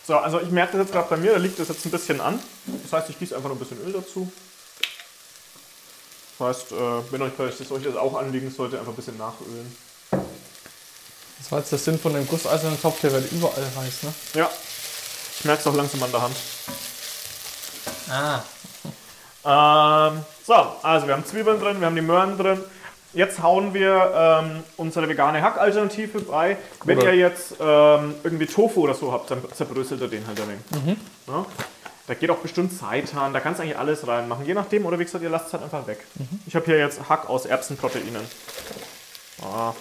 So, 0.07 0.19
also 0.19 0.41
ich 0.41 0.51
merke 0.51 0.77
das 0.77 0.87
jetzt 0.87 0.93
gerade 0.93 1.09
bei 1.09 1.17
mir, 1.17 1.33
da 1.33 1.39
liegt 1.39 1.59
das 1.59 1.69
jetzt 1.69 1.85
ein 1.87 1.91
bisschen 1.91 2.21
an. 2.21 2.39
Das 2.83 2.93
heißt, 2.93 3.11
ich 3.11 3.19
gieße 3.19 3.35
einfach 3.35 3.49
noch 3.49 3.57
ein 3.57 3.59
bisschen 3.59 3.81
Öl 3.85 3.93
dazu. 3.93 4.31
Das 6.39 6.49
heißt, 6.49 6.73
äh, 6.73 7.13
wenn 7.13 7.23
euch 7.23 7.33
das 7.39 7.71
euch 7.71 7.85
das 7.85 7.97
auch 7.97 8.17
anliegen 8.17 8.51
sollte, 8.51 8.79
einfach 8.79 8.93
ein 8.93 8.97
bisschen 8.97 9.17
nachölen. 9.17 9.77
Das 10.11 11.53
war 11.53 11.59
jetzt 11.61 11.73
der 11.73 11.79
Sinn 11.79 11.99
von 11.99 12.13
dem 12.13 12.27
gusseisernen 12.27 12.81
Topf, 12.81 13.01
der 13.01 13.13
wird 13.13 13.33
überall 13.33 13.67
heiß, 13.77 14.03
ne? 14.03 14.15
Ja. 14.35 14.51
Ich 15.39 15.45
merke 15.45 15.61
es 15.61 15.67
auch 15.67 15.75
langsam 15.75 16.03
an 16.03 16.13
der 16.13 16.23
Hand. 16.23 16.37
Ah. 18.09 18.43
Ähm, 19.45 20.25
so, 20.47 20.55
also 20.55 21.07
wir 21.07 21.15
haben 21.15 21.25
Zwiebeln 21.25 21.61
drin, 21.61 21.81
wir 21.81 21.87
haben 21.87 21.97
die 21.97 22.03
Möhren 22.03 22.37
drin. 22.37 22.63
Jetzt 23.15 23.41
hauen 23.43 23.73
wir 23.75 24.13
ähm, 24.15 24.65
unsere 24.77 25.09
vegane 25.09 25.41
Hackalternative 25.41 26.21
bei. 26.21 26.57
Wenn 26.85 27.01
ihr 27.01 27.15
jetzt 27.15 27.55
ähm, 27.61 28.15
irgendwie 28.25 28.47
Tofu 28.47 28.83
oder 28.83 28.95
so 28.95 29.13
habt, 29.13 29.31
dann 29.31 29.41
zerbröselt 29.53 30.01
ihr 30.01 30.09
den 30.09 30.27
halt 30.27 30.41
ein 30.41 30.49
wenig. 30.49 30.99
Ja? 31.29 31.47
Da 32.07 32.15
geht 32.15 32.29
auch 32.31 32.39
bestimmt 32.39 32.73
Seitan, 32.73 33.33
da 33.33 33.41
kannst 33.41 33.61
du 33.61 33.63
eigentlich 33.63 33.79
alles 33.79 34.07
reinmachen. 34.07 34.45
Je 34.45 34.53
nachdem, 34.53 34.85
oder 34.85 34.99
wie 34.99 35.05
gesagt, 35.05 35.25
ihr 35.25 35.31
lasst 35.31 35.47
es 35.47 35.53
halt 35.55 35.63
einfach 35.63 35.87
weg. 35.87 36.05
Ich 36.47 36.55
habe 36.55 36.67
hier 36.67 36.77
jetzt 36.77 37.09
Hack 37.09 37.31
aus 37.31 37.47
Erbsenproteinen. 37.47 38.23
Ah. 39.43 39.73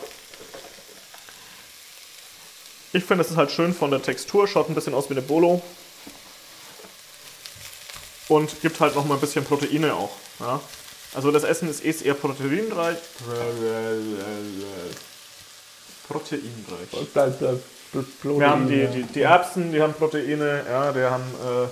Ich 2.93 3.03
finde, 3.03 3.23
es 3.23 3.31
ist 3.31 3.37
halt 3.37 3.51
schön 3.51 3.73
von 3.73 3.89
der 3.91 4.01
Textur, 4.01 4.47
schaut 4.47 4.69
ein 4.69 4.75
bisschen 4.75 4.93
aus 4.93 5.09
wie 5.09 5.15
eine 5.15 5.21
Bolo. 5.21 5.61
Und 8.29 8.61
gibt 8.61 8.79
halt 8.79 8.95
noch 8.95 9.05
mal 9.05 9.15
ein 9.15 9.19
bisschen 9.19 9.43
Proteine 9.43 9.93
auch. 9.93 10.11
Ja? 10.39 10.61
Also 11.13 11.31
das 11.31 11.43
Essen 11.43 11.69
ist 11.69 11.83
eh 11.85 11.93
eher 12.07 12.15
proteinreich. 12.15 12.97
Proteinreich. 16.07 16.89
Wir 18.23 18.49
haben 18.49 18.67
die, 18.67 18.87
die, 18.87 19.03
die 19.03 19.21
Erbsen, 19.21 19.71
die 19.71 19.81
haben 19.81 19.93
Proteine, 19.93 20.63
ja, 20.67 20.93
wir 20.95 21.11
haben 21.11 21.23
äh, 21.23 21.67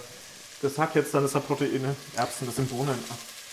das 0.62 0.78
Hack 0.78 0.94
jetzt, 0.96 1.14
dann 1.14 1.26
ist 1.26 1.34
da 1.34 1.40
Proteine. 1.40 1.96
Erbsen, 2.16 2.46
das 2.46 2.56
sind 2.56 2.70
Bohnen. 2.70 2.98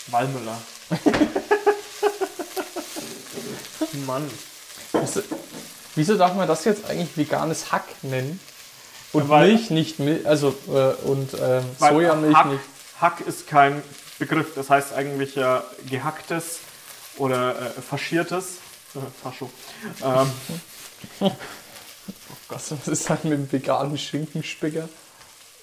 Walmüller. 0.07 0.57
Mann. 4.05 4.29
Du, 4.91 4.99
Wieso 5.95 6.15
darf 6.17 6.35
man 6.35 6.47
das 6.47 6.63
jetzt 6.65 6.87
eigentlich 6.89 7.17
veganes 7.17 7.71
Hack 7.71 7.85
nennen? 8.03 8.39
Und 9.11 9.27
Weil- 9.27 9.47
Milch 9.47 9.71
nicht 9.71 9.97
Milch, 9.99 10.25
also 10.27 10.49
äh, 10.67 10.93
und 11.07 11.33
Weil 11.33 11.63
Sojamilch 11.79 12.35
Hack, 12.35 12.45
nicht. 12.45 12.61
Hack 13.01 13.21
ist 13.21 13.47
kein 13.47 13.81
Begriff, 14.19 14.53
das 14.55 14.69
heißt 14.69 14.93
eigentlich 14.93 15.35
ja 15.35 15.63
gehacktes 15.89 16.59
oder 17.17 17.55
äh, 17.59 17.81
faschiertes. 17.81 18.57
Äh, 18.95 18.99
Fascho. 19.23 19.49
Ähm, 20.03 21.31
Was 22.49 22.71
ist 22.71 23.09
halt 23.09 23.23
mit 23.25 23.33
dem 23.33 23.51
veganen 23.51 23.97
Schinkenspicker? 23.97 24.89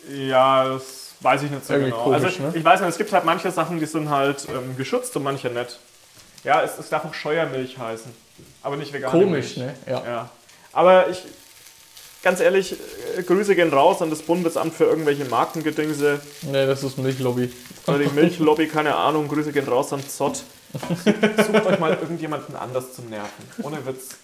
Ja, 0.09 0.69
das 0.69 1.15
weiß 1.21 1.43
ich 1.43 1.51
nicht 1.51 1.67
so 1.67 1.73
Irgendwie 1.73 1.91
genau. 1.91 2.05
komisch, 2.05 2.25
also 2.25 2.43
ne? 2.43 2.53
ich 2.55 2.65
weiß 2.65 2.81
nicht, 2.81 2.91
es 2.91 2.99
gibt 2.99 3.13
halt 3.13 3.25
manche 3.25 3.51
Sachen, 3.51 3.81
die 3.81 3.87
sind 3.87 4.09
halt 4.09 4.47
ähm, 4.49 4.77
geschützt 4.77 5.17
und 5.17 5.25
manche 5.25 5.49
nicht. 5.49 5.79
Ja, 6.45 6.63
es, 6.63 6.79
es 6.79 6.89
darf 6.89 7.05
auch 7.05 7.15
Scheuermilch 7.15 7.79
heißen, 7.79 8.13
aber 8.63 8.77
nicht 8.77 8.93
vegane 8.93 9.11
Komisch, 9.11 9.57
Milch. 9.57 9.57
ne? 9.57 9.75
Ja. 9.87 10.05
Ja. 10.07 10.31
Aber 10.73 11.09
ich, 11.09 11.25
ganz 12.27 12.41
ehrlich, 12.41 12.75
äh, 13.17 13.23
Grüße 13.23 13.55
gehen 13.55 13.73
raus 13.73 14.03
an 14.03 14.11
das 14.11 14.21
Bundesamt 14.21 14.75
für 14.75 14.83
irgendwelche 14.83 15.27
Markengedingse 15.27 16.21
Nee, 16.43 16.67
das 16.67 16.83
ist 16.83 16.99
Milchlobby. 16.99 17.53
oder 17.87 18.01
die 18.01 18.09
Milchlobby, 18.09 18.67
keine 18.67 18.97
Ahnung. 18.97 19.29
Grüße 19.29 19.53
gehen 19.53 19.69
raus 19.69 19.93
an 19.93 20.01
Zott. 20.09 20.43
Sucht 20.73 21.67
euch 21.67 21.79
mal 21.79 21.93
irgendjemanden 21.93 22.57
anders 22.57 22.95
zum 22.95 23.09
Nerven. 23.11 23.31
Ohne 23.63 23.87
Witz. 23.87 24.17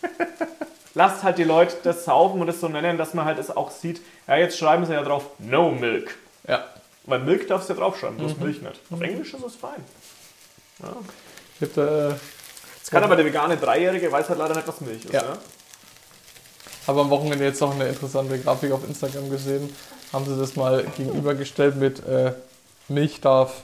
Lasst 0.95 1.23
halt 1.23 1.38
die 1.38 1.45
Leute 1.45 1.77
das 1.85 2.05
saufen 2.05 2.41
und 2.41 2.49
das 2.49 2.59
so 2.59 2.69
nennen, 2.69 2.99
dass 2.99 3.15
man 3.15 3.25
halt 3.25 3.38
es 3.38 3.57
auch 3.57 3.71
sieht. 3.71 4.01
Ja, 4.27 4.37
jetzt 4.37 4.59
schreiben 4.59 4.85
sie 4.85 4.95
ja 4.95 5.03
drauf 5.05 5.27
No 5.38 5.71
Milk. 5.71 6.17
Ja. 6.49 6.65
Weil 7.05 7.21
Milk 7.21 7.47
darfst 7.47 7.69
du 7.69 7.75
ja 7.75 7.79
draufschreiben, 7.79 8.17
bloß 8.17 8.37
Milch 8.38 8.61
nicht. 8.62 8.81
Auf 8.91 9.01
Englisch 9.01 9.33
ist 9.33 9.45
es 9.45 9.55
fein. 9.55 9.85
Ich 10.81 11.69
hab 11.69 11.75
da, 11.75 12.17
Jetzt 12.79 12.91
kann 12.91 13.05
aber 13.05 13.15
der 13.15 13.25
vegane 13.25 13.57
Dreijährige 13.57 14.11
weiß 14.11 14.29
halt 14.29 14.41
leider 14.41 14.57
nicht, 14.57 14.67
was 14.67 14.81
Milch 14.81 15.05
ist. 15.05 15.12
Ja. 15.15 15.23
Ja. 15.23 15.38
Habe 16.87 17.01
am 17.01 17.11
Wochenende 17.11 17.45
jetzt 17.45 17.61
noch 17.61 17.75
eine 17.75 17.88
interessante 17.88 18.38
Grafik 18.38 18.73
auf 18.73 18.85
Instagram 18.87 19.31
gesehen. 19.31 19.75
Haben 20.12 20.27
sie 20.27 20.38
das 20.38 20.57
mal 20.57 20.85
gegenübergestellt 20.97 21.77
mit 21.77 22.05
äh, 22.07 22.33
Milch 22.88 23.21
darf 23.21 23.62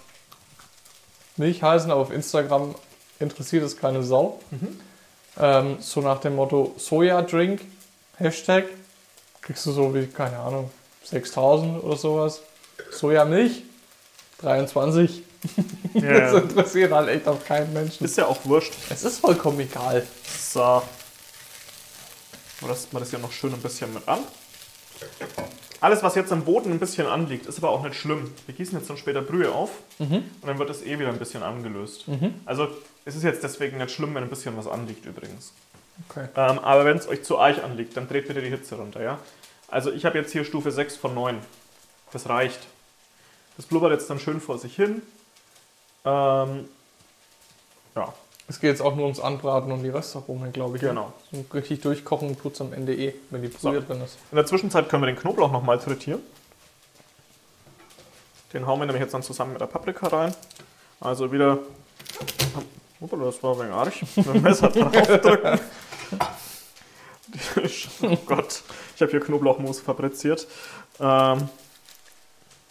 Milch 1.37 1.63
heißen, 1.63 1.91
aber 1.91 2.01
auf 2.01 2.11
Instagram 2.11 2.75
interessiert 3.21 3.63
es 3.65 3.77
keine 3.77 4.03
Sau. 4.03 4.41
Ähm, 5.39 5.77
so 5.81 6.01
nach 6.01 6.21
dem 6.21 6.35
Motto 6.37 6.75
Soja-Drink, 6.77 7.61
Hashtag, 8.17 8.65
kriegst 9.43 9.65
du 9.67 9.73
so 9.73 9.95
wie, 9.95 10.07
keine 10.07 10.39
Ahnung, 10.39 10.71
6000 11.05 11.83
oder 11.85 11.97
sowas. 11.97 12.41
Sojamilch, 12.91 13.63
23. 14.41 15.23
Das 15.95 16.03
Ja. 16.03 16.39
interessiert 16.39 16.93
halt 16.93 17.09
echt 17.09 17.29
auf 17.29 17.45
keinen 17.45 17.73
Menschen. 17.73 18.05
Ist 18.05 18.19
ja 18.19 18.27
auch 18.27 18.39
wurscht. 18.45 18.73
Es 18.91 19.05
ist 19.05 19.21
vollkommen 19.21 19.61
egal. 19.61 20.05
So. 20.39 20.83
Rösten 22.63 22.93
wir 22.93 23.01
das 23.01 23.13
ja 23.13 23.19
noch 23.19 23.33
schön 23.33 23.53
ein 23.55 23.61
bisschen 23.61 23.93
mit 23.95 24.07
an. 24.09 24.21
Alles, 25.81 26.03
was 26.03 26.17
jetzt 26.17 26.33
am 26.33 26.45
Boden 26.45 26.73
ein 26.73 26.81
bisschen 26.81 27.07
anliegt, 27.07 27.47
ist 27.47 27.59
aber 27.59 27.71
auch 27.71 27.85
nicht 27.85 27.95
schlimm. 27.95 28.33
Wir 28.47 28.55
gießen 28.55 28.77
jetzt 28.79 28.91
dann 28.91 28.97
später 28.97 29.23
Brühe 29.23 29.53
auf 29.53 29.71
und 30.43 30.49
dann 30.49 30.59
wird 30.59 30.71
es 30.71 30.83
eh 30.83 30.99
wieder 30.99 31.09
ein 31.11 31.19
bisschen 31.19 31.43
angelöst. 31.45 32.07
Also 32.47 32.69
es 33.05 33.15
ist 33.15 33.23
jetzt 33.23 33.45
deswegen 33.45 33.79
nicht 33.79 33.93
schlimm, 33.93 34.15
wenn 34.15 34.25
ein 34.25 34.29
bisschen 34.31 34.57
was 34.57 34.67
anliegt 34.67 35.07
übrigens. 35.07 35.53
Okay. 36.09 36.29
Ähm, 36.37 36.59
aber 36.59 36.85
wenn 36.85 36.97
es 36.97 37.09
euch 37.09 37.23
zu 37.23 37.39
eich 37.39 37.63
anliegt, 37.63 37.97
dann 37.97 38.09
dreht 38.09 38.27
bitte 38.29 38.41
die 38.41 38.49
Hitze 38.49 38.77
runter, 38.77 39.03
ja? 39.03 39.19
Also 39.69 39.93
ich 39.93 40.05
habe 40.05 40.19
jetzt 40.19 40.33
hier 40.33 40.45
Stufe 40.45 40.73
6 40.73 40.97
von 40.97 41.15
9. 41.15 41.39
Das 42.13 42.29
reicht. 42.29 42.61
Das 43.57 43.67
blubbert 43.67 43.93
jetzt 43.93 44.09
dann 44.09 44.19
schön 44.19 44.41
vor 44.41 44.59
sich 44.59 44.75
hin. 44.75 45.03
Ähm, 46.05 46.69
ja, 47.95 48.13
Es 48.51 48.61
geht 48.61 48.71
jetzt 48.71 48.81
auch 48.81 48.95
nur 48.97 49.05
ums 49.05 49.21
Anbraten 49.21 49.71
und 49.71 49.83
die 49.83 49.91
Röstaromen, 49.91 50.53
glaube 50.53 50.77
ich. 50.77 50.83
ne? 50.83 50.89
genau. 50.89 51.13
So 51.31 51.45
richtig 51.53 51.83
durchkochen 51.83 52.39
tut 52.41 52.55
es 52.55 52.61
am 52.63 52.73
Ende 52.73 52.95
eh, 52.95 53.15
wenn 53.31 53.43
die 53.43 53.49
So. 53.49 53.69
Brühe 53.71 53.83
drin 53.83 54.01
ist. 54.03 54.17
In 54.31 54.37
der 54.37 54.47
Zwischenzeit 54.47 54.89
können 54.89 55.03
wir 55.03 55.07
den 55.09 55.17
Knoblauch 55.17 55.53
nochmal 55.53 55.79
frittieren. 55.79 56.23
Den 58.55 58.67
hauen 58.67 58.81
wir 58.81 58.87
nämlich 58.87 59.03
jetzt 59.03 59.13
dann 59.13 59.23
zusammen 59.23 59.53
mit 59.53 59.61
der 59.61 59.67
Paprika 59.67 60.07
rein. 60.09 60.35
Also 61.01 61.31
wieder. 61.31 61.59
Hoppala, 63.01 63.27
das 63.27 63.43
war 63.43 63.53
ein 63.53 63.61
wenig 63.61 63.73
arg. 63.75 63.93
Mit 64.17 64.27
dem 64.27 64.43
Messer 64.43 64.69
draufdrücken. 64.71 65.61
oh 68.03 68.17
Gott, 68.27 68.63
ich 68.97 69.03
habe 69.03 69.11
hier 69.11 69.21
Knoblauchmus 69.21 69.81
fabriziert. 69.81 70.49
Ähm, 70.99 71.49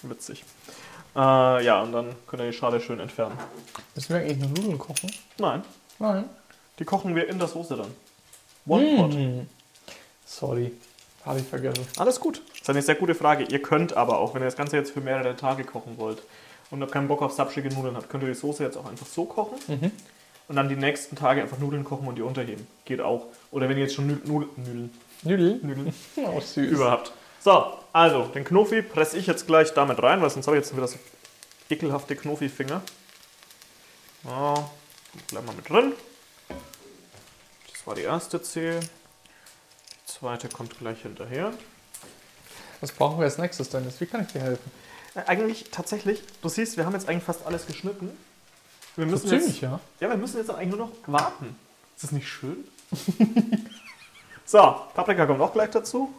witzig. 0.02 0.44
Äh, 1.18 1.66
ja, 1.66 1.82
und 1.82 1.92
dann 1.94 2.16
könnt 2.28 2.44
ihr 2.44 2.52
die 2.52 2.58
Schale 2.58 2.80
schön 2.80 3.00
entfernen. 3.00 3.36
Müssen 3.96 4.10
wir 4.14 4.22
eigentlich 4.22 4.38
nur 4.38 4.50
Nudeln 4.50 4.78
kochen? 4.78 5.12
Nein, 5.40 5.64
Nein. 5.98 6.26
die 6.78 6.86
kochen 6.86 7.16
wir 7.16 7.28
in 7.28 7.40
der 7.40 7.48
Soße 7.48 7.76
dann. 7.76 7.92
One 8.68 8.96
pot. 8.98 9.14
Mm. 9.14 9.42
Sorry, 10.26 10.74
habe 11.26 11.40
ich 11.40 11.46
vergessen. 11.48 11.86
Alles 11.98 12.20
gut. 12.20 12.42
Das 12.52 12.62
ist 12.62 12.70
eine 12.70 12.82
sehr 12.82 12.96
gute 12.96 13.16
Frage. 13.16 13.46
Ihr 13.46 13.62
könnt 13.62 13.96
aber 13.98 14.20
auch, 14.20 14.36
wenn 14.36 14.42
ihr 14.44 14.46
das 14.46 14.56
Ganze 14.58 14.76
jetzt 14.78 14.92
für 14.92 15.02
mehrere 15.02 15.36
Tage 15.36 15.64
kochen 15.64 15.98
wollt 15.98 16.22
und 16.70 16.82
ihr 16.82 16.88
keinen 16.88 17.08
Bock 17.08 17.22
auf 17.24 17.32
sapschige 17.34 17.70
Nudeln 17.74 17.96
habt, 17.96 18.10
könnt 18.10 18.24
ihr 18.24 18.30
die 18.30 18.36
Soße 18.36 18.64
jetzt 18.64 18.78
auch 18.78 18.86
einfach 18.86 19.08
so 19.08 19.26
kochen 19.26 19.58
Mhm. 19.68 19.92
und 20.50 20.56
dann 20.56 20.70
die 20.70 20.76
nächsten 20.76 21.16
Tage 21.16 21.42
einfach 21.42 21.58
Nudeln 21.58 21.84
kochen 21.84 22.08
und 22.08 22.16
die 22.16 22.22
unterheben. 22.22 22.68
Geht 22.86 23.02
auch. 23.02 23.26
Oder 23.52 23.70
wenn 23.70 23.78
ihr 23.78 23.84
jetzt 23.84 23.96
schon 23.96 24.06
Nü 24.08 24.18
Nudel 24.26 24.50
Nudeln, 24.58 24.92
Nudeln? 25.24 25.60
Nudeln 25.64 25.94
Oh, 26.28 26.40
süß. 26.42 26.70
überhaupt. 26.70 27.12
So, 27.40 27.77
also 27.98 28.26
den 28.28 28.46
Knofi 28.46 28.84
presse 28.84 29.18
ich 29.18 29.26
jetzt 29.26 29.48
gleich 29.48 29.74
damit 29.74 30.02
rein, 30.04 30.22
weil 30.22 30.30
sonst 30.30 30.46
habe 30.46 30.58
ich 30.58 30.64
jetzt 30.64 30.76
wieder 30.76 30.88
so 30.88 31.00
ekelhafte 31.68 32.16
Knofi-Finger. 32.16 32.82
Ja, 34.24 34.70
bleiben 35.30 35.48
wir 35.48 35.54
mit 35.54 35.68
drin. 35.68 35.94
Das 37.72 37.88
war 37.88 37.96
die 37.96 38.04
erste 38.04 38.40
Zehe. 38.42 38.80
Die 38.80 40.12
zweite 40.14 40.48
kommt 40.48 40.78
gleich 40.78 41.02
hinterher. 41.02 41.54
Was 42.82 42.92
brauchen 42.92 43.18
wir 43.18 43.26
als 43.26 43.40
nächstes, 43.40 43.70
Dennis? 43.70 44.00
Wie 44.00 44.06
kann 44.06 44.22
ich 44.22 44.28
dir 44.28 44.42
helfen? 44.42 44.72
Äh, 45.16 45.22
Eigentlich 45.26 45.72
tatsächlich, 45.72 46.22
du 46.44 46.50
siehst, 46.50 46.78
wir 46.78 46.86
haben 46.86 46.94
jetzt 46.94 47.10
eigentlich 47.10 47.24
fast 47.24 47.48
alles 47.48 47.66
geschnitten. 47.66 48.16
Wir 48.96 49.06
So 49.06 49.12
müssen 49.12 49.28
ziemlich, 49.28 49.48
jetzt, 49.54 49.62
ja. 49.62 49.80
ja, 50.00 50.10
wir 50.10 50.18
müssen 50.18 50.38
jetzt 50.38 50.52
eigentlich 50.52 50.70
nur 50.70 50.88
noch 50.88 50.92
warten. 51.08 51.56
Ist 51.96 52.04
das 52.04 52.12
nicht 52.12 52.28
schön? 52.28 52.64
so, 54.46 54.60
Paprika 54.94 55.26
kommt 55.26 55.42
auch 55.42 55.54
gleich 55.54 55.72
dazu. 55.72 56.14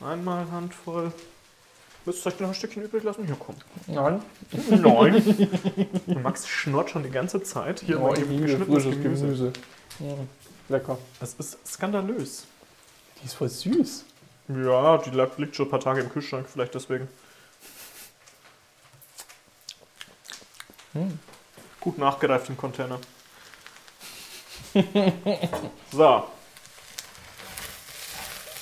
Einmal 0.00 0.50
Handvoll. 0.50 1.12
Willst 2.04 2.24
du 2.24 2.30
euch 2.30 2.40
noch 2.40 2.48
ein 2.48 2.54
Stückchen 2.54 2.82
übrig 2.84 3.02
lassen? 3.02 3.26
Hier, 3.26 3.36
komm. 3.38 3.56
Nein. 3.86 4.22
Nein. 4.70 6.22
Max 6.22 6.48
schnurrt 6.48 6.90
schon 6.90 7.02
die 7.02 7.10
ganze 7.10 7.42
Zeit. 7.42 7.80
Hier 7.80 8.00
Oh, 8.00 8.14
ich 8.14 8.20
eben 8.20 8.40
geschnittenes 8.40 8.84
Gemüse. 8.84 9.20
Gemüse. 9.20 9.52
Mm. 9.98 10.72
Lecker. 10.72 10.98
Das 11.20 11.34
ist 11.34 11.58
skandalös. 11.66 12.46
Die 13.20 13.26
ist 13.26 13.34
voll 13.34 13.48
süß. 13.48 14.04
Ja, 14.48 14.98
die 14.98 15.10
liegt 15.10 15.56
schon 15.56 15.66
ein 15.66 15.70
paar 15.70 15.80
Tage 15.80 16.00
im 16.00 16.08
Kühlschrank, 16.08 16.48
vielleicht 16.48 16.74
deswegen. 16.74 17.08
Hm. 20.94 21.18
Gut 21.80 21.98
nachgereift 21.98 22.48
im 22.48 22.56
Container. 22.56 22.98
so. 25.92 26.24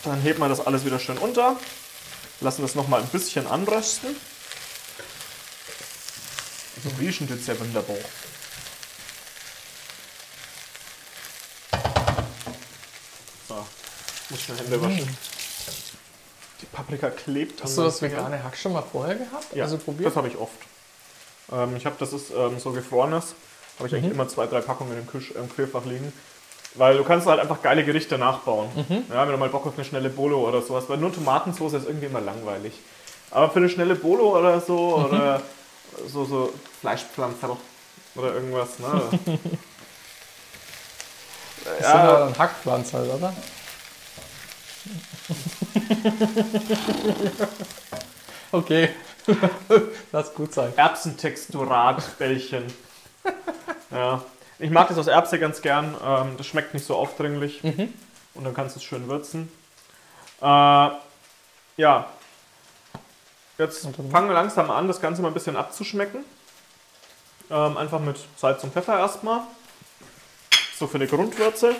Dann 0.06 0.22
heben 0.22 0.38
wir 0.38 0.48
das 0.48 0.64
alles 0.64 0.84
wieder 0.84 1.00
schön 1.00 1.18
unter. 1.18 1.56
Lassen 2.40 2.62
das 2.62 2.76
nochmal 2.76 3.00
ein 3.00 3.08
bisschen 3.08 3.46
anrösten. 3.48 4.14
So 6.84 6.90
riechen 7.00 7.28
jetzt 7.28 7.48
ja 7.48 7.58
wunderbar. 7.58 7.96
So. 13.48 13.66
Muss 14.30 14.40
schnell 14.40 14.58
Hände 14.58 14.80
waschen. 14.80 15.18
Die 16.60 16.66
Paprika 16.66 17.10
klebt. 17.10 17.64
Hast 17.64 17.76
du 17.76 17.82
das 17.82 18.00
vegane 18.00 18.44
Hack 18.44 18.56
schon 18.56 18.74
mal 18.74 18.82
vorher 18.82 19.16
gehabt? 19.16 19.56
Ja, 19.56 19.64
also 19.64 19.76
probiert? 19.76 20.06
das 20.06 20.16
habe 20.16 20.28
ich 20.28 20.36
oft. 20.36 20.54
Ähm, 21.50 21.74
ich 21.76 21.84
habe, 21.84 21.96
das 21.98 22.12
ist 22.12 22.30
ähm, 22.30 22.60
so 22.60 22.70
gefrorenes, 22.70 23.34
habe 23.78 23.88
ich 23.88 23.94
eigentlich 23.94 24.12
immer 24.12 24.28
zwei, 24.28 24.46
drei 24.46 24.60
Packungen 24.60 24.96
im 24.96 25.48
Kühlfach 25.48 25.84
liegen. 25.84 26.12
Weil 26.76 26.98
du 26.98 27.04
kannst 27.04 27.26
halt 27.26 27.40
einfach 27.40 27.62
geile 27.62 27.84
Gerichte 27.84 28.18
nachbauen. 28.18 28.68
Ja, 29.08 29.22
wenn 29.22 29.32
du 29.32 29.38
mal 29.38 29.48
Bock 29.48 29.66
auf 29.66 29.74
eine 29.76 29.84
schnelle 29.84 30.10
Bolo 30.10 30.46
oder 30.46 30.60
sowas. 30.62 30.84
Weil 30.88 30.98
nur 30.98 31.12
Tomatensauce 31.12 31.74
ist 31.74 31.86
irgendwie 31.86 32.06
immer 32.06 32.20
langweilig. 32.20 32.74
Aber 33.30 33.50
für 33.50 33.58
eine 33.58 33.68
schnelle 33.68 33.94
Bolo 33.94 34.38
oder 34.38 34.60
so, 34.60 35.08
oder 35.08 35.40
so, 36.06 36.24
so 36.24 36.52
Fleischpflanzerl 36.80 37.56
oder 38.14 38.34
irgendwas, 38.34 38.78
ne? 38.78 39.02
Das 41.64 41.78
ist 41.78 41.82
ja 41.82 42.26
ein 42.26 42.38
Hackpflanz 42.38 42.92
halt, 42.94 43.12
oder? 43.12 43.34
okay. 48.52 48.90
Lass 50.12 50.32
gut 50.34 50.54
sein. 50.54 50.72
Erbsentexturat-Bällchen. 50.76 52.72
ja. 53.90 54.22
Ich 54.58 54.70
mag 54.70 54.88
das 54.88 54.96
aus 54.98 55.06
Erbse 55.06 55.38
ganz 55.38 55.60
gern. 55.60 55.94
Ähm, 56.02 56.36
das 56.36 56.46
schmeckt 56.46 56.74
nicht 56.74 56.86
so 56.86 56.96
aufdringlich. 56.96 57.62
Und 58.34 58.44
dann 58.44 58.54
kannst 58.54 58.76
du 58.76 58.78
es 58.80 58.84
schön 58.84 59.08
würzen. 59.08 59.50
Äh, 60.40 60.44
ja. 60.44 62.06
Jetzt 63.58 63.88
fangen 64.10 64.28
wir 64.28 64.34
langsam 64.34 64.70
an, 64.70 64.86
das 64.86 65.00
Ganze 65.00 65.22
mal 65.22 65.28
ein 65.28 65.34
bisschen 65.34 65.56
abzuschmecken. 65.56 66.24
Ähm, 67.50 67.76
einfach 67.76 68.00
mit 68.00 68.18
Salz 68.36 68.62
und 68.64 68.72
Pfeffer 68.72 68.98
erstmal. 68.98 69.40
So 70.78 70.86
für 70.86 70.96
eine 70.96 71.06
Grundwürze. 71.06 71.74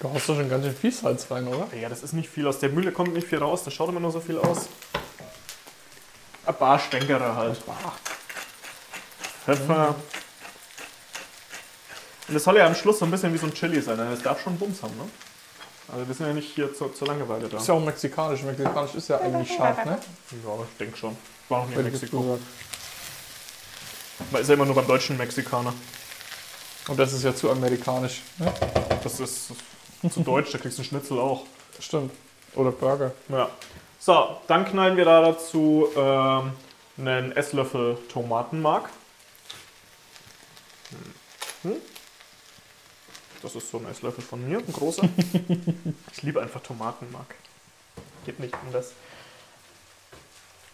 Du 0.00 0.12
hast 0.12 0.28
doch 0.28 0.36
schon 0.36 0.50
ganz 0.50 0.64
schön 0.64 0.76
viel 0.76 0.92
Salz 0.92 1.30
rein, 1.30 1.48
oder? 1.48 1.74
Ja, 1.74 1.88
das 1.88 2.02
ist 2.02 2.12
nicht 2.12 2.28
viel. 2.28 2.46
Aus 2.46 2.58
der 2.58 2.68
Mühle 2.68 2.92
kommt 2.92 3.14
nicht 3.14 3.26
viel 3.26 3.38
raus. 3.38 3.64
Das 3.64 3.72
schaut 3.72 3.88
immer 3.88 4.00
nur 4.00 4.10
so 4.10 4.20
viel 4.20 4.38
aus. 4.38 4.68
Ein 6.44 6.54
paar 6.54 6.78
Stänkerer 6.78 7.36
halt. 7.36 7.58
Pfeffer. 9.46 9.94
Und 12.28 12.34
das 12.34 12.42
soll 12.42 12.56
ja 12.56 12.66
am 12.66 12.74
Schluss 12.74 12.98
so 12.98 13.04
ein 13.04 13.10
bisschen 13.10 13.32
wie 13.32 13.38
so 13.38 13.46
ein 13.46 13.54
Chili 13.54 13.80
sein. 13.80 13.96
Das 13.96 14.22
darf 14.22 14.42
schon 14.42 14.58
Bums 14.58 14.82
haben, 14.82 14.96
ne? 14.96 15.08
Also 15.92 16.08
wir 16.08 16.14
sind 16.14 16.26
ja 16.26 16.32
nicht 16.32 16.52
hier 16.52 16.74
zur, 16.74 16.92
zur 16.92 17.06
Langeweile 17.06 17.48
da. 17.48 17.58
Ist 17.58 17.68
ja 17.68 17.74
auch 17.74 17.84
mexikanisch. 17.84 18.42
Mexikanisch 18.42 18.94
ist 18.96 19.08
ja 19.08 19.20
eigentlich 19.20 19.56
scharf, 19.56 19.84
ne? 19.84 19.98
Ja, 20.44 20.50
ich 20.68 20.76
denke 20.78 20.96
schon. 20.96 21.16
Ich 21.44 21.50
war 21.50 21.60
noch 21.60 21.68
nie 21.68 21.76
in 21.76 21.84
Mexiko. 21.84 22.40
Man 24.32 24.42
ist 24.42 24.48
ja 24.48 24.54
immer 24.54 24.64
nur 24.64 24.74
beim 24.74 24.86
deutschen 24.88 25.16
Mexikaner. 25.16 25.72
Und 26.88 26.98
das 26.98 27.12
ist 27.12 27.22
ja 27.22 27.32
zu 27.32 27.48
amerikanisch. 27.50 28.22
Ne? 28.38 28.52
Das 29.04 29.20
ist 29.20 29.52
zu 30.10 30.20
deutsch, 30.20 30.50
da 30.50 30.58
kriegst 30.58 30.78
du 30.78 30.82
einen 30.82 30.88
Schnitzel 30.88 31.20
auch. 31.20 31.44
Stimmt. 31.78 32.12
Oder 32.56 32.72
Burger. 32.72 33.12
Ja. 33.28 33.48
So, 34.00 34.40
dann 34.48 34.64
knallen 34.64 34.96
wir 34.96 35.04
da 35.04 35.20
dazu 35.20 35.88
ähm, 35.96 36.52
einen 36.98 37.32
Esslöffel 37.32 37.98
Tomatenmark. 38.12 38.90
Hm. 41.62 41.76
Das 43.42 43.54
ist 43.54 43.70
so 43.70 43.78
ein 43.78 43.86
Esslöffel 43.86 44.24
von 44.24 44.46
mir, 44.48 44.58
ein 44.58 44.72
großer. 44.72 45.02
ich 46.12 46.22
liebe 46.22 46.40
einfach 46.40 46.60
Tomatenmark. 46.62 47.34
Geht 48.24 48.40
nicht 48.40 48.54
anders. 48.66 48.92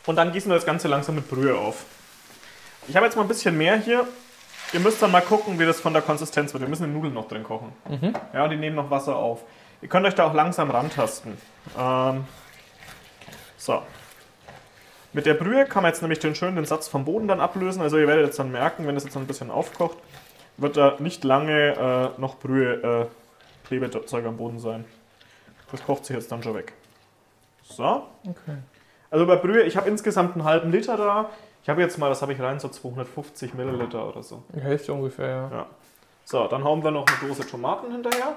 Und 0.07 0.16
dann 0.16 0.33
gießen 0.33 0.51
wir 0.51 0.57
das 0.57 0.66
Ganze 0.66 0.88
langsam 0.88 1.16
mit 1.16 1.29
Brühe 1.29 1.57
auf. 1.57 1.85
Ich 2.88 2.97
habe 2.97 3.07
jetzt 3.07 3.16
mal 3.16 3.23
ein 3.23 3.29
bisschen 3.29 3.57
mehr 3.57 3.77
hier. 3.77 4.07
Ihr 4.73 4.81
müsst 4.81 5.03
dann 5.03 5.11
mal 5.11 5.21
gucken, 5.21 5.59
wie 5.59 5.66
das 5.66 5.81
von 5.81 5.92
der 5.92 6.03
Konsistenz 6.03 6.53
wird. 6.53 6.62
Wir 6.62 6.68
müssen 6.68 6.85
die 6.85 6.90
Nudeln 6.90 7.14
noch 7.14 7.29
drin 7.29 7.42
kochen. 7.42 7.73
Mhm. 7.88 8.14
Ja, 8.33 8.45
und 8.45 8.51
die 8.51 8.57
nehmen 8.57 8.77
noch 8.77 8.90
Wasser 8.90 9.16
auf. 9.16 9.42
Ihr 9.83 9.88
könnt 9.88 10.07
euch 10.07 10.14
da 10.14 10.25
auch 10.25 10.35
langsam 10.35 10.71
rantasten. 10.71 11.37
Ähm, 11.79 12.25
so. 13.57 13.83
Mit 15.12 15.27
der 15.27 15.35
Brühe 15.35 15.66
kann 15.66 15.83
man 15.83 15.92
jetzt 15.92 16.01
nämlich 16.01 16.21
den 16.21 16.35
schönen 16.35 16.64
Satz 16.64 16.88
vom 16.88 17.05
Boden 17.05 17.29
dann 17.29 17.40
ablösen. 17.40 17.83
Also 17.83 17.99
ihr 17.99 18.07
werdet 18.07 18.27
jetzt 18.27 18.38
dann 18.38 18.51
merken, 18.51 18.87
wenn 18.87 18.95
das 18.95 19.05
jetzt 19.05 19.16
ein 19.16 19.27
bisschen 19.27 19.51
aufkocht, 19.51 19.99
wird 20.57 20.77
da 20.77 20.97
nicht 20.99 21.25
lange 21.25 22.12
äh, 22.17 22.21
noch 22.21 22.38
Brühe, 22.38 22.75
äh, 22.83 23.67
Klebezeug 23.67 24.27
am 24.27 24.37
Boden 24.37 24.59
sein. 24.59 24.85
Das 25.71 25.85
kocht 25.85 26.05
sich 26.05 26.17
jetzt 26.17 26.31
dann 26.31 26.43
schon 26.43 26.55
weg. 26.55 26.75
So. 27.62 28.07
Okay. 28.29 28.59
Also 29.11 29.27
bei 29.27 29.37
Brühe, 29.37 29.62
ich 29.62 29.77
habe 29.77 29.88
insgesamt 29.88 30.35
einen 30.35 30.45
halben 30.45 30.71
Liter 30.71 30.97
da. 30.97 31.31
Ich 31.62 31.69
habe 31.69 31.81
jetzt 31.81 31.99
mal, 31.99 32.11
was 32.11 32.23
habe 32.23 32.33
ich 32.33 32.41
rein, 32.41 32.59
so 32.59 32.69
250 32.69 33.55
Milliliter 33.55 34.07
oder 34.07 34.23
so. 34.23 34.43
Die 34.55 34.61
Hälfte 34.61 34.93
ungefähr, 34.93 35.29
ja. 35.29 35.51
Ja. 35.51 35.67
So, 36.25 36.47
dann 36.47 36.65
hauen 36.65 36.83
wir 36.83 36.91
noch 36.91 37.07
eine 37.07 37.29
Dose 37.29 37.47
Tomaten 37.47 37.93
hinterher. 37.93 38.37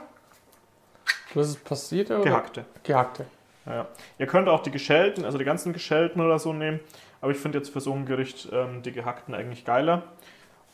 Das 1.34 1.49
ist 1.49 1.63
passiert 1.63 2.12
oder? 2.12 2.21
Gehackte. 2.21 2.65
Gehackte. 2.84 3.25
Ja, 3.65 3.73
ja. 3.73 3.88
Ihr 4.19 4.28
könnt 4.28 4.47
auch 4.47 4.62
die 4.62 4.71
geschälten, 4.71 5.25
also 5.25 5.38
die 5.38 5.43
ganzen 5.43 5.73
geschälten 5.73 6.21
oder 6.21 6.39
so 6.39 6.54
nehmen. 6.54 6.80
Aber 7.21 7.32
ich 7.32 7.38
finde 7.38 7.58
jetzt 7.58 7.69
für 7.69 7.82
so 7.82 7.91
ein 7.93 8.06
Gericht 8.06 8.49
ähm, 8.51 8.84
die 8.84 8.91
gehackten 8.91 9.34
eigentlich 9.34 9.65
geiler. 9.65 10.04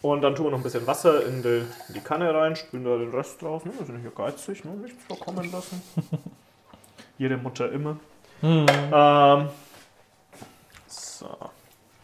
Und 0.01 0.21
dann 0.21 0.35
tun 0.35 0.47
wir 0.47 0.51
noch 0.51 0.57
ein 0.59 0.63
bisschen 0.63 0.87
Wasser 0.87 1.25
in 1.25 1.43
die, 1.43 1.63
in 1.87 1.93
die 1.93 1.99
Kanne 1.99 2.33
rein, 2.33 2.55
spülen 2.55 2.83
da 2.83 2.97
den 2.97 3.11
Rest 3.11 3.41
drauf. 3.41 3.65
Ne? 3.65 3.71
Wir 3.77 3.85
sind 3.85 4.01
hier 4.01 4.11
geizig, 4.11 4.65
ne? 4.65 4.71
nichts 4.71 5.03
verkommen 5.05 5.51
lassen. 5.51 5.81
Jede 7.19 7.37
Mutter 7.37 7.71
immer. 7.71 7.97
Hm. 8.41 8.65
Ähm, 8.91 9.49
so, 10.87 11.27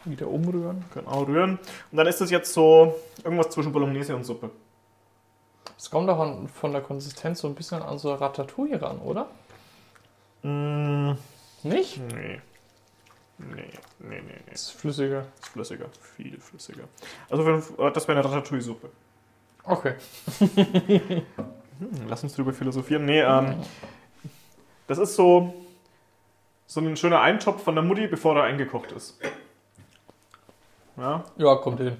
Wieder 0.05 0.27
umrühren. 0.27 0.85
genau, 0.93 1.23
rühren. 1.23 1.57
Und 1.91 1.97
dann 1.97 2.05
ist 2.05 2.21
es 2.21 2.29
jetzt 2.29 2.53
so 2.53 2.95
irgendwas 3.23 3.49
zwischen 3.49 3.71
Bolognese 3.71 4.15
und 4.15 4.23
Suppe. 4.23 4.51
Es 5.75 5.89
kommt 5.89 6.09
auch 6.09 6.19
an, 6.19 6.47
von 6.47 6.71
der 6.71 6.81
Konsistenz 6.81 7.39
so 7.39 7.47
ein 7.47 7.55
bisschen 7.55 7.81
an 7.81 7.97
so 7.97 8.13
Ratatouille 8.13 8.79
ran, 8.79 8.99
oder? 8.99 9.27
Mm, 10.43 11.13
Nicht? 11.63 11.99
nee. 12.13 12.41
Nee, 13.39 13.69
nee, 13.99 14.21
nee, 14.21 14.21
nee. 14.45 14.53
Ist 14.53 14.71
flüssiger. 14.71 15.25
Ist 15.39 15.49
flüssiger, 15.49 15.85
viel 16.15 16.39
flüssiger. 16.39 16.85
Also 17.29 17.45
wenn, 17.45 17.55
äh, 17.87 17.91
das 17.91 18.07
wäre 18.07 18.19
eine 18.19 18.27
Ratatouille-Suppe. 18.27 18.89
Okay. 19.63 19.95
Hm, 20.39 22.07
lass 22.07 22.23
uns 22.23 22.33
drüber 22.33 22.53
philosophieren. 22.53 23.05
Nee, 23.05 23.21
ähm, 23.21 23.61
das 24.87 24.97
ist 24.97 25.15
so, 25.15 25.53
so 26.65 26.79
ein 26.81 26.97
schöner 26.97 27.21
Eintopf 27.21 27.63
von 27.63 27.75
der 27.75 27.83
Mutti, 27.83 28.07
bevor 28.07 28.35
er 28.37 28.43
eingekocht 28.45 28.91
ist. 28.93 29.19
Ja, 30.95 31.23
Ja, 31.35 31.55
kommt 31.57 31.79
hin. 31.79 31.97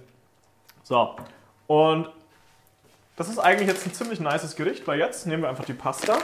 so. 0.82 1.16
Und 1.68 2.10
das 3.18 3.30
ist 3.30 3.38
eigentlich 3.38 3.68
jetzt 3.68 3.86
ein 3.86 3.94
ziemlich 3.94 4.20
nices 4.20 4.56
Gericht, 4.56 4.88
weil 4.88 4.98
jetzt 4.98 5.28
nehmen 5.28 5.44
wir 5.44 5.50
einfach 5.50 5.66
die 5.66 5.74
Pasta, 5.74 6.18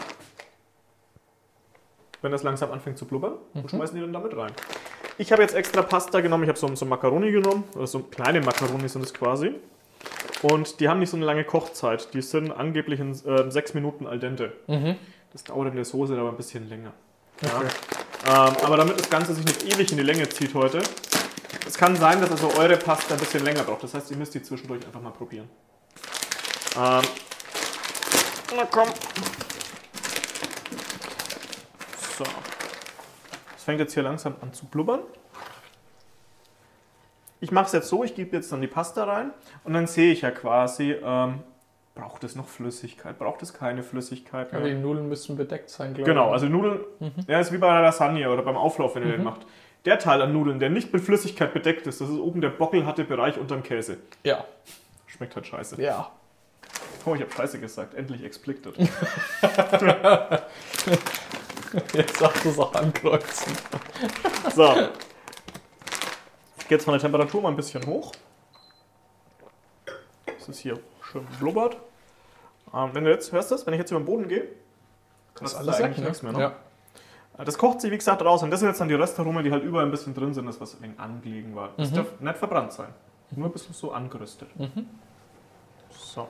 wenn 2.24 2.32
das 2.32 2.42
langsam 2.42 2.72
anfängt 2.72 2.98
zu 2.98 3.06
blubbern, 3.06 3.34
und 3.54 3.70
schmeißen 3.70 3.94
die 3.96 4.02
dann 4.02 4.14
damit 4.14 4.36
rein. 4.36 4.54
Ich 5.18 5.32
habe 5.32 5.42
jetzt 5.42 5.54
extra 5.54 5.82
Pasta 5.84 6.22
genommen, 6.22 6.44
ich 6.44 6.50
habe 6.50 6.60
so, 6.60 6.74
so 6.76 6.86
Macaroni 6.86 7.32
genommen, 7.32 7.64
oder 7.76 7.88
so 7.88 8.00
kleine 8.00 8.42
Macaroni 8.42 8.88
sind 8.90 9.04
es 9.04 9.14
quasi. 9.14 9.54
Und 10.42 10.80
die 10.80 10.90
haben 10.90 11.00
nicht 11.00 11.10
so 11.10 11.18
eine 11.18 11.26
lange 11.26 11.44
Kochzeit, 11.44 12.14
die 12.14 12.22
sind 12.22 12.52
angeblich 12.52 13.00
in 13.00 13.12
äh, 13.12 13.50
sechs 13.50 13.74
Minuten 13.74 14.08
al 14.08 14.20
dente. 14.20 14.54
Mhm. 14.68 14.96
Das 15.32 15.44
dauert 15.44 15.70
in 15.70 15.76
der 15.76 15.86
Soße 15.86 16.18
aber 16.18 16.30
ein 16.30 16.38
bisschen 16.38 16.68
länger. 16.68 16.94
Ja. 17.42 17.58
Okay. 17.58 17.68
Ähm, 18.26 18.66
aber 18.66 18.78
damit 18.78 19.00
das 19.00 19.10
Ganze 19.10 19.34
sich 19.34 19.46
nicht 19.46 19.64
ewig 19.64 19.92
in 19.92 19.98
die 19.98 20.04
Länge 20.04 20.28
zieht 20.30 20.54
heute, 20.54 20.82
es 21.66 21.78
kann 21.78 21.96
sein, 21.96 22.20
dass 22.20 22.32
also 22.32 22.52
eure 22.58 22.78
Pasta 22.78 23.14
ein 23.14 23.20
bisschen 23.20 23.44
länger 23.44 23.64
braucht. 23.64 23.84
Das 23.84 23.94
heißt, 23.94 24.12
ihr 24.12 24.18
müsst 24.18 24.34
die 24.34 24.42
zwischendurch 24.42 24.86
einfach 24.86 25.02
mal 25.02 25.12
probieren. 25.12 25.50
Ähm, 26.76 27.02
na 28.56 28.66
komm. 28.70 28.90
So. 32.18 32.26
Es 33.64 33.66
fängt 33.66 33.80
jetzt 33.80 33.94
hier 33.94 34.04
langsam 34.04 34.36
an 34.42 34.52
zu 34.52 34.66
blubbern. 34.66 35.00
Ich 37.40 37.50
mache 37.54 37.68
es 37.68 37.72
jetzt 37.72 37.88
so, 37.88 38.04
ich 38.04 38.14
gebe 38.14 38.36
jetzt 38.36 38.52
dann 38.52 38.60
die 38.60 38.68
Pasta 38.68 39.06
rein 39.06 39.32
und 39.64 39.72
dann 39.74 39.88
sehe 39.88 40.12
ich 40.12 40.20
ja 40.20 40.32
quasi, 40.32 40.92
ähm, 41.02 41.40
braucht 41.96 42.26
es 42.26 42.36
noch 42.36 42.50
Flüssigkeit, 42.50 43.18
braucht 43.18 43.42
es 43.42 43.54
keine 43.54 43.82
Flüssigkeit 43.82 44.52
Ja, 44.52 44.60
mehr. 44.60 44.68
die 44.68 44.76
Nudeln 44.76 45.08
müssen 45.08 45.38
bedeckt 45.38 45.70
sein, 45.70 45.94
glaube 45.94 46.10
Genau, 46.12 46.28
ich. 46.28 46.34
also 46.34 46.48
Nudeln, 46.48 46.82
ja, 47.26 47.40
ist 47.40 47.54
wie 47.54 47.58
bei 47.58 47.70
einer 47.70 47.84
Lasagne 47.84 48.30
oder 48.30 48.42
beim 48.42 48.58
Auflauf, 48.58 48.96
wenn 48.96 49.04
ihr 49.06 49.14
den 49.14 49.24
macht. 49.24 49.46
Der 49.86 49.98
Teil 49.98 50.22
an 50.22 50.34
Nudeln, 50.34 50.60
der 50.60 50.70
nicht 50.70 50.92
mit 50.92 51.02
Flüssigkeit 51.02 51.54
bedeckt 51.54 51.88
ist, 51.88 52.02
das 52.02 52.10
ist 52.10 52.20
oben 52.20 52.42
der 52.42 52.50
bockelharte 52.50 53.06
Bereich 53.06 53.38
unterm 53.38 53.64
Käse. 53.64 53.96
Ja. 54.26 54.44
Schmeckt 55.08 55.38
halt 55.38 55.48
scheiße. 55.48 55.82
Ja. 55.82 56.12
Oh, 57.06 57.16
ich 57.16 57.22
habe 57.22 57.32
scheiße 57.32 57.62
gesagt. 57.62 57.94
Endlich 57.94 58.26
explicit. 58.26 58.76
Jetzt 61.94 62.18
sagst 62.18 62.46
du 62.46 62.50
es 62.50 62.60
auch 62.60 62.74
ankreuzen. 62.74 63.54
So. 64.56 64.72
Ich 66.60 66.68
gehe 66.68 66.78
jetzt 66.78 66.84
von 66.86 66.94
der 66.94 67.02
Temperatur 67.02 67.42
mal 67.42 67.50
ein 67.50 67.56
bisschen 67.56 67.86
hoch. 67.88 68.12
Das 70.26 70.48
ist 70.50 70.60
hier 70.60 70.80
schön 71.02 71.26
blubbert. 71.40 71.78
Ähm, 72.74 72.90
wenn 72.94 73.04
du 73.06 73.10
jetzt, 73.12 73.32
hörst 73.32 73.52
du 73.52 73.56
das? 73.56 73.66
Wenn 73.66 73.74
ich 73.74 73.80
jetzt 73.80 73.92
über 73.92 74.00
den 74.00 74.06
Boden 74.06 74.28
gehe, 74.28 74.48
Das 75.36 75.52
ist 75.52 75.54
da 75.54 75.60
alles 75.60 75.76
eigentlich 75.78 75.98
weg, 75.98 75.98
ne? 75.98 76.04
nichts 76.10 76.22
mehr, 76.24 76.32
ne? 76.34 76.40
Ja. 76.40 76.54
Äh, 77.40 77.46
Das 77.46 77.58
kocht 77.58 77.82
sich, 77.82 77.92
wie 77.92 77.98
gesagt, 77.98 78.22
raus. 78.24 78.44
Und 78.44 78.52
das 78.52 78.60
sind 78.60 78.70
jetzt 78.70 78.80
dann 78.80 78.88
die 78.88 78.94
Restarume, 78.96 79.42
die 79.44 79.52
halt 79.52 79.64
überall 79.64 79.86
ein 79.86 79.92
bisschen 79.92 80.14
drin 80.14 80.34
sind, 80.34 80.46
das 80.46 80.60
was 80.62 80.76
ein 80.76 80.82
wenig 80.84 81.00
angelegen 81.00 81.56
war. 81.56 81.70
Das 81.78 81.92
Mhm. 81.92 81.96
darf 81.96 82.20
nicht 82.20 82.38
verbrannt 82.38 82.74
sein. 82.74 82.94
Nur 83.32 83.48
ein 83.48 83.52
bisschen 83.52 83.74
so 83.74 83.92
angerüstet. 83.92 84.48
Mhm. 84.60 84.88
So. 85.92 86.28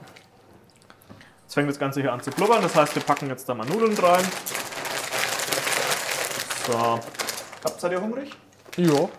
Jetzt 1.42 1.54
fängt 1.54 1.68
das 1.68 1.78
Ganze 1.78 2.00
hier 2.00 2.12
an 2.12 2.20
zu 2.20 2.30
blubbern. 2.30 2.62
Das 2.62 2.74
heißt, 2.74 2.94
wir 2.94 3.02
packen 3.02 3.28
jetzt 3.28 3.48
da 3.48 3.54
mal 3.54 3.66
Nudeln 3.66 3.96
rein. 3.98 4.24
So. 6.66 7.00
Habt 7.64 7.80
seid 7.80 7.92
ihr 7.92 8.00
hungrig? 8.00 8.30
Jo. 8.76 9.10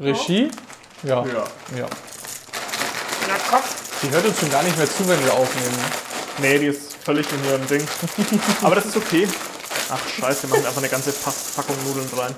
Regie? 0.00 0.50
Ja. 1.02 1.24
Ja. 1.26 1.32
ja. 1.76 1.86
Ja, 1.86 1.86
komm. 3.50 3.60
Die 4.02 4.10
hört 4.10 4.24
uns 4.26 4.40
schon 4.40 4.50
gar 4.50 4.62
nicht 4.62 4.76
mehr 4.76 4.90
zu, 4.90 5.06
wenn 5.08 5.22
wir 5.24 5.32
aufnehmen. 5.34 5.72
ne? 5.76 5.82
Nee, 6.38 6.58
die 6.58 6.66
ist 6.66 6.94
völlig 7.04 7.26
in 7.32 7.44
ihrem 7.44 7.66
Ding. 7.66 7.86
Aber 8.62 8.74
das 8.74 8.86
ist 8.86 8.96
okay. 8.96 9.28
Ach, 9.90 10.00
scheiße, 10.08 10.42
wir 10.48 10.50
machen 10.56 10.66
einfach 10.66 10.78
eine 10.78 10.88
ganze 10.88 11.12
Packung 11.12 11.76
Nudeln 11.84 12.08
rein. 12.18 12.34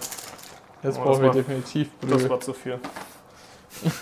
Jetzt 0.82 0.98
Oh, 0.98 1.02
brauchen 1.04 1.12
das 1.12 1.20
wir 1.22 1.26
war- 1.28 1.34
definitiv 1.34 1.88
Das 2.00 2.10
Brühe. 2.10 2.30
war 2.30 2.40
zu 2.40 2.52
viel. 2.52 2.80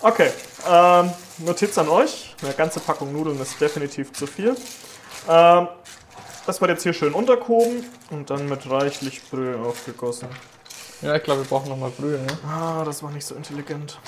Okay, 0.00 0.30
ähm, 0.68 1.10
Notiz 1.38 1.78
an 1.78 1.88
euch. 1.88 2.36
Eine 2.42 2.52
ganze 2.52 2.78
Packung 2.78 3.10
Nudeln 3.10 3.40
ist 3.40 3.58
definitiv 3.58 4.12
zu 4.12 4.26
viel. 4.26 4.54
Ähm, 5.26 5.68
das 6.46 6.60
wird 6.60 6.70
jetzt 6.70 6.82
hier 6.82 6.92
schön 6.92 7.14
untergehoben 7.14 7.84
und 8.10 8.30
dann 8.30 8.48
mit 8.48 8.68
reichlich 8.68 9.22
Brühe 9.30 9.58
aufgegossen. 9.58 10.28
Ja, 11.02 11.16
ich 11.16 11.22
glaube, 11.22 11.42
wir 11.42 11.48
brauchen 11.48 11.68
nochmal 11.68 11.90
Brühe. 11.90 12.18
Ne? 12.18 12.38
Ah, 12.46 12.84
das 12.84 13.02
war 13.02 13.10
nicht 13.10 13.26
so 13.26 13.34
intelligent. 13.34 13.98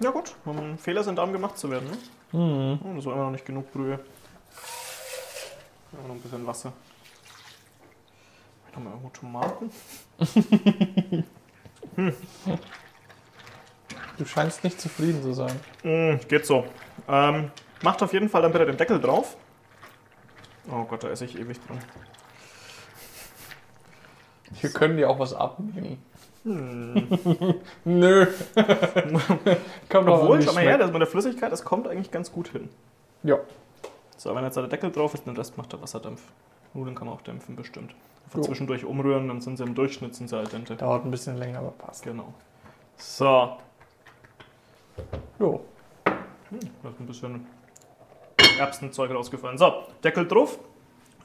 Ja 0.00 0.10
gut, 0.10 0.34
um, 0.44 0.78
Fehler 0.78 1.04
sind 1.04 1.16
da, 1.16 1.22
um 1.22 1.32
gemacht 1.32 1.56
zu 1.58 1.70
werden. 1.70 1.88
Ne? 1.90 2.38
Mhm. 2.38 2.80
Oh, 2.82 2.96
das 2.96 3.04
war 3.04 3.14
immer 3.14 3.24
noch 3.24 3.30
nicht 3.30 3.44
genug 3.44 3.72
Brühe. 3.72 4.00
Immer 5.92 6.08
noch 6.08 6.14
ein 6.14 6.20
bisschen 6.20 6.46
Wasser. 6.46 6.72
Nochmal 8.74 8.94
irgendwo 8.94 9.10
Tomaten. 9.10 9.70
Du 14.18 14.26
scheinst 14.26 14.62
nicht 14.62 14.80
zufrieden 14.80 15.22
zu 15.22 15.32
sein. 15.32 15.58
Mm, 15.82 16.16
geht 16.28 16.46
so. 16.46 16.64
Ähm, 17.08 17.50
macht 17.82 18.02
auf 18.02 18.12
jeden 18.12 18.28
Fall 18.28 18.42
dann 18.42 18.52
bitte 18.52 18.66
den 18.66 18.76
Deckel 18.76 19.00
drauf. 19.00 19.36
Oh 20.70 20.84
Gott, 20.84 21.02
da 21.04 21.08
esse 21.08 21.24
ich 21.24 21.38
ewig 21.38 21.58
dran. 21.66 21.78
Wir 24.60 24.70
können 24.70 24.96
dir 24.96 25.08
auch 25.10 25.18
was 25.18 25.34
abnehmen. 25.34 26.02
Hm. 26.44 27.08
Nö. 27.84 28.26
Kann 29.88 30.04
man 30.04 30.14
Obwohl, 30.14 30.42
schau 30.42 30.52
mal 30.52 30.62
her, 30.62 30.78
das 30.78 30.90
mit 30.90 31.00
der 31.00 31.06
Flüssigkeit, 31.06 31.52
das 31.52 31.64
kommt 31.64 31.86
eigentlich 31.88 32.10
ganz 32.10 32.32
gut 32.32 32.48
hin. 32.48 32.68
Ja. 33.22 33.38
So, 34.16 34.34
wenn 34.34 34.44
jetzt 34.44 34.56
da 34.56 34.60
der 34.60 34.70
Deckel 34.70 34.90
drauf 34.90 35.14
ist, 35.14 35.26
den 35.26 35.36
Rest 35.36 35.56
macht 35.56 35.72
der 35.72 35.80
Wasserdampf. 35.80 36.22
Nudeln 36.74 36.94
kann 36.96 37.06
man 37.06 37.16
auch 37.16 37.22
dämpfen, 37.22 37.56
bestimmt. 37.56 37.94
Einfach 38.24 38.38
Jo. 38.38 38.44
zwischendurch 38.44 38.84
umrühren, 38.84 39.28
dann 39.28 39.40
sind 39.40 39.56
sie 39.56 39.64
im 39.64 39.74
Durchschnitt 39.74 40.14
sind 40.14 40.28
sie 40.28 40.36
al 40.36 40.46
dente. 40.46 40.76
Dauert 40.76 41.04
ein 41.04 41.10
bisschen 41.10 41.36
länger, 41.36 41.58
aber 41.58 41.70
passt. 41.72 42.04
Genau. 42.04 42.32
So, 42.96 43.56
Jo. 45.38 45.60
hm, 46.06 46.60
da 46.82 46.88
ist 46.88 47.00
ein 47.00 47.06
bisschen 47.06 47.46
Erbsenzeug 48.62 49.10
rausgefallen. 49.10 49.58
So, 49.58 49.72
Deckel 50.04 50.26
drauf, 50.26 50.58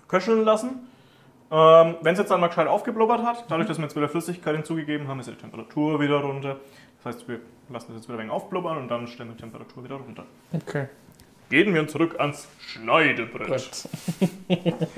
köcheln 0.07 0.43
lassen. 0.43 0.87
Ähm, 1.49 1.95
Wenn 2.01 2.13
es 2.13 2.19
jetzt 2.19 2.29
dann 2.29 2.41
mal 2.41 2.47
gescheit 2.47 2.67
aufgeblubbert 2.67 3.23
hat, 3.23 3.45
dadurch, 3.47 3.67
dass 3.67 3.77
wir 3.77 3.83
jetzt 3.83 3.95
wieder 3.95 4.09
Flüssigkeit 4.09 4.55
hinzugegeben 4.55 5.07
haben, 5.07 5.19
ist 5.19 5.29
die 5.29 5.35
Temperatur 5.35 5.99
wieder 5.99 6.17
runter. 6.17 6.57
Das 6.97 7.15
heißt, 7.15 7.27
wir 7.27 7.39
lassen 7.69 7.87
das 7.89 7.97
jetzt 7.97 8.07
wieder 8.07 8.17
ein 8.17 8.23
wenig 8.23 8.31
aufblubbern 8.33 8.77
und 8.77 8.89
dann 8.89 9.07
stellen 9.07 9.29
wir 9.29 9.35
die 9.35 9.41
Temperatur 9.41 9.83
wieder 9.83 9.95
runter. 9.95 10.25
Okay. 10.53 10.87
Gehen 11.49 11.73
wir 11.73 11.87
zurück 11.87 12.19
ans 12.19 12.49
Schneidebrett. 12.59 13.47
Brett. 13.47 13.89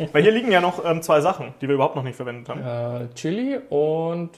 Weil 0.13 0.23
hier 0.23 0.31
liegen 0.31 0.51
ja 0.51 0.61
noch 0.61 0.83
ähm, 0.83 1.03
zwei 1.03 1.21
Sachen, 1.21 1.53
die 1.61 1.67
wir 1.67 1.75
überhaupt 1.75 1.95
noch 1.95 2.03
nicht 2.03 2.15
verwendet 2.15 2.49
haben. 2.49 3.05
Äh, 3.05 3.13
Chili 3.13 3.59
und 3.69 4.31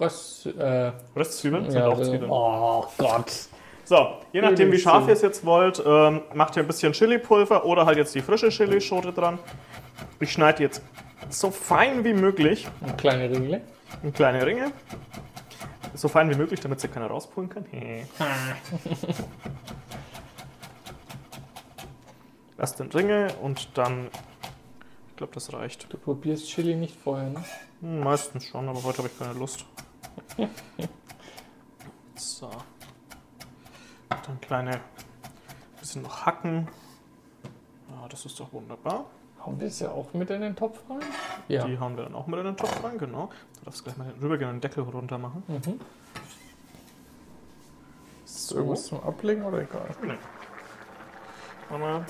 Röst. 0.00 0.46
Äh, 0.46 0.92
Röstzwiebeln 1.16 1.68
sind 1.68 1.80
ja, 1.80 1.88
auch 1.88 2.00
Zwiebeln. 2.00 2.30
oh 2.30 2.86
Gott. 2.96 3.48
So, 3.90 4.18
je 4.32 4.40
nachdem 4.40 4.70
wie 4.70 4.78
scharf 4.78 5.08
ihr 5.08 5.14
es 5.14 5.20
jetzt 5.20 5.44
wollt, 5.44 5.82
ähm, 5.84 6.22
macht 6.32 6.56
ihr 6.56 6.62
ein 6.62 6.66
bisschen 6.68 6.92
Chili-Pulver 6.92 7.64
oder 7.64 7.86
halt 7.86 7.98
jetzt 7.98 8.14
die 8.14 8.20
frische 8.20 8.48
Chilischote 8.48 9.12
dran. 9.12 9.40
Ich 10.20 10.30
schneide 10.30 10.62
jetzt 10.62 10.80
so 11.28 11.50
fein 11.50 12.04
wie 12.04 12.12
möglich 12.12 12.68
Eine 12.80 12.94
kleine 12.94 13.28
Ringle. 13.28 13.62
in 14.04 14.12
kleine 14.12 14.46
Ringe. 14.46 14.70
So 15.94 16.06
fein 16.06 16.30
wie 16.30 16.36
möglich, 16.36 16.60
damit 16.60 16.78
sie 16.78 16.86
keiner 16.86 17.08
rauspulen 17.08 17.50
kann. 17.50 17.64
Erst 22.58 22.78
in 22.78 22.92
Ringe 22.92 23.34
und 23.42 23.76
dann. 23.76 24.06
Ich 25.08 25.16
glaube, 25.16 25.32
das 25.34 25.52
reicht. 25.52 25.92
Du 25.92 25.98
probierst 25.98 26.46
Chili 26.46 26.76
nicht 26.76 26.94
vorher, 26.94 27.30
ne? 27.30 27.42
Hm, 27.80 28.04
meistens 28.04 28.46
schon, 28.46 28.68
aber 28.68 28.84
heute 28.84 28.98
habe 28.98 29.08
ich 29.08 29.18
keine 29.18 29.36
Lust. 29.36 29.64
So. 32.14 32.50
Dann 34.10 34.40
kleine. 34.40 34.80
Bisschen 35.78 36.02
noch 36.02 36.26
hacken. 36.26 36.68
Ja, 37.90 38.08
das 38.08 38.26
ist 38.26 38.38
doch 38.38 38.52
wunderbar. 38.52 39.06
Hauen 39.44 39.58
wir 39.58 39.68
es 39.68 39.80
ja 39.80 39.90
auch 39.90 40.12
mit 40.12 40.28
in 40.30 40.42
den 40.42 40.54
Topf 40.54 40.78
rein? 40.90 41.00
Ja. 41.48 41.64
Die 41.64 41.78
hauen 41.78 41.96
wir 41.96 42.04
dann 42.04 42.14
auch 42.14 42.26
mit 42.26 42.38
in 42.38 42.44
den 42.44 42.56
Topf 42.56 42.84
rein, 42.84 42.98
genau. 42.98 43.30
Du 43.58 43.64
darfst 43.64 43.82
gleich 43.84 43.96
mal 43.96 44.04
den- 44.04 44.20
rübergehen 44.20 44.50
und 44.50 44.56
den 44.56 44.60
Deckel 44.60 44.84
runter 44.84 45.16
machen. 45.16 45.42
Mhm. 45.48 45.80
Ist 48.24 48.48
So. 48.48 48.56
irgendwas 48.56 48.84
zum 48.84 49.02
Ablegen 49.02 49.42
oder 49.44 49.62
egal? 49.62 49.88
Nee. 50.02 50.18
Einmal. 51.72 52.04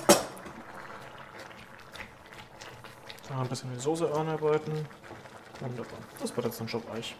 Da 3.29 3.39
ein 3.41 3.47
bisschen 3.47 3.71
die 3.73 3.79
Soße 3.79 4.11
anarbeiten. 4.13 4.85
Wunderbar. 5.61 5.99
Das 6.19 6.35
wird 6.35 6.45
jetzt 6.47 6.59
dann 6.59 6.67
schon 6.67 6.83
weich. 6.89 7.15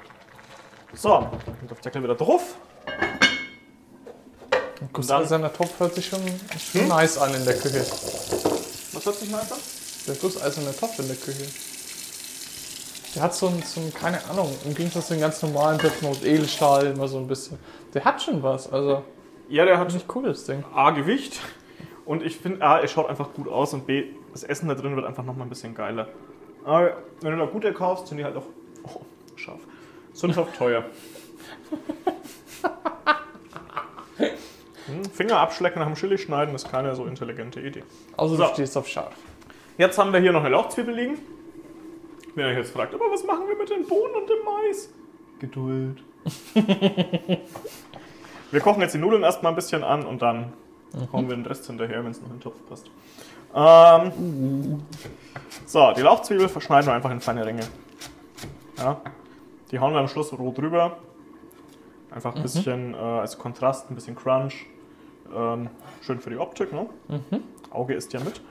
So, 0.94 1.16
und 1.16 1.72
auf 1.72 1.80
Deckel 1.80 2.04
wieder 2.04 2.16
drauf. 2.16 2.58
Dann- 4.82 4.90
gusseiserner 4.94 5.54
Topf 5.54 5.80
hört 5.80 5.96
sich 5.96 6.08
schon, 6.08 6.20
schon 6.60 6.82
Hm? 6.82 6.88
nice 6.90 7.18
an 7.18 7.34
in 7.34 7.46
der 7.46 7.56
Küche. 7.58 7.86
Was 8.94 9.06
hört 9.06 9.16
sich 9.16 9.30
mal 9.30 9.40
an? 9.40 9.48
Der 10.08 10.16
gusseiserne 10.16 10.76
Topf 10.76 11.00
in 11.00 11.08
der 11.08 11.16
Küche. 11.16 11.46
Der 13.16 13.24
hat 13.24 13.36
so 13.36 13.48
ein, 13.48 13.62
so 13.64 13.82
ein, 13.82 13.94
keine 13.94 14.24
Ahnung, 14.30 14.56
im 14.66 14.74
Gegensatz 14.74 15.08
zu 15.08 15.14
den 15.14 15.22
ganz 15.22 15.42
normalen 15.42 15.78
Töpfen 15.78 16.08
aus 16.08 16.24
Edelstahl 16.24 16.88
immer 16.88 17.08
so 17.08 17.18
ein 17.18 17.28
bisschen. 17.28 17.60
Der 17.94 18.04
hat 18.06 18.22
schon 18.22 18.42
was, 18.42 18.72
also 18.72 19.04
Ja, 19.50 19.66
der 19.66 19.78
hat 19.78 19.94
nicht 19.94 20.06
cool 20.16 20.24
das 20.24 20.46
Ding. 20.46 20.64
A, 20.74 20.92
Gewicht. 20.92 21.40
Und 22.06 22.24
ich 22.24 22.38
finde, 22.38 22.66
A, 22.66 22.80
er 22.80 22.88
schaut 22.88 23.10
einfach 23.10 23.34
gut 23.34 23.50
aus 23.50 23.74
und 23.74 23.86
B, 23.86 24.06
das 24.32 24.44
Essen 24.44 24.70
da 24.70 24.76
drin 24.76 24.96
wird 24.96 25.06
einfach 25.06 25.24
nochmal 25.24 25.46
ein 25.46 25.50
bisschen 25.50 25.76
geiler. 25.76 26.08
Aber 26.64 26.98
wenn 27.22 27.32
du 27.34 27.38
da 27.38 27.46
gute 27.46 27.74
kaufst, 27.74 28.08
sind 28.08 28.18
die 28.18 28.24
halt 28.24 28.38
auch 28.38 28.46
oh, 28.86 29.02
scharf. 29.36 29.60
Sind 30.14 30.38
auch 30.38 30.48
teuer. 30.58 30.86
Hm, 34.88 35.06
Finger 35.06 35.38
abschlecken 35.40 35.80
nach 35.80 35.88
dem 35.88 35.96
Chili 35.96 36.18
schneiden 36.18 36.56
ist 36.56 36.70
keine 36.72 36.96
so 36.96 37.06
intelligente 37.06 37.60
Idee. 37.60 37.84
Also 38.18 38.36
So. 38.36 38.44
du 38.44 38.50
stehst 38.54 38.78
auf 38.78 38.88
scharf. 38.88 39.14
Jetzt 39.78 39.98
haben 39.98 40.12
wir 40.14 40.20
hier 40.20 40.32
noch 40.32 40.42
eine 40.42 40.50
Lauchzwiebel 40.50 40.94
liegen. 40.94 41.18
Wenn 42.36 42.46
ihr 42.46 42.52
euch 42.52 42.58
jetzt 42.58 42.72
fragt, 42.72 42.94
aber 42.94 43.06
was 43.12 43.24
machen 43.24 43.48
wir 43.48 43.56
mit 43.58 43.70
den 43.70 43.86
Bohnen 43.86 44.16
und 44.16 44.30
dem 44.30 44.38
Mais? 44.46 44.90
Geduld. 45.40 46.02
wir 48.52 48.60
kochen 48.62 48.82
jetzt 48.82 48.94
die 48.94 49.00
Nudeln 49.00 49.24
erstmal 49.24 49.52
ein 49.52 49.56
bisschen 49.56 49.84
an 49.84 50.06
und 50.06 50.22
dann 50.22 50.54
hauen 51.12 51.28
wir 51.30 51.36
den 51.36 51.46
Rest 51.46 51.66
hinterher, 51.68 52.04
wenn 52.04 52.12
es 52.12 52.22
noch 52.22 52.28
in 52.30 52.36
den 52.36 52.42
Topf 52.42 52.56
passt. 52.70 52.90
Ähm, 53.54 54.82
so, 55.66 55.92
die 55.94 56.02
Lauchzwiebel 56.02 56.48
verschneiden 56.48 56.88
wir 56.88 56.94
einfach 56.94 57.12
in 57.12 57.20
feine 57.22 57.46
Ringe. 57.46 57.64
Ja, 58.78 59.02
die 59.72 59.80
hauen 59.80 59.94
wir 59.94 60.00
am 60.00 60.08
Schluss 60.08 60.32
roh 60.34 60.52
drüber. 60.52 60.98
Einfach 62.14 62.36
ein 62.36 62.42
bisschen 62.42 62.94
äh, 62.94 62.98
als 62.98 63.38
Kontrast, 63.38 63.90
ein 63.90 63.96
bisschen 63.96 64.16
Crunch. 64.16 64.66
Ähm, 65.34 65.70
schön 66.02 66.20
für 66.20 66.30
die 66.30 66.38
Optik, 66.38 66.74
ne? 66.74 66.88
Auge 67.72 67.94
isst 67.94 68.12
ja 68.14 68.20
mit. 68.20 68.42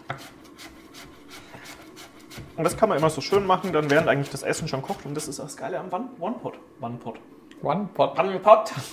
Und 2.57 2.65
das 2.65 2.77
kann 2.77 2.89
man 2.89 2.99
immer 2.99 3.11
so 3.11 3.21
schön 3.21 3.47
machen, 3.47 3.73
dann 3.73 3.91
während 3.91 4.09
eigentlich 4.09 4.31
das 4.31 4.43
Essen 4.43 4.69
schon 4.69 4.83
kocht. 4.83 5.05
Und 5.07 5.15
das 5.15 5.29
ist 5.29 5.39
das 5.39 5.57
Geile 5.57 5.79
am 5.79 5.89
One- 5.93 6.09
One-Pot. 6.21 6.55
One-Pot. 6.81 7.19
One 7.63 7.89
Pot. 7.93 8.19
One-Pot. 8.19 8.73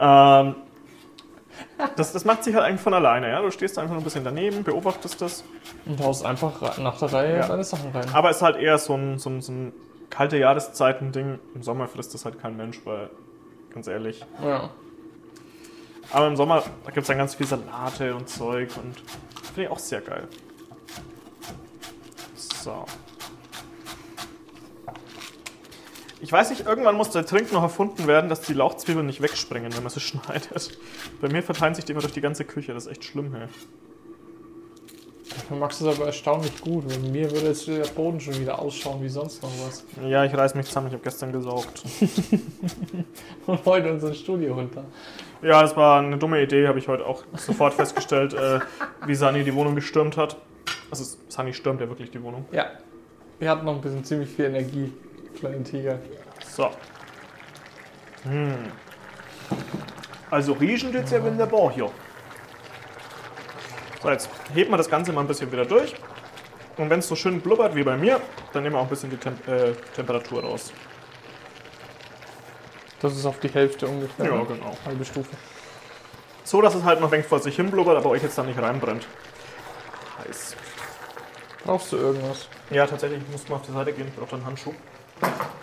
ähm, 0.00 0.54
das, 1.96 2.12
das 2.12 2.24
macht 2.24 2.44
sich 2.44 2.54
halt 2.54 2.64
eigentlich 2.64 2.80
von 2.80 2.94
alleine. 2.94 3.28
Ja? 3.28 3.42
Du 3.42 3.50
stehst 3.50 3.78
einfach 3.78 3.92
nur 3.92 4.00
ein 4.00 4.04
bisschen 4.04 4.24
daneben, 4.24 4.62
beobachtest 4.64 5.20
das. 5.20 5.44
Und 5.86 6.02
haust 6.02 6.24
einfach 6.24 6.60
ra- 6.62 6.80
nach 6.80 6.98
der 6.98 7.12
Reihe 7.12 7.38
Ja. 7.40 7.46
deine 7.48 7.64
Sachen 7.64 7.90
rein. 7.92 8.06
Aber 8.14 8.30
es 8.30 8.36
ist 8.36 8.42
halt 8.42 8.56
eher 8.56 8.78
so 8.78 8.94
ein, 8.94 9.18
so 9.18 9.28
ein, 9.30 9.42
so 9.42 9.52
ein 9.52 9.72
kalte 10.08 10.38
Jahreszeiten-Ding. 10.38 11.38
Im 11.54 11.62
Sommer 11.62 11.88
frisst 11.88 12.14
das 12.14 12.24
halt 12.24 12.40
kein 12.40 12.56
Mensch, 12.56 12.80
weil, 12.84 13.10
ganz 13.72 13.86
ehrlich. 13.86 14.24
Ja. 14.42 14.70
Aber 16.12 16.26
im 16.26 16.36
Sommer, 16.36 16.64
da 16.84 16.90
gibt 16.90 17.02
es 17.02 17.06
dann 17.06 17.18
ganz 17.18 17.34
viel 17.34 17.46
Salate 17.46 18.14
und 18.14 18.28
Zeug 18.28 18.70
und 18.76 18.96
finde 19.46 19.62
ich 19.62 19.68
auch 19.68 19.78
sehr 19.78 20.00
geil. 20.00 20.26
So. 22.34 22.84
Ich 26.22 26.30
weiß 26.30 26.50
nicht, 26.50 26.66
irgendwann 26.66 26.96
muss 26.96 27.10
der 27.10 27.24
Trink 27.24 27.50
noch 27.52 27.62
erfunden 27.62 28.06
werden, 28.06 28.28
dass 28.28 28.42
die 28.42 28.52
Lauchzwiebeln 28.52 29.06
nicht 29.06 29.22
wegspringen, 29.22 29.74
wenn 29.74 29.82
man 29.82 29.90
sie 29.90 30.00
schneidet. 30.00 30.78
Bei 31.20 31.28
mir 31.28 31.42
verteilen 31.42 31.74
sich 31.74 31.84
die 31.84 31.92
immer 31.92 32.02
durch 32.02 32.12
die 32.12 32.20
ganze 32.20 32.44
Küche, 32.44 32.74
das 32.74 32.86
ist 32.86 32.92
echt 32.92 33.04
schlimm, 33.04 33.34
hey. 33.34 33.48
Du 35.48 35.54
magst 35.54 35.80
es 35.80 35.86
aber 35.86 36.06
erstaunlich 36.06 36.60
gut. 36.60 36.88
Bei 36.88 36.98
mir 36.98 37.30
würde 37.30 37.48
jetzt 37.48 37.66
der 37.66 37.84
Boden 37.84 38.20
schon 38.20 38.38
wieder 38.40 38.58
ausschauen 38.58 39.02
wie 39.02 39.08
sonst 39.08 39.42
noch 39.42 39.50
was. 39.66 39.84
Ja, 40.08 40.24
ich 40.24 40.34
reiß 40.34 40.54
mich 40.54 40.66
zusammen, 40.66 40.88
ich 40.88 40.92
habe 40.92 41.02
gestern 41.02 41.32
gesaugt. 41.32 41.82
Und 43.46 43.64
heute 43.64 43.92
unser 43.92 44.14
Studio 44.14 44.54
runter. 44.54 44.84
Ja, 45.42 45.62
das 45.62 45.76
war 45.76 46.00
eine 46.00 46.18
dumme 46.18 46.42
Idee, 46.42 46.66
habe 46.66 46.78
ich 46.78 46.88
heute 46.88 47.06
auch 47.06 47.24
sofort 47.36 47.74
festgestellt, 47.74 48.34
äh, 48.34 48.60
wie 49.06 49.14
Sani 49.14 49.44
die 49.44 49.54
Wohnung 49.54 49.74
gestürmt 49.74 50.16
hat. 50.16 50.36
Also 50.90 51.16
Sani 51.28 51.54
stürmt 51.54 51.80
ja 51.80 51.88
wirklich 51.88 52.10
die 52.10 52.22
Wohnung. 52.22 52.44
Ja. 52.52 52.66
Wir 53.38 53.50
hatten 53.50 53.64
noch 53.64 53.74
ein 53.74 53.80
bisschen 53.80 54.04
ziemlich 54.04 54.28
viel 54.28 54.46
Energie, 54.46 54.92
kleinen 55.38 55.64
Tiger. 55.64 55.98
So. 56.46 56.68
Hm. 58.24 58.54
Also 60.30 60.52
riechen 60.52 60.92
tut's 60.92 61.10
ja 61.10 61.22
wunderbar 61.22 61.72
hier. 61.72 61.90
So, 64.02 64.10
jetzt 64.10 64.30
heben 64.54 64.70
wir 64.70 64.78
das 64.78 64.88
Ganze 64.88 65.12
mal 65.12 65.20
ein 65.20 65.26
bisschen 65.26 65.52
wieder 65.52 65.66
durch. 65.66 65.94
Und 66.76 66.88
wenn 66.88 67.00
es 67.00 67.08
so 67.08 67.14
schön 67.14 67.40
blubbert 67.40 67.74
wie 67.74 67.82
bei 67.82 67.96
mir, 67.96 68.20
dann 68.52 68.62
nehmen 68.62 68.74
wir 68.74 68.80
auch 68.80 68.84
ein 68.84 68.88
bisschen 68.88 69.10
die 69.10 69.18
Temp 69.18 69.46
äh, 69.46 69.72
Temperatur 69.94 70.42
raus. 70.42 70.72
Das 73.00 73.16
ist 73.16 73.26
auf 73.26 73.38
die 73.40 73.48
Hälfte 73.48 73.86
ungefähr. 73.86 74.26
Ja, 74.26 74.36
ne? 74.36 74.46
genau. 74.46 74.76
Halbe 74.86 75.04
Stufe. 75.04 75.36
So, 76.44 76.62
dass 76.62 76.74
es 76.74 76.84
halt 76.84 77.00
noch 77.00 77.08
ein 77.08 77.12
wenig 77.12 77.26
vor 77.26 77.40
sich 77.40 77.56
hin 77.56 77.70
blubbert, 77.70 77.96
aber 77.96 78.10
euch 78.10 78.22
jetzt 78.22 78.38
dann 78.38 78.46
nicht 78.46 78.60
reinbrennt. 78.60 79.06
Heiß. 80.18 80.56
Brauchst 81.64 81.92
du 81.92 81.96
irgendwas? 81.96 82.48
Ja, 82.70 82.86
tatsächlich, 82.86 83.22
ich 83.22 83.30
muss 83.30 83.48
mal 83.48 83.56
auf 83.56 83.66
die 83.66 83.72
Seite 83.72 83.92
gehen, 83.92 84.08
ich 84.08 84.14
brauche 84.14 84.36
einen 84.36 84.46
Handschuh. 84.46 84.72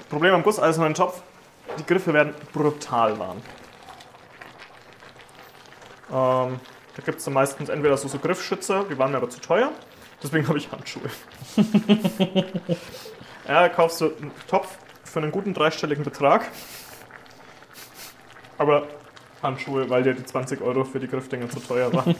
Problem 0.09 0.35
am 0.35 0.43
gusseisernen 0.43 0.93
Topf, 0.93 1.21
die 1.79 1.85
Griffe 1.85 2.13
werden 2.13 2.33
brutal 2.53 3.17
warm. 3.19 3.41
Ähm, 6.11 6.59
da 6.97 7.03
gibt 7.03 7.19
es 7.19 7.25
dann 7.25 7.35
meistens 7.35 7.69
entweder 7.69 7.95
so, 7.95 8.07
so 8.07 8.17
Griffschützer, 8.17 8.85
die 8.89 8.97
waren 8.97 9.11
mir 9.11 9.17
aber 9.17 9.29
zu 9.29 9.39
teuer, 9.39 9.71
deswegen 10.21 10.47
habe 10.47 10.57
ich 10.57 10.71
Handschuhe. 10.71 11.09
ja, 13.47 13.69
kaufst 13.69 14.01
du 14.01 14.05
einen 14.05 14.31
Topf 14.47 14.77
für 15.03 15.19
einen 15.19 15.31
guten 15.31 15.53
dreistelligen 15.53 16.03
Betrag, 16.03 16.47
aber 18.57 18.87
Handschuhe, 19.43 19.87
weil 19.91 20.01
dir 20.01 20.15
die 20.15 20.25
20 20.25 20.59
Euro 20.61 20.83
für 20.83 20.99
die 20.99 21.07
Griffdinger 21.07 21.47
zu 21.49 21.59
teuer 21.59 21.93
waren. 21.93 22.15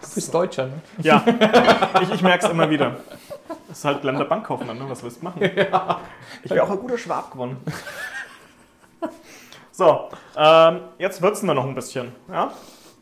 Du 0.00 0.14
bist 0.14 0.32
Deutscher, 0.32 0.66
ne? 0.66 0.80
Ja, 0.98 1.24
ich, 2.00 2.12
ich 2.12 2.22
merke 2.22 2.46
es 2.46 2.50
immer 2.52 2.70
wieder. 2.70 2.98
Das 3.66 3.78
ist 3.78 3.84
halt 3.84 4.04
Länder 4.04 4.24
Bankkaufmann, 4.24 4.78
ne? 4.78 4.84
was 4.88 5.02
willst 5.02 5.20
du 5.20 5.24
machen? 5.24 5.42
Ja. 5.56 6.00
Ich 6.44 6.50
wäre 6.52 6.62
auch 6.62 6.70
ein 6.70 6.78
guter 6.78 6.96
Schwab 6.96 7.32
gewonnen. 7.32 7.56
So, 9.74 10.08
ähm, 10.36 10.82
jetzt 10.98 11.20
würzen 11.20 11.48
wir 11.48 11.54
noch 11.54 11.66
ein 11.66 11.74
bisschen. 11.74 12.12
Ja? 12.30 12.52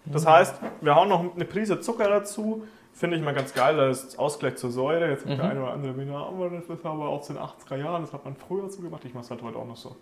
Das 0.06 0.26
heißt, 0.26 0.54
wir 0.80 0.94
hauen 0.94 1.10
noch 1.10 1.34
eine 1.34 1.44
Prise 1.44 1.78
Zucker 1.80 2.08
dazu. 2.08 2.66
Finde 2.94 3.18
ich 3.18 3.22
mal 3.22 3.34
ganz 3.34 3.52
geil, 3.52 3.76
das 3.76 4.04
ist 4.04 4.18
Ausgleich 4.18 4.56
zur 4.56 4.70
Säure. 4.70 5.10
Jetzt 5.10 5.26
gibt 5.26 5.38
der 5.38 5.50
eine 5.50 5.62
oder 5.62 5.72
andere 5.72 5.98
wieder, 5.98 6.16
aber 6.16 6.48
das 6.48 6.64
ist 6.64 6.86
aber 6.86 7.08
aus 7.08 7.26
den 7.26 7.36
80er 7.36 7.76
Jahren, 7.76 8.00
das 8.02 8.14
hat 8.14 8.24
man 8.24 8.36
früher 8.36 8.70
so 8.70 8.80
gemacht. 8.80 9.02
Ich 9.04 9.12
mache 9.12 9.24
es 9.24 9.30
halt 9.30 9.42
heute 9.42 9.58
auch 9.58 9.66
noch 9.66 9.76
so. 9.76 9.96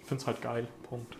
Ich 0.00 0.06
finde 0.06 0.22
es 0.22 0.26
halt 0.26 0.40
geil. 0.40 0.66
Punkt. 0.88 1.18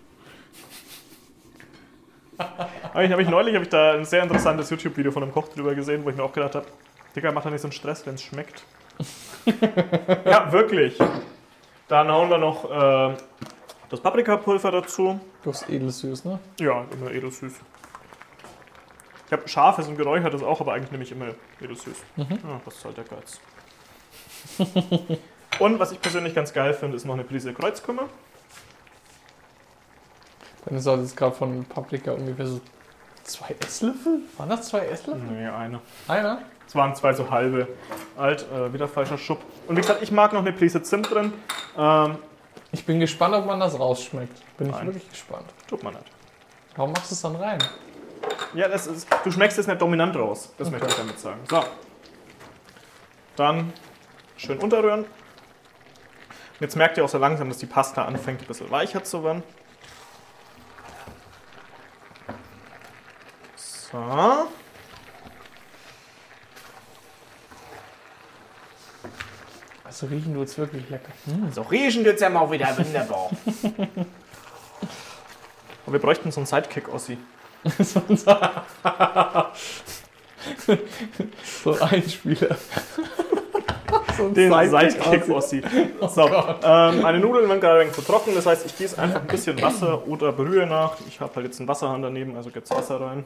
Habe 2.39 3.05
ich, 3.05 3.13
hab 3.13 3.19
ich 3.19 3.29
neulich 3.29 3.55
habe 3.55 3.65
ich 3.65 3.71
da 3.71 3.93
ein 3.93 4.05
sehr 4.07 4.23
interessantes 4.23 4.71
YouTube-Video 4.71 5.13
von 5.13 5.23
einem 5.23 5.33
Koch 5.33 5.49
drüber 5.49 5.75
gesehen, 5.75 6.05
wo 6.05 6.11
ich 6.11 6.17
mir 6.17 6.23
auch 6.23 6.33
gedacht 6.33 6.55
habe, 6.55 6.67
Digga, 7.15 7.33
mach 7.33 7.43
da 7.43 7.51
nicht 7.51 7.61
so 7.61 7.67
einen 7.67 7.73
Stress, 7.73 8.07
wenn 8.07 8.15
es 8.15 8.23
schmeckt. 8.23 8.63
ja, 10.25 10.51
wirklich. 10.53 10.99
Dann 11.89 12.11
hauen 12.11 12.31
wir 12.31 12.39
noch 12.39 12.71
äh, 12.71 13.17
das 13.97 14.03
Paprikapulver 14.03 14.71
dazu. 14.71 15.19
Du 15.43 15.51
hast 15.51 15.69
edelsüß, 15.69 16.25
ne? 16.25 16.39
Ja, 16.61 16.85
immer 16.93 17.11
edelsüß. 17.11 17.55
Ich 19.27 19.33
habe 19.33 19.49
scharfes 19.49 19.89
und 19.89 19.97
geräuchertes 19.97 20.43
auch, 20.43 20.61
aber 20.61 20.75
eigentlich 20.75 20.93
nehme 20.93 21.05
ich 21.05 21.13
immer 21.13 21.29
edelsüß. 21.61 21.97
Mhm. 22.17 22.27
Ja, 22.31 22.61
das 22.65 22.77
ist 22.77 22.85
halt 22.85 22.97
der 22.97 23.05
Geiz. 23.05 23.41
und 25.59 25.79
was 25.79 25.93
ich 25.93 26.01
persönlich 26.01 26.35
ganz 26.35 26.53
geil 26.53 26.75
finde, 26.75 26.97
ist 26.97 27.05
noch 27.05 27.15
eine 27.15 27.25
Prise 27.25 27.53
Kreuzkümmel. 27.53 28.05
Dann 30.65 30.77
ist 30.77 30.87
jetzt 30.87 31.17
gerade 31.17 31.35
von 31.35 31.65
Paprika 31.65 32.13
ungefähr 32.13 32.47
so 32.47 32.61
zwei 33.25 33.55
Esslöffel? 33.65 34.21
Waren 34.37 34.49
das 34.49 34.69
zwei 34.69 34.81
Esslöffel? 34.81 35.23
Nee, 35.23 35.47
eine. 35.47 35.81
Einer? 36.07 36.43
Es 36.67 36.75
waren 36.75 36.95
zwei 36.95 37.13
so 37.13 37.31
halbe. 37.31 37.69
Alt, 38.17 38.47
äh, 38.53 38.73
wieder 38.73 38.89
falscher 38.89 39.19
Schub. 39.19 39.41
Und 39.69 39.77
wie 39.77 39.81
gesagt, 39.81 40.03
ich 40.03 40.11
mag 40.11 40.33
noch 40.33 40.41
eine 40.41 40.53
Prise 40.53 40.83
Zimt 40.83 41.13
drin. 41.13 41.33
Ähm, 41.77 42.19
ich 42.73 42.85
bin 42.85 43.01
gespannt, 43.01 43.35
ob 43.35 43.47
man 43.47 43.61
das 43.61 43.79
rausschmeckt. 43.79 44.57
Bin 44.57 44.69
Nein. 44.69 44.81
ich 44.81 44.87
wirklich 44.87 45.11
gespannt. 45.11 45.47
tut 45.67 45.83
man 45.83 45.95
nicht. 45.95 46.07
Warum 46.77 46.93
machst 46.93 47.11
du 47.11 47.15
es 47.15 47.23
dann 47.23 47.37
rein? 47.37 47.59
Ja, 48.55 48.69
das 48.69 48.87
ist, 48.87 49.09
du 49.25 49.31
schmeckst 49.31 49.59
es 49.59 49.67
nicht 49.67 49.81
dominant 49.81 50.17
raus. 50.17 50.53
Das 50.59 50.71
möchte 50.71 50.87
ich 50.87 50.95
damit 50.95 51.19
sagen. 51.19 51.41
So. 51.49 51.65
Dann 53.37 53.73
schön 54.37 54.59
unterrühren. 54.59 55.01
Und 55.01 56.61
jetzt 56.61 56.77
merkt 56.77 56.97
ihr 56.97 57.05
auch 57.05 57.09
so 57.09 57.19
langsam, 57.19 57.49
dass 57.49 57.59
die 57.59 57.67
Pasta 57.67 58.05
anfängt, 58.05 58.41
ein 58.41 58.47
bisschen 58.47 58.71
weicher 58.71 59.05
zu 59.05 59.23
werden. 59.23 59.43
So. 63.57 64.49
Also 69.97 70.09
riechen 70.09 70.35
tut 70.35 70.47
es 70.47 70.59
wirklich 70.59 70.91
lecker. 70.91 71.11
So 71.53 71.63
riechen 71.63 72.05
tut's 72.05 72.21
ja 72.21 72.29
mal 72.29 72.51
wieder 72.51 72.77
wunderbar. 72.77 73.31
Aber 75.87 75.93
wir 75.95 76.01
bräuchten 76.01 76.31
so 76.31 76.41
einen 76.41 76.47
Sidekick-Ossi. 76.47 77.17
so 77.79 78.03
ein 78.07 78.17
so 81.65 81.81
Einspieler. 81.81 82.59
so 84.19 84.25
ein 84.27 84.35
Den 84.35 84.53
Sidekick 84.53 85.03
Sidekick-Ossi. 85.03 85.63
So, 86.11 86.27
ähm, 86.29 87.01
meine 87.01 87.19
Nudeln 87.19 87.49
werden 87.49 87.63
gerade 87.63 87.81
ein 87.81 87.91
zu 87.95 88.03
trocken, 88.03 88.35
das 88.35 88.45
heißt, 88.45 88.67
ich 88.67 88.77
gieße 88.77 89.01
einfach 89.01 89.23
ein 89.23 89.27
bisschen 89.27 89.59
Wasser 89.63 90.07
oder 90.07 90.31
brühe 90.33 90.67
nach. 90.67 90.99
Ich 91.09 91.21
habe 91.21 91.35
halt 91.37 91.47
jetzt 91.47 91.59
einen 91.59 91.69
Wasserhahn 91.69 92.03
daneben, 92.03 92.37
also 92.37 92.51
geht's 92.51 92.71
Wasser 92.71 93.01
rein. 93.01 93.25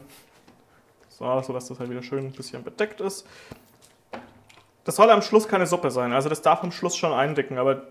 So, 1.09 1.43
sodass 1.43 1.67
das 1.67 1.81
halt 1.81 1.91
wieder 1.91 2.05
schön 2.05 2.27
ein 2.27 2.33
bisschen 2.33 2.63
bedeckt 2.63 3.01
ist. 3.01 3.27
Das 4.85 4.97
soll 4.97 5.11
am 5.11 5.23
Schluss 5.23 5.47
keine 5.47 5.67
Suppe 5.67 5.91
sein, 5.91 6.13
also 6.13 6.29
das 6.29 6.43
darf 6.43 6.63
am 6.63 6.73
Schluss 6.73 6.97
schon 6.97 7.13
eindicken, 7.13 7.59
aber 7.59 7.83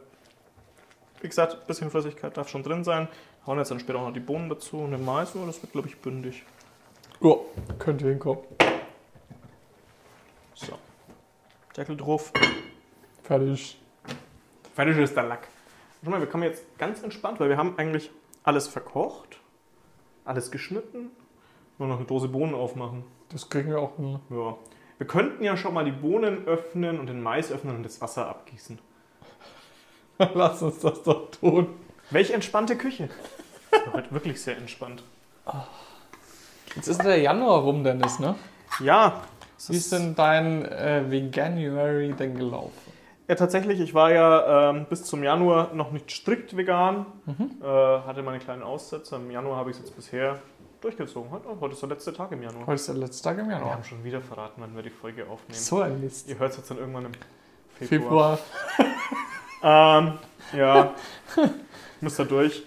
wie 1.22 1.28
gesagt, 1.28 1.54
ein 1.54 1.68
bisschen 1.68 1.92
Flüssigkeit 1.92 2.36
darf 2.38 2.50
schon 2.50 2.64
drin 2.64 2.84
sein. 2.84 3.08
Hauen 3.46 3.58
jetzt 3.58 3.72
dann 3.72 3.80
später 3.80 4.00
auch 4.00 4.08
noch 4.08 4.14
die 4.14 4.20
Bohnen 4.20 4.50
dazu 4.50 4.78
und 4.78 4.92
den 4.92 5.04
Mais, 5.04 5.36
oh, 5.36 5.46
das 5.46 5.62
wird 5.62 5.72
glaube 5.72 5.88
ich 5.88 5.98
bündig. 5.98 6.44
Ja, 7.22 7.36
könnte 7.78 8.08
hinkommen. 8.08 8.44
So. 10.54 10.74
Deckel 11.76 11.98
drauf. 11.98 12.32
Fertig. 13.24 13.80
Fertig 14.74 14.98
ist 14.98 15.16
der 15.16 15.24
Lack. 15.24 15.48
Schau 16.04 16.12
mal, 16.12 16.20
wir 16.20 16.28
kommen 16.28 16.44
jetzt 16.44 16.64
ganz 16.78 17.04
entspannt, 17.04 17.40
weil 17.40 17.50
wir 17.50 17.58
haben 17.58 17.78
eigentlich 17.78 18.10
alles 18.44 18.68
verkocht, 18.68 19.38
alles 20.24 20.52
geschnitten. 20.52 21.12
Nur 21.78 21.90
noch 21.90 21.98
eine 21.98 22.06
Dose 22.06 22.28
Bohnen 22.28 22.56
aufmachen. 22.56 23.04
Das 23.30 23.50
kriegen 23.50 23.70
wir 23.70 23.80
auch 23.80 23.96
hin. 23.98 24.20
Ja. 24.30 24.58
Wir 25.00 25.08
könnten 25.08 25.46
ja 25.46 25.56
schon 25.56 25.74
mal 25.74 25.86
die 25.86 25.92
Bohnen 25.92 26.46
öffnen 26.46 27.00
und 27.00 27.08
den 27.08 27.24
Mais 27.24 27.54
öffnen 27.54 27.74
und 27.74 27.84
das 27.84 28.02
Wasser 28.02 28.28
abgießen. 28.28 28.78
Lass 30.34 30.62
uns 30.62 30.80
das 30.80 31.04
doch 31.04 31.32
tun. 31.32 31.68
Welche 32.10 32.34
entspannte 32.34 32.76
Küche. 32.76 33.08
Das 33.72 33.86
war 33.86 33.94
heute 33.94 34.12
wirklich 34.12 34.42
sehr 34.42 34.58
entspannt. 34.58 35.04
Jetzt 36.76 36.90
ist 36.90 37.02
der 37.02 37.18
Januar 37.18 37.62
rum, 37.62 37.86
Dennis, 37.86 38.20
ne? 38.20 38.36
Ja. 38.82 39.22
Wie 39.70 39.78
ist 39.78 39.94
denn 39.94 40.16
dein 40.16 40.66
äh, 40.66 41.10
Veganuary 41.10 42.12
denn 42.12 42.36
gelaufen? 42.38 42.92
Ja, 43.30 43.36
tatsächlich, 43.36 43.80
ich 43.80 43.94
war 43.94 44.12
ja 44.12 44.72
ähm, 44.72 44.86
bis 44.90 45.06
zum 45.06 45.24
Januar 45.24 45.74
noch 45.74 45.92
nicht 45.92 46.12
strikt 46.12 46.58
vegan. 46.58 47.06
Äh, 47.62 47.66
hatte 47.66 48.22
meine 48.22 48.40
kleinen 48.40 48.64
Aussätze. 48.64 49.16
Im 49.16 49.32
Januar 49.32 49.56
habe 49.56 49.70
ich 49.70 49.78
es 49.78 49.84
jetzt 49.84 49.96
bisher 49.96 50.40
durchgezogen. 50.82 51.32
Heute, 51.32 51.48
heute 51.60 51.74
ist 51.74 51.82
der 51.82 51.90
letzte 51.90 52.14
Tag 52.14 52.32
im 52.32 52.42
Januar. 52.42 52.66
Heute 52.68 52.76
ist 52.76 52.88
der 52.88 52.96
letzte 52.96 53.24
Tag 53.24 53.38
im 53.38 53.48
Wir 53.48 53.56
Januar. 53.56 53.74
haben 53.74 53.84
schon 53.84 54.04
wieder 54.04 54.22
verraten, 54.22 54.62
wann 54.62 54.76
wir 54.76 54.84
die 54.84 54.90
Folge 54.90 55.24
aufnehmen. 55.24 55.60
So 55.60 55.82
ein 55.82 56.00
Mist. 56.00 56.28
Ihr 56.30 56.38
hört 56.40 56.52
es 56.52 56.58
jetzt 56.58 56.72
dann 56.72 56.78
irgendwann 56.78 57.06
im 57.06 57.12
Februar. 57.88 58.38
Februar. 58.38 58.40
Ähm, 59.62 60.14
ja, 60.54 60.94
muss 62.00 62.16
da 62.16 62.24
durch. 62.24 62.64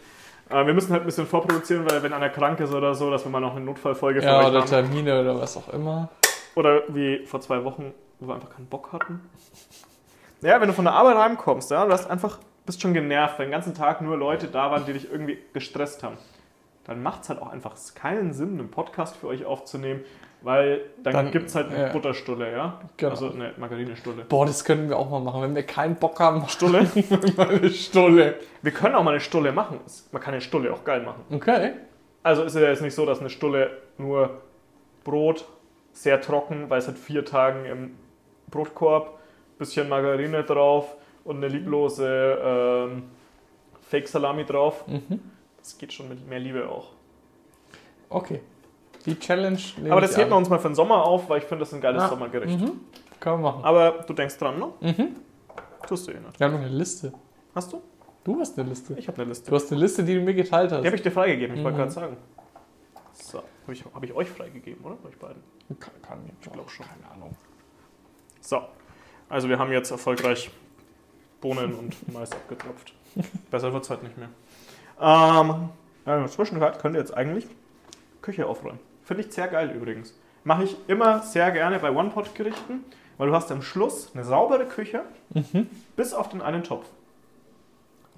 Äh, 0.51 0.67
wir 0.67 0.75
müssen 0.75 0.93
halt 0.93 1.05
ein 1.05 1.07
bisschen 1.07 1.27
vorproduzieren, 1.27 1.91
weil 1.91 2.03
wenn 2.03 2.13
einer 2.13 2.29
krank 2.29 2.61
ist 2.61 2.71
oder 2.75 2.95
so, 2.95 3.11
dass 3.11 3.25
wir 3.25 3.31
mal 3.31 3.41
noch 3.41 3.57
eine 3.57 3.65
Notfallfolge 3.65 4.21
für 4.21 4.27
Ja, 4.27 4.41
euch 4.41 4.49
oder 4.49 4.61
haben. 4.61 4.67
Termine 4.69 5.23
oder 5.23 5.41
was 5.41 5.57
auch 5.57 5.71
immer. 5.71 6.11
Oder 6.55 6.83
wie 6.89 7.25
vor 7.25 7.41
zwei 7.41 7.65
Wochen, 7.65 7.95
wo 8.21 8.29
wir 8.29 8.35
einfach 8.35 8.51
keinen 8.51 8.67
Bock 8.67 8.93
hatten. 8.93 9.27
Ja, 10.43 10.61
wenn 10.61 10.69
du 10.69 10.75
von 10.75 10.85
der 10.85 10.93
Arbeit 10.93 11.17
heimkommst, 11.17 11.71
ja, 11.71 11.87
du 11.87 11.93
hast 11.93 12.11
einfach, 12.11 12.39
bist 12.67 12.83
schon 12.83 12.93
genervt, 12.93 13.39
weil 13.39 13.47
den 13.47 13.53
ganzen 13.53 13.75
Tag 13.75 14.03
nur 14.03 14.19
Leute 14.19 14.49
da 14.49 14.71
waren, 14.71 14.85
die 14.85 14.93
dich 14.93 15.11
irgendwie 15.11 15.39
gestresst 15.55 16.03
haben. 16.03 16.19
Dann 16.85 17.03
macht 17.03 17.23
es 17.23 17.29
halt 17.29 17.41
auch 17.41 17.49
einfach 17.49 17.75
keinen 17.95 18.33
Sinn, 18.33 18.59
einen 18.59 18.71
Podcast 18.71 19.17
für 19.17 19.29
euch 19.29 19.45
aufzunehmen, 19.45 20.01
weil 20.43 20.81
dann, 21.03 21.13
Dann, 21.13 21.31
gibt 21.31 21.49
es 21.49 21.55
halt 21.55 21.69
eine 21.71 21.87
ja. 21.87 21.93
Butterstulle, 21.93 22.51
ja? 22.51 22.81
Genau. 22.97 23.11
Also 23.11 23.31
eine 23.31 23.53
Margarinestulle. 23.57 24.25
Boah, 24.29 24.47
das 24.47 24.65
können 24.65 24.89
wir 24.89 24.97
auch 24.99 25.09
mal 25.09 25.21
machen. 25.21 25.43
Wenn 25.43 25.55
wir 25.55 25.63
keinen 25.63 25.95
Bock 25.95 26.19
haben, 26.19 26.45
Stulle? 26.49 26.89
mal 27.37 27.49
eine 27.49 27.71
Stulle. 27.71 28.35
Wir 28.63 28.73
können 28.73 28.97
auch 28.97 29.05
mal 29.05 29.13
eine 29.13 29.21
Stulle 29.21 29.53
machen. 29.53 29.79
Man 30.11 30.21
kann 30.21 30.35
eine 30.35 30.41
Stulle 30.41 30.73
auch 30.73 30.83
geil 30.83 31.03
machen. 31.03 31.23
Okay. 31.31 31.73
Also 32.25 32.43
ist 32.43 32.55
es 32.55 32.63
ja 32.63 32.69
jetzt 32.69 32.83
nicht 32.83 32.95
so, 32.95 33.07
dass 33.07 33.21
eine 33.21 33.31
Stulle 33.31 33.71
nur 33.99 34.43
Brot, 35.05 35.45
sehr 35.93 36.21
trocken, 36.21 36.71
weil 36.71 36.79
es 36.79 36.89
hat 36.89 36.99
vier 36.99 37.25
Tagen 37.25 37.65
im 37.65 37.97
Brotkorb, 38.51 39.19
bisschen 39.59 39.89
Margarine 39.89 40.43
drauf 40.43 40.97
und 41.25 41.37
eine 41.37 41.49
lieblose 41.49 42.39
ähm, 42.43 43.05
Fake-Salami 43.83 44.45
drauf. 44.45 44.87
Mhm. 44.87 45.21
Das 45.63 45.79
geht 45.79 45.93
schon 45.93 46.09
mit 46.09 46.27
mehr 46.29 46.41
Liebe 46.41 46.69
auch. 46.69 46.89
Okay. 48.09 48.41
Die 49.07 49.19
Challenge 49.19 49.59
Aber 49.91 50.01
das 50.01 50.17
heben 50.17 50.31
wir 50.31 50.37
uns 50.37 50.49
mal 50.49 50.59
für 50.59 50.69
den 50.69 50.75
Sommer 50.75 51.05
auf, 51.05 51.29
weil 51.29 51.39
ich 51.39 51.45
finde, 51.45 51.61
das 51.61 51.69
ist 51.71 51.75
ein 51.75 51.81
geiles 51.81 52.03
Ah, 52.03 52.09
Sommergericht. 52.09 52.61
Mhm. 52.61 52.81
Können 53.19 53.43
wir 53.43 53.51
machen. 53.53 53.65
Aber 53.65 54.05
du 54.07 54.13
denkst 54.13 54.37
dran, 54.39 54.59
ne? 54.59 54.69
Mhm. 54.81 55.17
Tust 55.87 56.07
du 56.07 56.13
eh 56.13 56.21
nicht. 56.21 56.39
Wir 56.39 56.47
haben 56.47 56.55
noch 56.55 56.61
eine 56.61 56.69
Liste. 56.69 57.13
Hast 57.55 57.73
du? 57.73 57.83
Du 58.25 58.39
hast 58.39 58.59
eine 58.59 58.69
Liste. 58.69 58.95
Ich 58.99 59.09
habe 59.09 59.21
eine 59.23 59.29
Liste. 59.31 59.51
Du 59.51 59.57
hast 59.57 59.71
eine 59.73 59.81
Liste, 59.81 60.05
die 60.05 60.15
du 60.15 60.21
mir 60.21 60.35
geteilt 60.35 60.71
hast. 60.71 60.83
Die 60.83 60.87
habe 60.87 60.97
ich 60.97 61.03
dir 61.03 61.11
freigegeben, 61.11 61.57
ich 61.57 61.65
wollte 61.65 61.77
Mhm. 61.77 61.81
gerade 61.81 61.91
sagen. 61.93 62.17
So, 63.15 63.39
habe 63.39 63.73
ich, 63.73 63.85
hab 63.85 64.03
ich 64.05 64.13
euch 64.13 64.29
freigegeben, 64.29 64.85
oder? 64.85 64.97
Euch 65.07 65.17
beiden. 65.19 65.43
kann, 65.81 65.93
kann 66.03 66.19
ich 66.41 66.51
glaub 66.53 66.71
schon. 66.71 66.87
Keine 66.87 67.11
Ahnung. 67.13 67.35
So, 68.41 68.61
also 69.29 69.49
wir 69.49 69.59
haben 69.59 69.73
jetzt 69.73 69.91
erfolgreich 69.91 70.51
Bohnen 71.41 71.75
und 71.75 72.13
Mais 72.13 72.31
abgetropft. 72.33 72.95
Besser 73.51 73.73
wird 73.73 73.83
es 73.85 73.91
halt 73.91 74.03
nicht 74.05 74.17
mehr. 74.17 74.29
Ähm, 75.01 75.71
ja, 76.07 76.17
in 76.17 76.23
der 76.23 76.27
Zwischenzeit 76.29 76.81
könnt 76.81 76.97
ihr 76.97 77.01
jetzt 77.01 77.17
eigentlich 77.17 77.47
Küche 78.21 78.47
aufräumen. 78.47 78.79
Finde 79.05 79.25
ich 79.25 79.33
sehr 79.33 79.49
geil 79.49 79.71
übrigens. 79.71 80.15
Mache 80.45 80.65
ich 80.65 80.77
immer 80.89 81.23
sehr 81.23 81.51
gerne 81.51 81.79
bei 81.79 81.91
One-Pot-Gerichten, 81.93 82.85
weil 83.19 83.29
du 83.29 83.35
hast 83.35 83.53
am 83.53 83.63
Schluss 83.63 84.11
eine 84.15 84.25
saubere 84.25 84.67
Küche, 84.67 85.03
bis 85.97 86.15
auf 86.15 86.29
den 86.29 86.43
einen 86.43 86.65
Topf. 86.65 86.87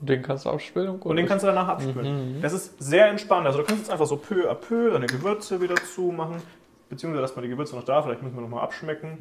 Und 0.01 0.09
den 0.09 0.23
kannst 0.23 0.45
du 0.45 0.51
abspülen 0.51 0.91
und 0.91 1.01
gut. 1.01 1.11
Und 1.11 1.17
den 1.17 1.27
kannst 1.27 1.45
du 1.45 1.47
danach 1.47 1.69
abspülen. 1.69 2.41
Das 2.43 2.53
ist 2.53 2.83
sehr 2.83 3.09
entspannt. 3.09 3.47
Also 3.47 3.59
du 3.59 3.65
kannst 3.65 3.83
jetzt 3.83 3.91
einfach 3.91 4.07
so 4.07 4.17
peu 4.17 4.51
à 4.51 4.55
peu 4.55 4.91
deine 4.91 5.07
Gewürze 5.07 5.61
wieder 5.61 5.77
zumachen. 5.77 6.37
Beziehungsweise 6.89 7.23
lass 7.23 7.37
mal 7.37 7.43
die 7.43 7.49
Gewürze 7.49 7.77
noch 7.77 7.85
da, 7.85 8.03
vielleicht 8.03 8.23
müssen 8.23 8.35
wir 8.37 8.43
noch 8.43 8.49
mal 8.49 8.63
abschmecken. 8.63 9.19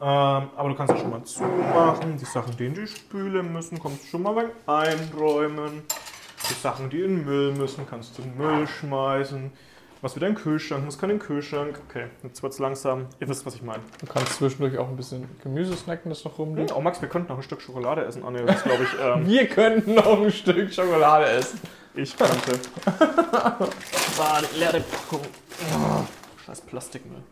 Ähm, 0.00 0.48
aber 0.56 0.68
du 0.68 0.74
kannst 0.74 0.94
es 0.94 1.00
schon 1.00 1.10
mal 1.10 1.22
zumachen. 1.22 2.16
Die 2.18 2.24
Sachen, 2.24 2.56
die 2.56 2.66
in 2.66 2.74
die 2.74 2.86
Spüle 2.86 3.42
müssen, 3.42 3.80
kannst 3.80 4.04
du 4.04 4.08
schon 4.08 4.22
mal 4.22 4.36
ein 4.36 4.36
wenig 4.36 5.12
einräumen. 5.12 5.82
Die 6.50 6.54
Sachen, 6.54 6.90
die 6.90 7.00
in 7.02 7.16
den 7.16 7.24
Müll 7.24 7.52
müssen, 7.52 7.86
kannst 7.88 8.18
du 8.18 8.22
in 8.22 8.30
den 8.30 8.38
Müll 8.38 8.66
schmeißen. 8.66 9.52
Was 10.00 10.16
wieder 10.16 10.26
in 10.26 10.34
den 10.34 10.42
Kühlschrank, 10.42 10.84
muss 10.84 10.98
kann 10.98 11.10
in 11.10 11.18
den 11.18 11.24
Kühlschrank. 11.24 11.78
Okay, 11.88 12.06
jetzt 12.24 12.42
wird's 12.42 12.58
langsam. 12.58 13.06
Ihr 13.20 13.28
wisst, 13.28 13.46
was 13.46 13.54
ich 13.54 13.62
meine. 13.62 13.82
Du 14.00 14.06
kannst 14.06 14.34
zwischendurch 14.34 14.76
auch 14.76 14.88
ein 14.88 14.96
bisschen 14.96 15.28
Gemüse 15.44 15.76
snacken, 15.76 16.08
das 16.10 16.24
noch 16.24 16.38
rumliegt. 16.38 16.74
Oh 16.74 16.80
Max, 16.80 17.00
wir 17.00 17.08
könnten 17.08 17.28
noch 17.28 17.36
ein 17.36 17.42
Stück 17.44 17.62
Schokolade 17.62 18.04
essen. 18.04 18.24
Ah, 18.24 18.30
nee, 18.32 18.42
das 18.44 18.64
glaube 18.64 18.82
ich. 18.82 18.88
Ähm, 19.00 19.26
Wir 19.28 19.46
könnten 19.46 19.94
noch 19.94 20.20
ein 20.20 20.32
Stück 20.32 20.72
Schokolade 20.74 21.26
essen. 21.26 21.60
ich 21.94 22.16
könnte. 22.16 22.58
War 24.16 24.42
die 24.52 24.58
leere 24.58 24.80
Packung. 24.80 25.20
Oh, 25.72 26.02
scheiß 26.46 26.62
Plastikmüll. 26.62 27.22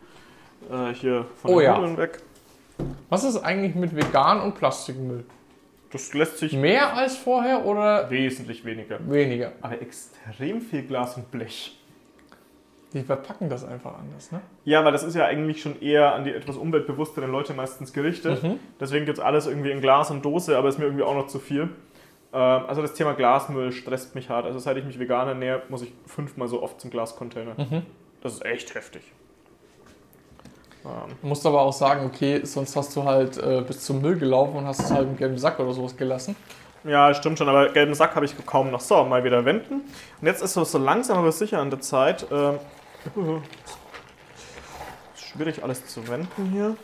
Äh, 0.71 0.93
hier 0.93 1.25
von 1.41 1.51
Oh 1.51 1.59
den 1.59 1.65
ja. 1.65 1.77
Nudeln 1.77 1.97
weg. 1.97 2.19
Was 3.09 3.25
ist 3.25 3.35
eigentlich 3.37 3.75
mit 3.75 3.93
vegan 3.93 4.39
und 4.39 4.55
Plastikmüll? 4.55 5.25
Das 5.91 6.13
lässt 6.13 6.37
sich 6.37 6.53
Mehr 6.53 6.95
als 6.95 7.17
vorher 7.17 7.65
oder 7.65 8.09
wesentlich 8.09 8.63
weniger. 8.63 8.99
weniger? 9.09 9.51
Aber 9.61 9.81
extrem 9.81 10.61
viel 10.61 10.83
Glas 10.83 11.17
und 11.17 11.29
Blech. 11.31 11.77
Die 12.93 13.03
verpacken 13.03 13.49
das 13.49 13.63
einfach 13.63 13.97
anders, 13.97 14.31
ne? 14.31 14.41
Ja, 14.65 14.83
weil 14.83 14.91
das 14.91 15.03
ist 15.03 15.15
ja 15.15 15.25
eigentlich 15.25 15.61
schon 15.61 15.81
eher 15.81 16.13
an 16.13 16.25
die 16.25 16.31
etwas 16.31 16.57
umweltbewussteren 16.57 17.31
Leute 17.31 17.53
meistens 17.53 17.93
gerichtet. 17.93 18.43
Mhm. 18.43 18.59
Deswegen 18.79 19.05
gibt 19.05 19.17
es 19.17 19.23
alles 19.23 19.47
irgendwie 19.47 19.71
in 19.71 19.79
Glas 19.79 20.11
und 20.11 20.25
Dose, 20.25 20.57
aber 20.57 20.67
ist 20.67 20.77
mir 20.77 20.85
irgendwie 20.85 21.03
auch 21.03 21.15
noch 21.15 21.27
zu 21.27 21.39
viel. 21.39 21.69
Ähm, 22.33 22.65
also 22.67 22.81
das 22.81 22.93
Thema 22.93 23.13
Glasmüll 23.13 23.71
stresst 23.71 24.15
mich 24.15 24.29
hart. 24.29 24.45
Also 24.45 24.59
seit 24.59 24.75
ich 24.77 24.83
mich 24.83 24.99
vegan 24.99 25.27
ernähre, 25.27 25.63
muss 25.69 25.83
ich 25.83 25.93
fünfmal 26.05 26.49
so 26.49 26.61
oft 26.61 26.81
zum 26.81 26.89
Glascontainer. 26.89 27.53
Mhm. 27.57 27.83
Das 28.21 28.33
ist 28.33 28.45
echt 28.45 28.75
heftig. 28.75 29.03
Ähm, 30.85 31.15
Du 31.21 31.27
musst 31.27 31.45
aber 31.45 31.61
auch 31.61 31.73
sagen, 31.73 32.05
okay, 32.05 32.41
sonst 32.43 32.75
hast 32.75 32.95
du 32.95 33.03
halt 33.03 33.37
äh, 33.37 33.61
bis 33.61 33.81
zum 33.81 34.01
Müll 34.01 34.17
gelaufen 34.17 34.55
und 34.57 34.65
hast 34.65 34.79
es 34.79 34.91
halt 34.91 35.07
im 35.07 35.17
gelben 35.17 35.37
Sack 35.37 35.59
oder 35.59 35.73
sowas 35.73 35.95
gelassen. 35.95 36.35
ja, 36.83 37.13
stimmt 37.13 37.37
schon, 37.37 37.49
aber 37.49 37.69
gelben 37.69 37.93
Sack 37.93 38.15
habe 38.15 38.25
ich 38.25 38.33
kaum 38.45 38.71
noch. 38.71 38.81
So, 38.81 39.03
mal 39.03 39.23
wieder 39.23 39.45
wenden. 39.45 39.81
Und 40.21 40.27
jetzt 40.27 40.41
ist 40.41 40.55
es 40.55 40.71
so 40.71 40.77
langsam 40.77 41.17
aber 41.17 41.31
sicher 41.31 41.59
an 41.59 41.69
der 41.69 41.81
Zeit. 41.81 42.25
Ähm, 42.31 42.59
schwierig 45.15 45.63
alles 45.63 45.85
zu 45.85 46.07
wenden 46.07 46.51
hier. 46.51 46.75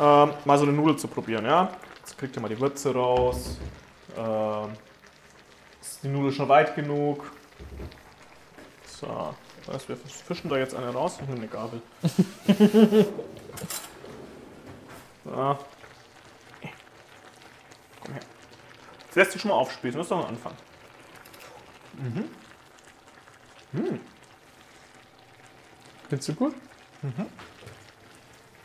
Ähm, 0.00 0.30
mal 0.44 0.56
so 0.58 0.64
eine 0.64 0.72
Nudel 0.72 0.96
zu 0.96 1.08
probieren, 1.08 1.44
ja. 1.44 1.70
Jetzt 1.98 2.16
kriegt 2.18 2.36
ihr 2.36 2.40
mal 2.42 2.48
die 2.48 2.58
Würze 2.58 2.94
raus. 2.94 3.58
Ähm, 4.16 4.70
ist 5.80 6.02
die 6.02 6.08
Nudel 6.08 6.32
schon 6.32 6.48
weit 6.48 6.74
genug? 6.74 7.30
So, 8.86 9.34
was, 9.66 9.88
wir 9.88 9.96
fischen 9.96 10.48
da 10.50 10.56
jetzt 10.56 10.74
eine 10.74 10.92
raus 10.92 11.18
und 11.20 11.36
eine 11.36 11.46
Gabel. 11.46 11.80
so. 15.24 15.58
Komm 18.02 18.14
her. 18.14 18.22
Das 19.08 19.16
lässt 19.16 19.32
sich 19.32 19.40
schon 19.42 19.50
mal 19.50 19.56
aufspießen, 19.56 19.98
das 19.98 20.06
ist 20.06 20.10
doch 20.10 20.20
ein 20.20 20.28
Anfang. 20.28 20.52
Findest 26.08 26.28
du 26.28 26.34
gut? 26.34 26.54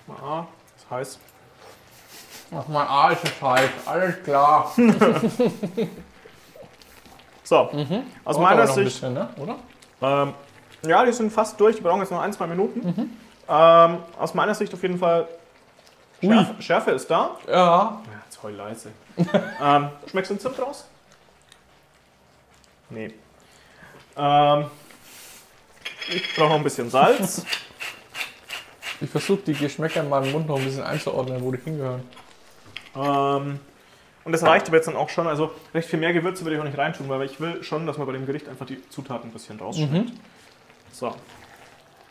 Ah, 0.10 0.48
das 0.76 0.90
heißt, 0.90 1.20
Ach, 2.52 2.68
mein 2.68 2.88
A 2.88 3.12
ist 3.12 3.24
es 3.26 3.42
halt. 3.42 3.70
Alles 3.86 4.24
klar. 4.24 4.72
so, 7.44 7.56
aus 7.58 7.70
Dauert 7.74 7.98
aber 8.26 8.40
meiner 8.40 8.64
noch 8.64 8.70
ein 8.70 8.76
Sicht, 8.76 8.86
bisschen, 8.86 9.14
ne? 9.14 9.30
Oder? 9.38 9.58
ähm, 10.02 10.34
ja, 10.86 11.06
die 11.06 11.12
sind 11.12 11.32
fast 11.32 11.60
durch, 11.60 11.76
die 11.78 11.82
brauchen 11.82 12.02
jetzt 12.02 12.12
noch 12.12 12.22
ein, 12.22 12.34
zwei 12.34 12.48
Minuten. 12.48 13.18
Ähm, 13.50 13.98
aus 14.20 14.34
meiner 14.34 14.54
Sicht 14.54 14.74
auf 14.74 14.82
jeden 14.82 15.00
Fall, 15.00 15.28
Schärfe, 16.22 16.62
Schärfe 16.62 16.92
ist 16.92 17.10
da. 17.10 17.38
Ja. 17.48 17.54
Ja, 17.54 18.02
jetzt 18.26 18.42
heul 18.44 18.54
leise. 18.54 18.92
ähm, 19.62 19.90
schmeckst 20.10 20.32
du 20.32 20.36
den 20.36 20.42
Zimt 20.42 20.60
raus? 20.60 20.86
Nee. 22.90 23.14
Ähm, 24.18 24.66
ich 26.10 26.36
brauche 26.36 26.50
noch 26.50 26.56
ein 26.56 26.64
bisschen 26.64 26.90
Salz. 26.90 27.46
Ich 29.00 29.12
versuche 29.12 29.42
die 29.46 29.54
Geschmäcker 29.54 30.02
in 30.02 30.10
meinem 30.10 30.32
Mund 30.32 30.48
noch 30.48 30.58
ein 30.58 30.66
bisschen 30.66 30.82
einzuordnen, 30.82 31.40
wo 31.44 31.52
die 31.52 31.60
hingehören. 31.64 32.02
Ähm, 32.96 33.60
und 34.24 34.32
das 34.32 34.42
reicht 34.42 34.68
aber 34.68 34.78
jetzt 34.78 34.88
dann 34.88 34.96
auch 34.96 35.10
schon. 35.10 35.28
Also 35.28 35.52
recht 35.74 35.88
viel 35.88 36.00
mehr 36.00 36.14
Gewürze 36.14 36.44
würde 36.44 36.56
ich 36.56 36.60
auch 36.62 36.66
nicht 36.66 36.80
reintun, 36.80 37.08
weil 37.08 37.22
ich 37.22 37.40
will 37.40 37.62
schon, 37.64 37.86
dass 37.86 38.00
man 38.00 38.08
bei 38.08 38.14
dem 38.14 38.26
Gericht 38.26 38.50
einfach 38.50 38.66
die 38.66 38.82
Zutaten 38.90 39.30
ein 39.30 39.34
bisschen 39.34 39.60
rausschmeckt. 39.60 40.14
So. 40.98 41.14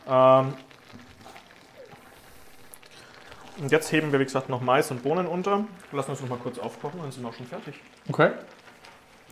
Ähm, 0.07 0.53
und 3.59 3.69
jetzt 3.69 3.91
heben 3.91 4.13
wir, 4.13 4.19
wie 4.19 4.23
gesagt, 4.23 4.47
noch 4.47 4.61
Mais 4.61 4.89
und 4.91 5.03
Bohnen 5.03 5.27
unter. 5.27 5.65
Lassen 5.91 6.11
uns 6.11 6.21
noch 6.21 6.29
mal 6.29 6.37
kurz 6.37 6.57
aufkochen, 6.57 7.01
dann 7.01 7.11
sind 7.11 7.21
wir 7.23 7.29
auch 7.29 7.33
schon 7.33 7.47
fertig. 7.47 7.75
Okay. 8.07 8.31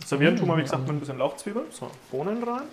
Servieren 0.05 0.35
tun 0.35 0.49
wir, 0.49 0.57
wie 0.57 0.63
gesagt, 0.63 0.81
mit 0.81 0.91
ein 0.91 0.99
bisschen 0.99 1.19
Lauchzwiebeln. 1.19 1.67
So, 1.71 1.89
Bohnen 2.11 2.43
rein. 2.43 2.63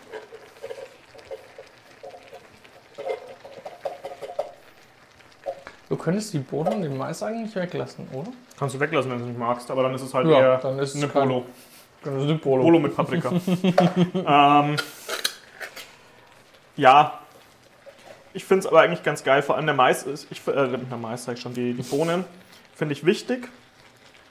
Du 5.89 5.97
könntest 5.97 6.33
die 6.33 6.39
Bohnen 6.39 6.73
und 6.73 6.83
den 6.83 6.97
Mais 6.97 7.23
eigentlich 7.23 7.55
weglassen, 7.55 8.09
oder? 8.13 8.29
Kannst 8.59 8.75
du 8.75 8.81
weglassen, 8.81 9.11
wenn 9.13 9.19
du 9.21 9.27
nicht 9.27 9.39
magst, 9.39 9.71
aber 9.71 9.83
dann 9.85 9.95
ist 9.95 10.03
es 10.03 10.15
halt 10.15 10.27
Ja, 10.27 10.39
eher 10.41 10.57
dann 10.59 10.79
ist 10.79 10.95
es 10.95 11.03
eine 11.03 11.13
kein- 11.13 11.29
Polo. 11.29 11.45
Das 12.03 12.15
ist 12.15 12.23
eine 12.23 12.35
Bolo. 12.37 12.63
Polo 12.65 12.79
mit 12.81 12.97
Paprika. 12.97 13.31
ähm, 14.15 14.77
ja, 16.83 17.19
ich 18.35 18.45
finde 18.45 18.61
es 18.61 18.67
aber 18.67 18.81
eigentlich 18.81 19.03
ganz 19.03 19.23
geil. 19.25 19.43
Vor 19.43 19.57
allem 19.57 19.67
der 19.67 19.75
Mais 19.75 20.03
ist, 20.05 20.27
ich, 20.31 20.47
äh, 20.49 20.53
der 20.69 20.99
Mais 20.99 21.25
sag 21.25 21.35
ich 21.35 21.41
schon, 21.41 21.55
die, 21.55 21.75
die 21.75 21.83
Bohnen 21.83 22.25
finde 22.75 22.95
ich 22.95 23.05
wichtig 23.07 23.49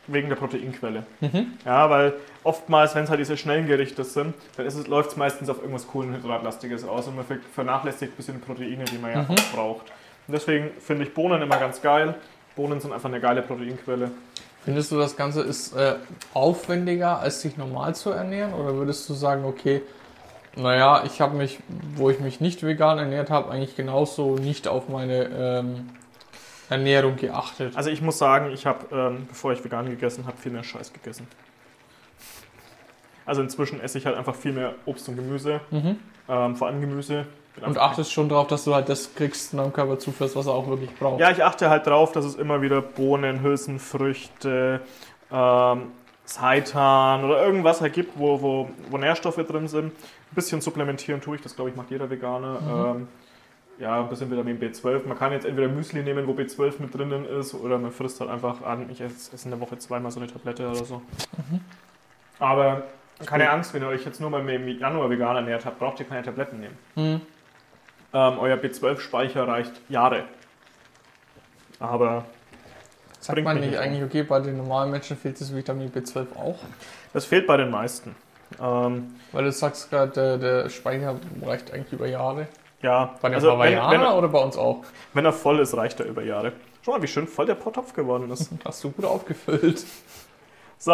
wegen 0.07 0.27
der 0.29 0.35
Proteinquelle. 0.35 1.05
Ja, 1.65 1.89
weil 1.89 2.13
oftmals, 2.43 2.95
wenn 2.95 3.03
es 3.03 3.09
halt 3.09 3.19
diese 3.19 3.37
schnellen 3.37 3.67
Gerichte 3.67 4.03
sind, 4.03 4.33
dann 4.57 4.67
läuft 4.87 5.11
es 5.11 5.17
meistens 5.17 5.47
auf 5.49 5.59
irgendwas 5.59 5.87
Kohlenhydratlastiges 5.87 6.83
aus 6.83 7.07
und 7.07 7.15
man 7.15 7.25
ver- 7.25 7.37
vernachlässigt 7.53 8.13
ein 8.13 8.15
bisschen 8.17 8.41
Proteine, 8.41 8.83
die 8.85 8.97
man 8.97 9.11
ja 9.11 9.25
auch 9.29 9.53
braucht. 9.55 9.85
Und 10.27 10.33
deswegen 10.33 10.71
finde 10.79 11.03
ich 11.05 11.13
Bohnen 11.13 11.41
immer 11.41 11.57
ganz 11.57 11.81
geil. 11.81 12.15
Bohnen 12.55 12.81
sind 12.81 12.91
einfach 12.91 13.09
eine 13.09 13.21
geile 13.21 13.43
Proteinquelle. 13.43 14.11
Findest 14.65 14.91
du, 14.91 14.97
das 14.97 15.15
Ganze 15.15 15.41
ist 15.41 15.73
äh, 15.75 15.95
aufwendiger, 16.33 17.19
als 17.19 17.41
sich 17.41 17.55
normal 17.55 17.95
zu 17.95 18.09
ernähren? 18.09 18.53
Oder 18.53 18.73
würdest 18.75 19.07
du 19.07 19.13
sagen, 19.13 19.45
okay, 19.45 19.81
naja, 20.55 21.03
ich 21.05 21.21
habe 21.21 21.35
mich, 21.37 21.59
wo 21.95 22.09
ich 22.09 22.19
mich 22.19 22.41
nicht 22.41 22.63
vegan 22.63 22.97
ernährt 22.97 23.29
habe, 23.29 23.51
eigentlich 23.51 23.75
genauso 23.75 24.35
nicht 24.35 24.67
auf 24.67 24.89
meine 24.89 25.25
ähm, 25.25 25.89
Ernährung 26.69 27.15
geachtet? 27.15 27.75
Also 27.75 27.89
ich 27.89 28.01
muss 28.01 28.17
sagen, 28.17 28.51
ich 28.51 28.65
habe, 28.65 28.85
ähm, 28.91 29.27
bevor 29.27 29.53
ich 29.53 29.63
vegan 29.63 29.89
gegessen 29.89 30.25
habe, 30.27 30.37
viel 30.37 30.51
mehr 30.51 30.63
Scheiß 30.63 30.93
gegessen. 30.93 31.27
Also 33.25 33.41
inzwischen 33.41 33.79
esse 33.79 33.97
ich 33.97 34.05
halt 34.05 34.17
einfach 34.17 34.35
viel 34.35 34.51
mehr 34.51 34.73
Obst 34.85 35.07
und 35.07 35.15
Gemüse, 35.15 35.61
ähm, 36.27 36.55
vor 36.55 36.67
allem 36.67 36.81
Gemüse. 36.81 37.25
Und 37.61 37.77
achtest 37.77 38.11
schon 38.11 38.29
darauf, 38.29 38.47
dass 38.47 38.63
du 38.63 38.73
halt 38.73 38.89
das 38.89 39.13
kriegst, 39.13 39.53
deinem 39.53 39.73
Körper 39.73 39.99
zuführst, 39.99 40.35
was 40.35 40.47
er 40.47 40.53
auch 40.53 40.67
wirklich 40.67 40.93
braucht. 40.95 41.19
Ja, 41.19 41.31
ich 41.31 41.43
achte 41.43 41.69
halt 41.69 41.85
drauf, 41.85 42.11
dass 42.13 42.25
es 42.25 42.35
immer 42.35 42.61
wieder 42.61 42.81
Bohnen, 42.81 43.41
Hülsenfrüchte, 43.41 44.81
ähm, 45.31 45.91
Seitan 46.23 47.25
oder 47.25 47.43
irgendwas 47.45 47.81
halt 47.81 47.93
gibt, 47.93 48.17
wo, 48.17 48.41
wo, 48.41 48.69
wo 48.89 48.97
Nährstoffe 48.97 49.35
drin 49.35 49.67
sind. 49.67 49.91
Ein 50.31 50.35
bisschen 50.35 50.61
supplementieren 50.61 51.19
tue 51.19 51.35
ich, 51.35 51.41
das 51.41 51.55
glaube 51.55 51.71
ich 51.71 51.75
macht 51.75 51.91
jeder 51.91 52.09
Veganer. 52.09 52.95
Ähm, 52.95 53.07
ja, 53.79 53.99
ein 53.99 54.09
bisschen 54.09 54.31
Vitamin 54.31 54.59
B12. 54.59 55.07
Man 55.07 55.17
kann 55.17 55.31
jetzt 55.31 55.45
entweder 55.45 55.67
Müsli 55.67 56.03
nehmen, 56.03 56.27
wo 56.27 56.33
B12 56.33 56.75
mit 56.79 56.93
drinnen 56.95 57.25
ist, 57.25 57.53
oder 57.53 57.77
man 57.77 57.91
frisst 57.91 58.19
halt 58.21 58.29
einfach 58.29 58.61
an. 58.61 58.89
Ich 58.91 59.01
esse, 59.01 59.33
esse 59.33 59.45
in 59.45 59.51
der 59.51 59.59
Woche 59.59 59.77
zweimal 59.79 60.11
so 60.11 60.19
eine 60.19 60.31
Tablette 60.31 60.69
oder 60.69 60.85
so. 60.85 61.01
Aber 62.39 62.83
keine 63.25 63.49
Angst, 63.49 63.73
wenn 63.73 63.81
ihr 63.81 63.87
euch 63.87 64.05
jetzt 64.05 64.21
nur 64.21 64.29
mal 64.29 64.47
im 64.47 64.67
Januar 64.67 65.09
vegan 65.09 65.35
ernährt 65.35 65.65
habt, 65.65 65.79
braucht 65.79 65.99
ihr 65.99 66.05
keine 66.05 66.23
Tabletten 66.23 66.59
nehmen. 66.59 66.77
Mhm. 66.95 67.21
Ähm, 68.13 68.39
euer 68.39 68.57
B12-Speicher 68.57 69.47
reicht 69.47 69.73
Jahre. 69.89 70.25
Aber 71.79 72.25
Sagt 73.19 73.35
bringt 73.35 73.45
man 73.45 73.59
nicht 73.59 73.77
eigentlich, 73.77 74.03
okay, 74.03 74.23
bei 74.23 74.39
den 74.39 74.57
normalen 74.57 74.91
Menschen 74.91 75.17
fehlt 75.17 75.39
das 75.41 75.55
Vitamin 75.55 75.91
B12 75.91 76.35
auch? 76.35 76.59
das 77.13 77.25
fehlt 77.25 77.47
bei 77.47 77.57
den 77.57 77.69
meisten. 77.69 78.15
Ähm, 78.59 79.15
Weil 79.31 79.43
du 79.45 79.51
sagst 79.51 79.89
gerade, 79.89 80.11
der, 80.11 80.37
der 80.37 80.69
Speicher 80.69 81.15
reicht 81.43 81.71
eigentlich 81.73 81.93
über 81.93 82.07
Jahre. 82.07 82.47
ja, 82.81 83.15
Bei 83.21 83.29
den 83.29 83.35
also 83.35 83.57
wenn, 83.59 83.73
er- 83.73 84.17
oder 84.17 84.27
bei 84.27 84.39
uns 84.39 84.57
auch? 84.57 84.83
wenn 85.13 85.25
er 85.25 85.33
voll 85.33 85.59
ist, 85.59 85.75
reicht 85.75 85.99
er 85.99 86.05
über 86.07 86.23
Jahre. 86.23 86.53
Schau 86.83 86.91
mal, 86.93 87.01
wie 87.01 87.07
schön 87.07 87.27
voll 87.27 87.45
der 87.45 87.59
Topf 87.59 87.93
geworden 87.93 88.29
ist. 88.31 88.49
Hast 88.65 88.83
du 88.83 88.91
gut 88.91 89.05
aufgefüllt. 89.05 89.85
So, 90.77 90.93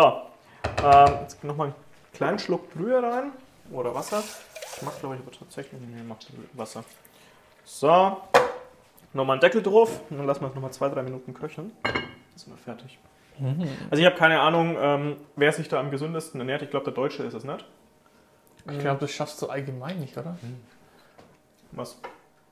ähm, 0.83 1.13
jetzt 1.21 1.43
nochmal 1.43 1.67
einen 1.67 1.75
kleinen 2.13 2.39
Schluck 2.39 2.73
Brühe 2.73 3.01
rein. 3.01 3.31
Oder 3.71 3.93
Wasser. 3.95 4.21
Ich 4.75 4.81
mach, 4.81 4.97
glaube 4.99 5.15
ich, 5.15 5.21
aber 5.21 5.31
tatsächlich. 5.31 5.79
Nee, 5.81 6.01
mach 6.07 6.17
Wasser. 6.53 6.83
So, 7.65 8.17
nochmal 9.13 9.35
einen 9.35 9.41
Deckel 9.41 9.61
drauf. 9.63 9.99
Und 10.09 10.17
dann 10.17 10.27
lassen 10.27 10.41
wir 10.41 10.47
es 10.49 10.55
nochmal 10.55 10.71
zwei, 10.71 10.89
drei 10.89 11.03
Minuten 11.03 11.33
köcheln. 11.33 11.71
Dann 11.83 11.93
sind 12.35 12.53
wir 12.53 12.57
fertig. 12.57 12.97
Also 13.89 14.01
ich 14.01 14.05
habe 14.05 14.15
keine 14.15 14.39
Ahnung, 14.39 14.75
ähm, 14.79 15.15
wer 15.35 15.51
sich 15.51 15.67
da 15.69 15.79
am 15.79 15.91
gesündesten 15.91 16.39
ernährt. 16.39 16.61
Ich 16.61 16.69
glaube, 16.69 16.85
der 16.85 16.93
Deutsche 16.93 17.23
ist 17.23 17.33
es 17.33 17.43
nicht. 17.43 17.65
Ich 18.71 18.79
glaube, 18.79 18.99
das 18.99 19.11
schaffst 19.11 19.41
du 19.41 19.47
allgemein 19.47 19.99
nicht, 19.99 20.17
oder? 20.17 20.37
Was? 21.71 21.99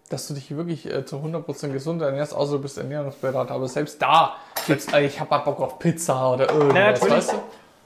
Dass 0.09 0.27
du 0.27 0.33
dich 0.33 0.55
wirklich 0.55 0.86
äh, 0.86 1.05
zu 1.05 1.17
100% 1.17 1.69
gesund 1.71 2.01
ernährst, 2.01 2.33
außer 2.33 2.53
du 2.53 2.61
bist 2.61 2.77
Ernährungsberater. 2.77 3.53
Aber 3.53 3.67
selbst 3.67 4.01
da 4.01 4.36
gibt's, 4.67 4.91
äh, 4.93 5.05
ich 5.05 5.19
habe 5.19 5.29
mal 5.31 5.39
Bock 5.39 5.59
auf 5.59 5.79
Pizza 5.79 6.33
oder 6.33 6.49
irgendwas, 6.49 6.73
Na, 6.73 6.91
natürlich. 6.91 7.13
weißt 7.13 7.33
du? 7.33 7.38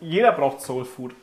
Jeder 0.01 0.31
braucht 0.33 0.61
Soul 0.61 0.85
Food. 0.85 1.13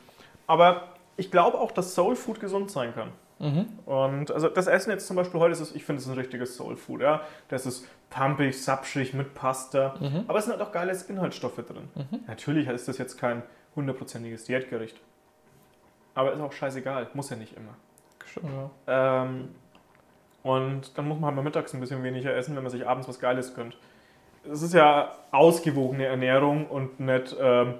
Aber 0.47 0.83
ich 1.15 1.31
glaube 1.31 1.59
auch, 1.59 1.71
dass 1.71 1.93
Soul 1.93 2.15
Food 2.15 2.39
gesund 2.39 2.71
sein 2.71 2.93
kann. 2.93 3.11
Mhm. 3.39 3.67
Und 3.85 4.31
also 4.31 4.49
das 4.49 4.67
Essen 4.67 4.89
jetzt 4.89 5.07
zum 5.07 5.15
Beispiel 5.15 5.39
heute 5.39 5.53
ist, 5.53 5.75
ich 5.75 5.85
finde 5.85 6.01
es 6.01 6.07
ein 6.07 6.15
richtiges 6.15 6.55
Soul 6.55 6.75
Food. 6.75 7.01
Ja? 7.01 7.21
Das 7.49 7.65
ist 7.65 7.85
pumpig, 8.09 8.61
sapschig 8.61 9.13
mit 9.13 9.33
Pasta. 9.33 9.95
Mhm. 9.99 10.25
Aber 10.27 10.39
es 10.39 10.45
sind 10.45 10.53
halt 10.53 10.61
auch 10.61 10.71
geile 10.71 10.97
Inhaltsstoffe 11.07 11.57
drin. 11.57 11.89
Natürlich 12.27 12.67
ist 12.67 12.87
das 12.87 12.97
jetzt 12.97 13.17
kein 13.17 13.43
hundertprozentiges 13.75 14.45
Diätgericht. 14.45 14.99
Aber 16.15 16.33
ist 16.33 16.41
auch 16.41 16.51
scheißegal, 16.51 17.07
muss 17.13 17.29
ja 17.29 17.35
nicht 17.35 17.55
immer. 17.55 17.75
Ja. 18.87 19.23
Ähm, 19.23 19.49
und 20.43 20.97
dann 20.97 21.07
muss 21.07 21.19
man 21.19 21.27
halt 21.27 21.35
mal 21.35 21.41
mittags 21.43 21.73
ein 21.73 21.79
bisschen 21.79 22.03
weniger 22.03 22.33
essen, 22.33 22.55
wenn 22.55 22.63
man 22.63 22.71
sich 22.71 22.87
abends 22.87 23.07
was 23.07 23.19
Geiles 23.19 23.53
gönnt. 23.53 23.77
Es 24.49 24.61
ist 24.61 24.73
ja 24.73 25.11
ausgewogene 25.31 26.05
Ernährung 26.05 26.67
und 26.67 26.99
nicht 26.99 27.35
ähm, 27.39 27.75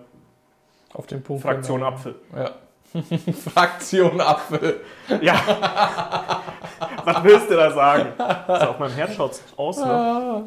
Auf 0.94 1.08
den 1.08 1.24
Punkt. 1.24 1.44
Fraktion 1.44 1.80
genau. 1.80 1.92
Apfel. 1.92 2.16
Ja. 2.36 2.52
Fraktion 3.54 4.22
Apfel. 4.22 4.82
Ja. 5.22 6.44
was 7.04 7.24
willst 7.24 7.50
du 7.50 7.56
da 7.56 7.72
sagen? 7.72 8.14
So, 8.18 8.54
auf 8.70 8.80
meinem 8.80 8.94
Herd 8.94 9.14
schaut 9.14 9.32
es 9.32 9.44
aus. 9.56 9.78
Ne? 9.78 10.44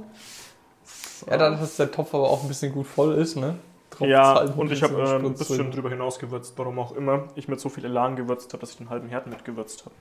Ja, 1.28 1.36
dann, 1.36 1.59
dass 1.59 1.76
der 1.76 1.90
Topf 1.90 2.14
aber 2.14 2.30
auch 2.30 2.42
ein 2.42 2.48
bisschen 2.48 2.72
gut 2.72 2.86
voll 2.86 3.14
ist, 3.14 3.36
ne? 3.36 3.57
Tropft's 3.90 4.11
Ja, 4.11 4.40
und 4.40 4.72
ich 4.72 4.82
habe 4.82 5.03
äh, 5.03 5.16
ein 5.16 5.34
bisschen 5.34 5.70
drüber 5.70 5.90
hinaus 5.90 6.18
gewürzt, 6.18 6.55
warum 6.57 6.78
auch 6.78 6.92
immer 6.92 7.28
ich 7.34 7.48
mit 7.48 7.61
so 7.61 7.68
viel 7.68 7.84
Elan 7.84 8.16
gewürzt 8.16 8.53
habe, 8.53 8.61
dass 8.61 8.70
ich 8.70 8.78
den 8.78 8.88
halben 8.88 9.09
Herd 9.09 9.26
mitgewürzt 9.26 9.84
habe. 9.84 9.94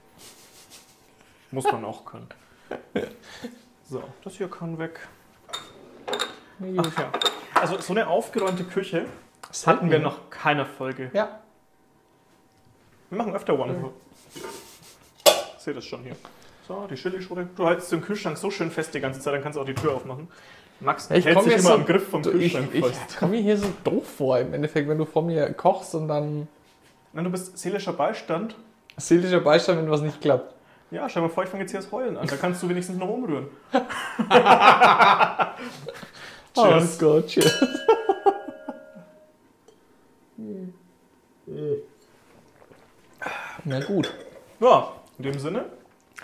Muss 1.52 1.66
man 1.66 1.84
auch 1.86 2.06
können. 2.06 2.28
So, 3.92 4.04
das 4.24 4.36
hier 4.36 4.48
kann 4.48 4.78
weg. 4.78 5.00
Gut. 6.60 6.92
Ja. 6.96 7.12
Also 7.60 7.80
so 7.80 7.92
eine 7.94 8.06
aufgeräumte 8.06 8.64
Küche 8.64 9.08
Das 9.48 9.66
hatten 9.66 9.90
wir 9.90 9.98
noch 9.98 10.30
keiner 10.30 10.68
Folge. 10.68 11.10
Ja. 11.12 11.40
Wir 13.10 13.18
machen 13.18 13.34
öfter 13.36 13.58
One. 13.58 13.92
Seht 15.58 15.76
das 15.76 15.86
schon 15.86 16.02
hier. 16.04 16.16
So, 16.68 16.86
die 16.90 16.96
Chilischote. 16.96 17.48
Du 17.56 17.68
hältst 17.68 17.92
den 17.92 18.02
Kühlschrank 18.02 18.38
so 18.38 18.52
schön 18.52 18.70
fest 18.72 18.94
die 18.94 19.00
ganze 19.00 19.20
Zeit, 19.20 19.34
dann 19.34 19.42
kannst 19.42 19.58
du 19.58 19.62
auch 19.62 19.66
die 19.66 19.74
Tür 19.74 19.96
aufmachen. 19.96 20.28
Max 20.82 21.10
ich 21.12 21.26
hält 21.26 21.36
komm 21.36 21.44
sich 21.46 21.54
mir 21.54 21.60
immer 21.60 21.70
so- 21.70 21.76
am 21.76 21.86
Griff 21.86 22.08
vom 22.10 22.22
Du, 22.24 22.30
ich, 22.32 22.54
Kühlschrank 22.54 22.70
ich 22.74 22.86
fest. 22.86 23.18
komme 23.20 23.32
mir 23.34 23.42
hier 23.42 23.58
so 23.58 23.68
doof 23.84 24.08
vor, 24.18 24.40
im 24.40 24.54
Endeffekt, 24.54 24.88
wenn 24.88 24.98
du 24.98 25.06
vor 25.06 25.24
mir 25.24 25.52
kochst 25.54 25.94
und 25.96 26.08
dann 26.08 26.48
Wenn 27.12 27.24
du 27.26 27.30
bist 27.32 27.58
seelischer 27.58 27.92
Beistand, 27.94 28.56
seelischer 28.98 29.42
Beistand, 29.42 29.80
wenn 29.82 29.90
was 29.92 30.02
nicht 30.02 30.22
klappt. 30.22 30.54
ja, 30.92 31.10
stell 31.10 31.24
mal 31.24 31.30
vor, 31.30 31.44
ich 31.44 31.50
fange 31.50 31.64
jetzt 31.64 31.72
hier 31.72 31.80
das 31.82 31.92
Heulen 31.92 32.16
an. 32.16 32.28
Da 32.28 32.36
kannst 32.38 32.62
du 32.64 32.70
wenigstens 32.70 32.98
noch 32.98 33.10
umrühren. 33.10 33.48
Oh 36.56 36.82
Gott, 37.00 37.28
cheers. 37.28 37.64
Na 43.66 43.80
gut. 43.80 44.14
Ja, 44.60 44.92
in 45.18 45.24
dem 45.24 45.40
Sinne, 45.40 45.66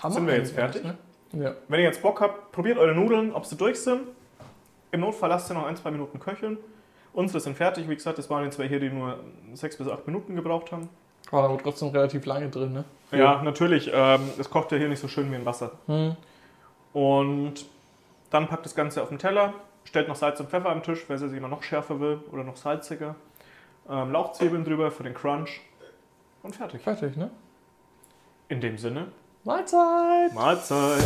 Haben 0.02 0.14
Sind 0.14 0.28
wir 0.28 0.38
jetzt 0.38 0.54
fertig? 0.54 0.84
Ne? 0.84 0.98
Ja. 1.34 1.54
wenn 1.68 1.80
ihr 1.80 1.86
jetzt 1.86 2.02
Bock 2.02 2.22
habt, 2.22 2.52
probiert 2.52 2.78
eure 2.78 2.96
Nudeln, 2.96 3.34
ob 3.34 3.46
sie 3.46 3.58
durch 3.58 3.80
sind. 3.80 4.02
Im 4.92 5.02
Notfall 5.02 5.30
lasst 5.30 5.52
ihr 5.52 5.54
noch 5.54 5.66
ein, 5.66 5.76
zwei 5.76 5.92
Minuten 5.92 6.20
köcheln. 6.20 6.58
Unsere 7.14 7.40
sind 7.40 7.58
fertig. 7.58 7.90
Wie 7.90 7.96
gesagt, 7.96 8.18
das 8.18 8.30
waren 8.30 8.44
jetzt 8.44 8.56
zwei 8.56 8.68
hier, 8.68 8.80
die 8.80 8.90
nur 8.90 9.20
sechs 9.54 9.78
bis 9.78 9.88
acht 9.88 10.06
Minuten 10.08 10.36
gebraucht 10.36 10.72
haben. 10.72 10.90
War 11.32 11.44
aber 11.44 11.58
trotzdem 11.58 11.90
relativ 11.90 12.26
lange 12.26 12.50
drin, 12.50 12.74
ne? 12.74 12.84
Ja, 13.12 13.42
natürlich. 13.42 13.90
Ähm, 13.94 14.30
es 14.38 14.50
kocht 14.50 14.72
ja 14.72 14.78
hier 14.78 14.90
nicht 14.90 15.00
so 15.00 15.08
schön 15.08 15.32
wie 15.32 15.36
in 15.36 15.46
Wasser. 15.46 15.72
Hm. 15.88 16.16
Und 16.94 17.66
dann 18.30 18.48
packt 18.48 18.66
das 18.66 18.76
Ganze 18.76 19.02
auf 19.02 19.10
den 19.10 19.20
Teller, 19.20 19.54
stellt 19.84 20.08
noch 20.08 20.16
Salz 20.16 20.40
und 20.40 20.50
Pfeffer 20.50 20.70
am 20.70 20.84
Tisch, 20.84 21.06
wer 21.08 21.16
es 21.16 21.22
immer 21.22 21.48
noch 21.48 21.64
schärfer 21.64 22.00
will 22.00 22.20
oder 22.32 22.44
noch 22.44 22.58
salziger. 22.58 23.16
Ähm, 23.90 24.12
Lauchzwiebeln 24.12 24.64
drüber 24.64 24.92
für 24.92 25.04
den 25.04 25.14
Crunch. 25.14 25.62
Und 26.46 26.56
fertig. 26.56 26.84
Fertig, 26.84 27.18
ne? 27.18 27.32
In 28.50 28.62
dem 28.62 28.78
Sinne, 28.78 29.08
Mahlzeit! 29.46 30.32
Mahlzeit. 30.36 31.04